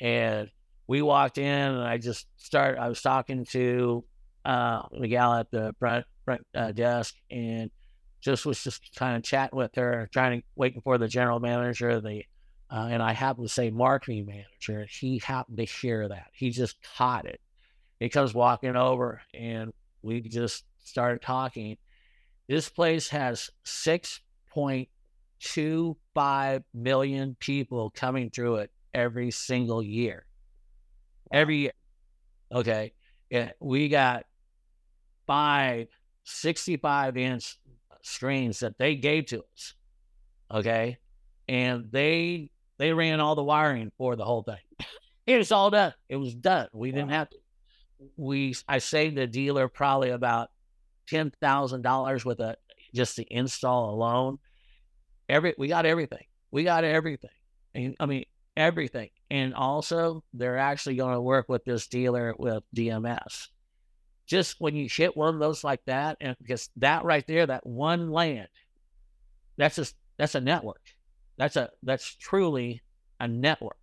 And 0.00 0.50
we 0.86 1.02
walked 1.02 1.38
in 1.38 1.44
and 1.44 1.82
I 1.82 1.98
just 1.98 2.26
started, 2.36 2.80
I 2.80 2.88
was 2.88 3.02
talking 3.02 3.44
to 3.46 4.04
uh, 4.44 4.82
the 4.98 5.08
gal 5.08 5.34
at 5.34 5.50
the 5.50 5.74
front, 5.78 6.06
front 6.24 6.46
uh, 6.54 6.72
desk 6.72 7.14
and 7.30 7.70
just 8.20 8.46
was 8.46 8.62
just 8.62 8.94
kind 8.94 9.16
of 9.16 9.22
chatting 9.22 9.58
with 9.58 9.74
her, 9.74 10.08
trying 10.12 10.40
to 10.40 10.46
waiting 10.54 10.80
for 10.80 10.96
the 10.96 11.08
general 11.08 11.40
manager, 11.40 12.00
the 12.00 12.24
uh, 12.70 12.88
and 12.90 13.02
I 13.02 13.12
happened 13.12 13.48
to 13.48 13.52
say 13.52 13.70
marketing 13.70 14.24
manager, 14.24 14.86
he 14.88 15.18
happened 15.18 15.58
to 15.58 15.64
hear 15.64 16.08
that. 16.08 16.28
He 16.32 16.48
just 16.48 16.78
caught 16.96 17.26
it. 17.26 17.38
He 18.00 18.08
comes 18.08 18.32
walking 18.32 18.76
over, 18.76 19.20
and 19.34 19.74
we 20.00 20.22
just 20.22 20.64
started 20.82 21.20
talking. 21.20 21.76
This 22.48 22.70
place 22.70 23.10
has 23.10 23.50
6.25 23.66 26.64
million 26.72 27.36
people 27.38 27.90
coming 27.90 28.30
through 28.30 28.56
it 28.56 28.70
every 28.94 29.30
single 29.30 29.82
year. 29.82 30.24
Every 31.30 31.58
year. 31.58 31.72
Okay. 32.50 32.94
Yeah, 33.28 33.50
we 33.60 33.90
got 33.90 34.24
five 35.26 35.88
65 36.24 37.16
inch 37.16 37.58
screens 38.02 38.60
that 38.60 38.78
they 38.78 38.96
gave 38.96 39.26
to 39.26 39.42
us. 39.52 39.74
Okay. 40.50 40.98
And 41.48 41.90
they 41.90 42.50
they 42.78 42.92
ran 42.92 43.20
all 43.20 43.34
the 43.34 43.44
wiring 43.44 43.92
for 43.96 44.16
the 44.16 44.24
whole 44.24 44.42
thing. 44.42 44.86
it 45.26 45.38
was 45.38 45.52
all 45.52 45.70
done. 45.70 45.94
It 46.08 46.16
was 46.16 46.34
done. 46.34 46.68
We 46.72 46.90
wow. 46.90 46.96
didn't 46.96 47.10
have 47.10 47.30
to. 47.30 47.36
We 48.16 48.54
I 48.68 48.78
saved 48.78 49.16
the 49.16 49.26
dealer 49.26 49.68
probably 49.68 50.10
about 50.10 50.50
ten 51.06 51.32
thousand 51.40 51.82
dollars 51.82 52.24
with 52.24 52.40
a 52.40 52.56
just 52.94 53.16
the 53.16 53.26
install 53.30 53.94
alone. 53.94 54.38
Every 55.28 55.54
we 55.56 55.68
got 55.68 55.86
everything. 55.86 56.24
We 56.50 56.64
got 56.64 56.84
everything. 56.84 57.30
And, 57.74 57.96
I 57.98 58.06
mean 58.06 58.24
everything. 58.56 59.10
And 59.30 59.54
also 59.54 60.22
they're 60.34 60.58
actually 60.58 60.96
going 60.96 61.14
to 61.14 61.20
work 61.20 61.48
with 61.48 61.64
this 61.64 61.86
dealer 61.86 62.34
with 62.38 62.62
DMS 62.76 63.48
just 64.32 64.58
when 64.62 64.74
you 64.74 64.88
hit 64.90 65.14
one 65.14 65.34
of 65.34 65.40
those 65.40 65.62
like 65.62 65.84
that, 65.84 66.16
and 66.18 66.34
because 66.40 66.70
that 66.78 67.04
right 67.04 67.26
there, 67.26 67.46
that 67.46 67.66
one 67.66 68.10
land, 68.10 68.48
that's 69.58 69.76
just 69.76 69.94
that's 70.16 70.34
a 70.34 70.40
network. 70.40 70.80
That's 71.36 71.56
a 71.56 71.68
that's 71.82 72.14
truly 72.16 72.80
a 73.20 73.28
network 73.28 73.76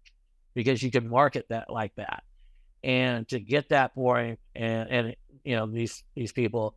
because 0.56 0.82
you 0.82 0.90
can 0.90 1.08
market 1.08 1.46
that 1.50 1.70
like 1.70 1.94
that, 1.98 2.24
and 2.84 3.28
to 3.28 3.40
get 3.40 3.70
that 3.70 3.94
for 3.94 4.18
and 4.18 4.38
and 4.56 5.16
you 5.44 5.56
know 5.56 5.68
these 5.68 6.04
these 6.16 6.32
people, 6.32 6.76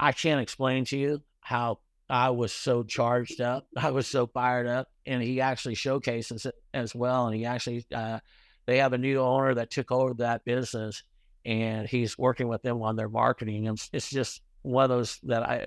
I 0.00 0.10
can't 0.10 0.40
explain 0.40 0.84
to 0.86 0.98
you 0.98 1.22
how 1.40 1.78
I 2.10 2.30
was 2.30 2.52
so 2.52 2.82
charged 2.82 3.40
up, 3.40 3.68
I 3.76 3.92
was 3.92 4.08
so 4.08 4.26
fired 4.26 4.66
up, 4.66 4.88
and 5.06 5.22
he 5.22 5.40
actually 5.40 5.76
showcases 5.76 6.46
it 6.46 6.56
as 6.74 6.96
well, 6.96 7.28
and 7.28 7.36
he 7.36 7.44
actually 7.44 7.86
uh, 7.94 8.18
they 8.66 8.78
have 8.78 8.92
a 8.92 8.98
new 8.98 9.20
owner 9.20 9.54
that 9.54 9.70
took 9.70 9.92
over 9.92 10.14
that 10.14 10.44
business 10.44 11.04
and 11.44 11.88
he's 11.88 12.18
working 12.18 12.48
with 12.48 12.62
them 12.62 12.82
on 12.82 12.96
their 12.96 13.08
marketing. 13.08 13.68
And 13.68 13.80
it's 13.92 14.08
just 14.08 14.40
one 14.62 14.84
of 14.84 14.90
those 14.90 15.18
that 15.24 15.42
I 15.42 15.66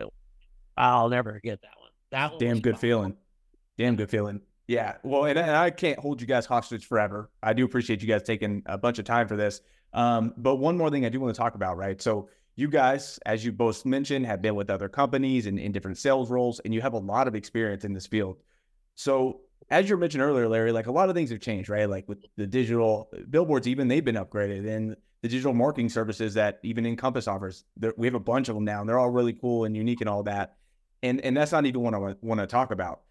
I'll 0.75 1.09
never 1.09 1.39
get 1.43 1.61
that 1.61 1.71
one. 1.79 1.89
That 2.11 2.31
one 2.31 2.39
damn 2.39 2.59
good 2.59 2.75
fun. 2.75 2.81
feeling. 2.81 3.17
Damn 3.77 3.95
good 3.95 4.09
feeling. 4.09 4.41
Yeah. 4.67 4.95
Well, 5.03 5.25
and, 5.25 5.39
and, 5.39 5.51
I 5.51 5.69
can't 5.69 5.97
hold 5.97 6.19
you 6.19 6.27
guys 6.27 6.45
hostage 6.45 6.85
forever. 6.85 7.29
I 7.41 7.53
do 7.53 7.63
appreciate 7.63 8.01
you 8.01 8.07
guys 8.07 8.23
taking 8.23 8.63
a 8.65 8.77
bunch 8.77 8.99
of 8.99 9.05
time 9.05 9.27
for 9.27 9.37
this. 9.37 9.61
Um, 9.93 10.33
but 10.37 10.55
one 10.55 10.77
more 10.77 10.89
thing 10.89 11.05
I 11.05 11.09
do 11.09 11.19
want 11.19 11.33
to 11.33 11.37
talk 11.39 11.55
about, 11.55 11.77
right? 11.77 12.01
So 12.01 12.29
you 12.55 12.67
guys, 12.67 13.19
as 13.25 13.45
you 13.45 13.51
both 13.51 13.85
mentioned, 13.85 14.25
have 14.25 14.41
been 14.41 14.55
with 14.55 14.69
other 14.69 14.89
companies 14.89 15.45
and 15.45 15.57
in 15.57 15.71
different 15.71 15.97
sales 15.97 16.29
roles, 16.29 16.59
and 16.59 16.73
you 16.73 16.81
have 16.81 16.93
a 16.93 16.99
lot 16.99 17.27
of 17.27 17.35
experience 17.35 17.85
in 17.85 17.93
this 17.93 18.07
field. 18.07 18.37
So 18.95 19.41
as 19.69 19.89
you 19.89 19.95
mentioned 19.97 20.23
earlier, 20.23 20.47
Larry, 20.47 20.71
like 20.71 20.87
a 20.87 20.91
lot 20.91 21.09
of 21.09 21.15
things 21.15 21.29
have 21.29 21.39
changed, 21.39 21.69
right? 21.69 21.89
Like 21.89 22.07
with 22.09 22.25
the 22.35 22.47
digital 22.47 23.09
billboards, 23.29 23.67
even 23.67 23.87
they've 23.87 24.03
been 24.03 24.15
upgraded, 24.15 24.67
and 24.67 24.95
the 25.21 25.29
digital 25.29 25.53
marketing 25.53 25.89
services 25.89 26.33
that 26.35 26.59
even 26.63 26.85
Encompass 26.85 27.27
offers. 27.27 27.63
We 27.97 28.07
have 28.07 28.13
a 28.13 28.19
bunch 28.19 28.49
of 28.49 28.55
them 28.55 28.65
now, 28.65 28.81
and 28.81 28.89
they're 28.89 28.99
all 28.99 29.09
really 29.09 29.33
cool 29.33 29.65
and 29.65 29.75
unique 29.75 30.01
and 30.01 30.09
all 30.09 30.23
that. 30.23 30.55
And 31.03 31.21
and 31.21 31.35
that's 31.35 31.51
not 31.51 31.65
even 31.65 31.81
what 31.81 31.93
I 31.93 31.97
want 31.97 32.39
to 32.39 32.47
talk 32.47 32.71
about. 32.71 33.01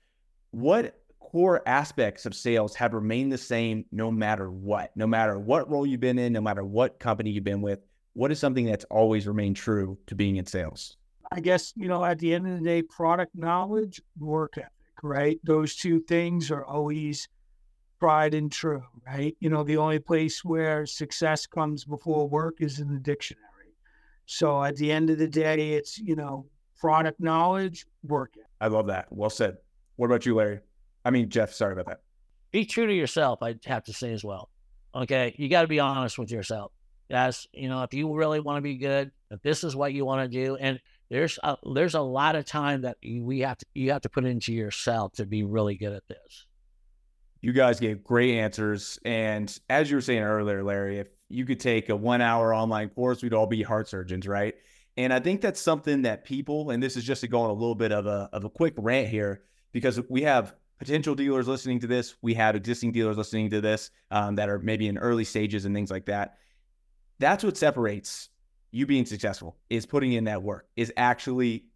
What 0.51 1.01
core 1.21 1.63
aspects 1.67 2.25
of 2.27 2.35
sales 2.35 2.75
have 2.77 2.95
remained 2.95 3.33
the 3.33 3.39
same 3.39 3.85
no 3.91 4.11
matter 4.11 4.51
what, 4.51 4.97
no 4.97 5.07
matter 5.07 5.39
what 5.39 5.71
role 5.71 5.87
you've 5.87 6.01
been 6.01 6.19
in, 6.19 6.33
no 6.33 6.41
matter 6.41 6.65
what 6.65 6.99
company 6.99 7.31
you've 7.31 7.45
been 7.45 7.63
with? 7.63 7.81
What 8.15 8.33
is 8.33 8.39
something 8.39 8.65
that's 8.65 8.85
always 8.85 9.27
remained 9.27 9.57
true 9.57 9.99
to 10.07 10.15
being 10.15 10.37
in 10.37 10.47
sales? 10.47 10.97
I 11.33 11.41
guess, 11.41 11.73
you 11.77 11.89
know, 11.89 12.05
at 12.05 12.19
the 12.19 12.33
end 12.33 12.47
of 12.47 12.59
the 12.59 12.65
day, 12.65 12.83
product 12.83 13.35
knowledge, 13.35 14.01
work 14.19 14.55
ethic, 14.57 14.71
right? 15.03 15.39
Those 15.45 15.75
two 15.75 16.01
things 16.01 16.51
are 16.51 16.65
always 16.65 17.29
tried 18.01 18.35
and 18.35 18.51
true, 18.51 18.83
right? 19.07 19.37
You 19.41 19.51
know, 19.51 19.63
the 19.63 19.77
only 19.77 19.99
place 19.99 20.45
where 20.45 20.87
success 20.87 21.47
comes 21.47 21.85
before 21.85 22.29
work 22.29 22.57
is 22.61 22.81
in 22.81 22.93
the 22.93 23.01
dictionary. 23.01 23.43
So 24.27 24.63
at 24.63 24.77
the 24.77 24.91
end 24.91 25.11
of 25.11 25.19
the 25.19 25.29
day, 25.29 25.75
it's, 25.75 25.99
you 25.99 26.17
know, 26.17 26.47
product 26.79 27.21
knowledge, 27.21 27.87
work. 28.03 28.35
I 28.61 28.67
love 28.69 28.89
that. 28.89 29.07
Well 29.11 29.31
said. 29.31 29.57
What 29.97 30.07
about 30.07 30.27
you, 30.27 30.35
Larry? 30.35 30.61
I 31.05 31.11
mean, 31.11 31.31
Jeff, 31.31 31.53
sorry 31.53 31.73
about 31.73 31.87
that. 31.87 32.01
Be 32.51 32.65
true 32.65 32.87
to 32.87 32.93
yourself, 32.93 33.43
I 33.43 33.55
have 33.65 33.85
to 33.85 33.93
say 33.93 34.13
as 34.13 34.25
well. 34.25 34.51
Okay. 34.95 35.35
You 35.39 35.49
got 35.49 35.63
to 35.63 35.69
be 35.69 35.81
honest 35.81 36.19
with 36.19 36.31
yourself. 36.31 36.73
Yes. 37.09 37.47
You 37.53 37.69
know, 37.69 37.83
if 37.83 37.95
you 37.95 38.13
really 38.13 38.41
want 38.41 38.59
to 38.59 38.63
be 38.63 38.77
good, 38.77 39.11
if 39.31 39.41
this 39.43 39.63
is 39.63 39.77
what 39.77 39.93
you 39.93 40.05
want 40.05 40.31
to 40.31 40.45
do, 40.45 40.57
and 40.57 40.81
there's 41.09 41.39
a, 41.43 41.57
there's 41.73 41.95
a 41.95 42.01
lot 42.01 42.35
of 42.35 42.45
time 42.45 42.83
that 42.83 42.97
we 43.03 43.41
have 43.41 43.59
to, 43.59 43.67
you 43.75 43.93
have 43.93 44.03
to 44.03 44.09
put 44.09 44.25
into 44.25 44.53
yourself 44.53 45.13
to 45.15 45.25
be 45.25 45.45
really 45.45 45.77
good 45.77 45.93
at 45.93 46.07
this. 46.09 46.47
You 47.47 47.53
guys 47.53 47.79
gave 47.79 48.03
great 48.03 48.37
answers. 48.41 48.99
And 49.05 49.57
as 49.71 49.89
you 49.89 49.99
were 49.99 50.01
saying 50.01 50.25
earlier, 50.25 50.65
Larry, 50.65 50.99
if 50.99 51.07
you 51.29 51.45
could 51.45 51.61
take 51.61 51.91
a 51.91 51.95
one 51.95 52.21
hour 52.21 52.53
online 52.53 52.89
course, 52.89 53.23
we'd 53.23 53.33
all 53.33 53.47
be 53.47 53.63
heart 53.63 53.89
surgeons, 53.89 54.27
right? 54.27 54.57
And 54.97 55.13
I 55.13 55.21
think 55.21 55.43
that's 55.43 55.61
something 55.61 56.03
that 56.03 56.25
people, 56.25 56.71
and 56.71 56.83
this 56.83 56.97
is 56.97 57.05
just 57.05 57.21
to 57.21 57.29
go 57.29 57.43
on 57.43 57.51
a 57.51 57.53
little 57.53 57.77
bit 57.77 57.93
of 57.93 58.05
a, 58.05 58.29
of 58.33 58.43
a 58.43 58.51
quick 58.51 58.75
rant 58.77 59.07
here, 59.07 59.43
because 59.71 60.01
we 60.11 60.23
have 60.23 60.57
potential 60.81 61.15
dealers 61.15 61.47
listening 61.47 61.79
to 61.79 61.87
this. 61.87 62.17
We 62.21 62.35
have 62.35 62.57
existing 62.57 62.91
dealers 62.91 63.17
listening 63.17 63.51
to 63.51 63.61
this 63.61 63.93
um, 64.11 64.35
that 64.35 64.49
are 64.49 64.59
maybe 64.59 64.89
in 64.89 64.99
early 64.99 65.23
stages 65.23 65.67
and 65.67 65.73
things 65.73 65.93
like 65.93 66.07
that. 66.07 66.39
That's 67.21 67.45
what 67.45 67.57
separates 67.57 68.29
you 68.73 68.87
being 68.87 69.07
successful 69.07 69.57
is 69.71 69.87
putting 69.87 70.15
in 70.15 70.25
that 70.25 70.43
work, 70.43 70.67
is 70.75 70.93
actually 70.97 71.67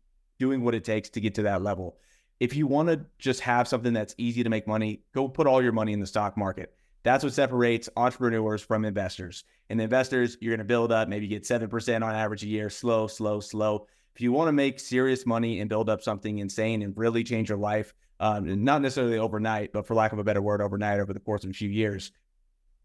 doing 0.41 0.65
what 0.65 0.75
it 0.75 0.83
takes 0.83 1.11
to 1.11 1.21
get 1.21 1.37
to 1.37 1.43
that 1.43 1.63
level 1.63 1.97
if 2.41 2.57
you 2.57 2.67
want 2.67 2.89
to 2.89 3.05
just 3.19 3.41
have 3.41 3.69
something 3.69 3.93
that's 3.93 4.15
easy 4.19 4.43
to 4.43 4.49
make 4.49 4.67
money, 4.67 5.03
go 5.15 5.29
put 5.29 5.47
all 5.47 5.63
your 5.63 5.73
money 5.73 5.93
in 5.93 6.01
the 6.01 6.07
stock 6.07 6.37
market. 6.37 6.75
That's 7.03 7.23
what 7.23 7.33
separates 7.33 7.89
entrepreneurs 7.97 8.63
from 8.63 8.85
investors. 8.85 9.45
And 9.69 9.81
investors, 9.81 10.37
you're 10.41 10.51
going 10.51 10.59
to 10.59 10.65
build 10.65 10.91
up, 10.91 11.09
maybe 11.09 11.29
get 11.29 11.45
7% 11.45 12.03
on 12.03 12.15
average 12.15 12.43
a 12.43 12.49
year, 12.49 12.69
slow, 12.69 13.07
slow, 13.07 13.41
slow. 13.41 13.87
If 14.15 14.21
you 14.21 14.33
want 14.33 14.49
to 14.49 14.53
make 14.53 14.81
serious 14.81 15.25
money 15.25 15.61
and 15.61 15.71
build 15.71 15.89
up 15.89 16.03
something 16.03 16.39
insane 16.39 16.83
and 16.83 16.97
really 16.97 17.23
change 17.23 17.49
your 17.49 17.59
life, 17.59 17.95
um, 18.19 18.65
not 18.65 18.83
necessarily 18.83 19.19
overnight, 19.19 19.73
but 19.73 19.87
for 19.87 19.95
lack 19.95 20.13
of 20.13 20.19
a 20.19 20.25
better 20.25 20.43
word, 20.43 20.61
overnight 20.61 21.01
over 21.01 21.13
the 21.13 21.21
course 21.21 21.45
of 21.45 21.51
a 21.51 21.55
few 21.55 21.71
years, 21.71 22.13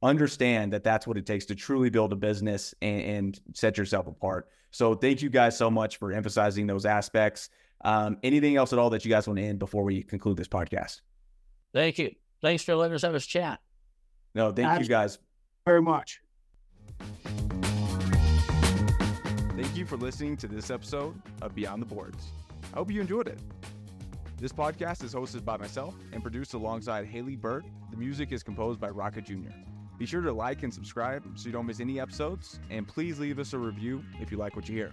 understand 0.01 0.71
that 0.73 0.83
that's 0.83 1.07
what 1.07 1.17
it 1.17 1.25
takes 1.25 1.45
to 1.45 1.55
truly 1.55 1.89
build 1.89 2.13
a 2.13 2.15
business 2.15 2.73
and, 2.81 3.01
and 3.01 3.39
set 3.53 3.77
yourself 3.77 4.07
apart. 4.07 4.47
So 4.71 4.93
thank 4.93 5.21
you 5.21 5.29
guys 5.29 5.57
so 5.57 5.71
much 5.71 5.97
for 5.97 6.11
emphasizing 6.11 6.67
those 6.67 6.85
aspects. 6.85 7.49
Um, 7.83 8.17
anything 8.23 8.55
else 8.55 8.73
at 8.73 8.79
all 8.79 8.89
that 8.91 9.05
you 9.05 9.09
guys 9.11 9.27
want 9.27 9.37
to 9.37 9.43
end 9.43 9.59
before 9.59 9.83
we 9.83 10.03
conclude 10.03 10.37
this 10.37 10.47
podcast? 10.47 11.01
Thank 11.73 11.97
you. 11.99 12.15
Thanks 12.41 12.63
for 12.63 12.75
letting 12.75 12.95
us 12.95 13.01
have 13.01 13.13
this 13.13 13.25
chat. 13.25 13.59
No, 14.33 14.51
thank 14.51 14.67
Absolutely. 14.67 14.85
you 14.85 14.89
guys 14.89 15.19
very 15.65 15.81
much. 15.81 16.21
Thank 19.55 19.75
you 19.75 19.85
for 19.85 19.97
listening 19.97 20.37
to 20.37 20.47
this 20.47 20.69
episode 20.69 21.21
of 21.41 21.55
Beyond 21.55 21.81
the 21.81 21.85
Boards. 21.85 22.27
I 22.73 22.77
hope 22.77 22.91
you 22.91 23.01
enjoyed 23.01 23.27
it. 23.27 23.39
This 24.37 24.51
podcast 24.51 25.03
is 25.03 25.13
hosted 25.13 25.45
by 25.45 25.55
myself 25.57 25.95
and 26.11 26.21
produced 26.21 26.53
alongside 26.53 27.05
Haley 27.05 27.37
Burt. 27.37 27.65
The 27.91 27.97
music 27.97 28.31
is 28.33 28.43
composed 28.43 28.81
by 28.81 28.89
Rocket 28.89 29.25
Jr. 29.25 29.51
Be 29.97 30.05
sure 30.05 30.21
to 30.21 30.33
like 30.33 30.63
and 30.63 30.73
subscribe 30.73 31.23
so 31.35 31.45
you 31.45 31.53
don't 31.53 31.65
miss 31.65 31.79
any 31.79 31.99
episodes, 31.99 32.59
and 32.69 32.85
please 32.85 33.17
leave 33.17 33.39
us 33.39 33.53
a 33.53 33.57
review 33.57 34.03
if 34.19 34.29
you 34.31 34.37
like 34.37 34.55
what 34.55 34.67
you 34.67 34.75
hear. 34.75 34.91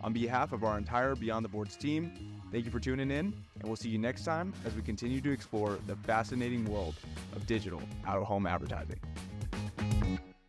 On 0.00 0.12
behalf 0.12 0.52
of 0.52 0.64
our 0.64 0.78
entire 0.78 1.14
Beyond 1.14 1.44
the 1.44 1.48
Boards 1.48 1.76
team, 1.76 2.12
thank 2.50 2.64
you 2.64 2.70
for 2.70 2.80
tuning 2.80 3.10
in, 3.10 3.34
and 3.60 3.64
we'll 3.64 3.76
see 3.76 3.90
you 3.90 3.98
next 3.98 4.24
time 4.24 4.54
as 4.64 4.74
we 4.74 4.80
continue 4.80 5.20
to 5.20 5.30
explore 5.30 5.78
the 5.86 5.96
fascinating 5.96 6.64
world 6.64 6.94
of 7.36 7.46
digital 7.46 7.82
out 8.06 8.16
of 8.16 8.24
home 8.24 8.46
advertising. 8.46 8.98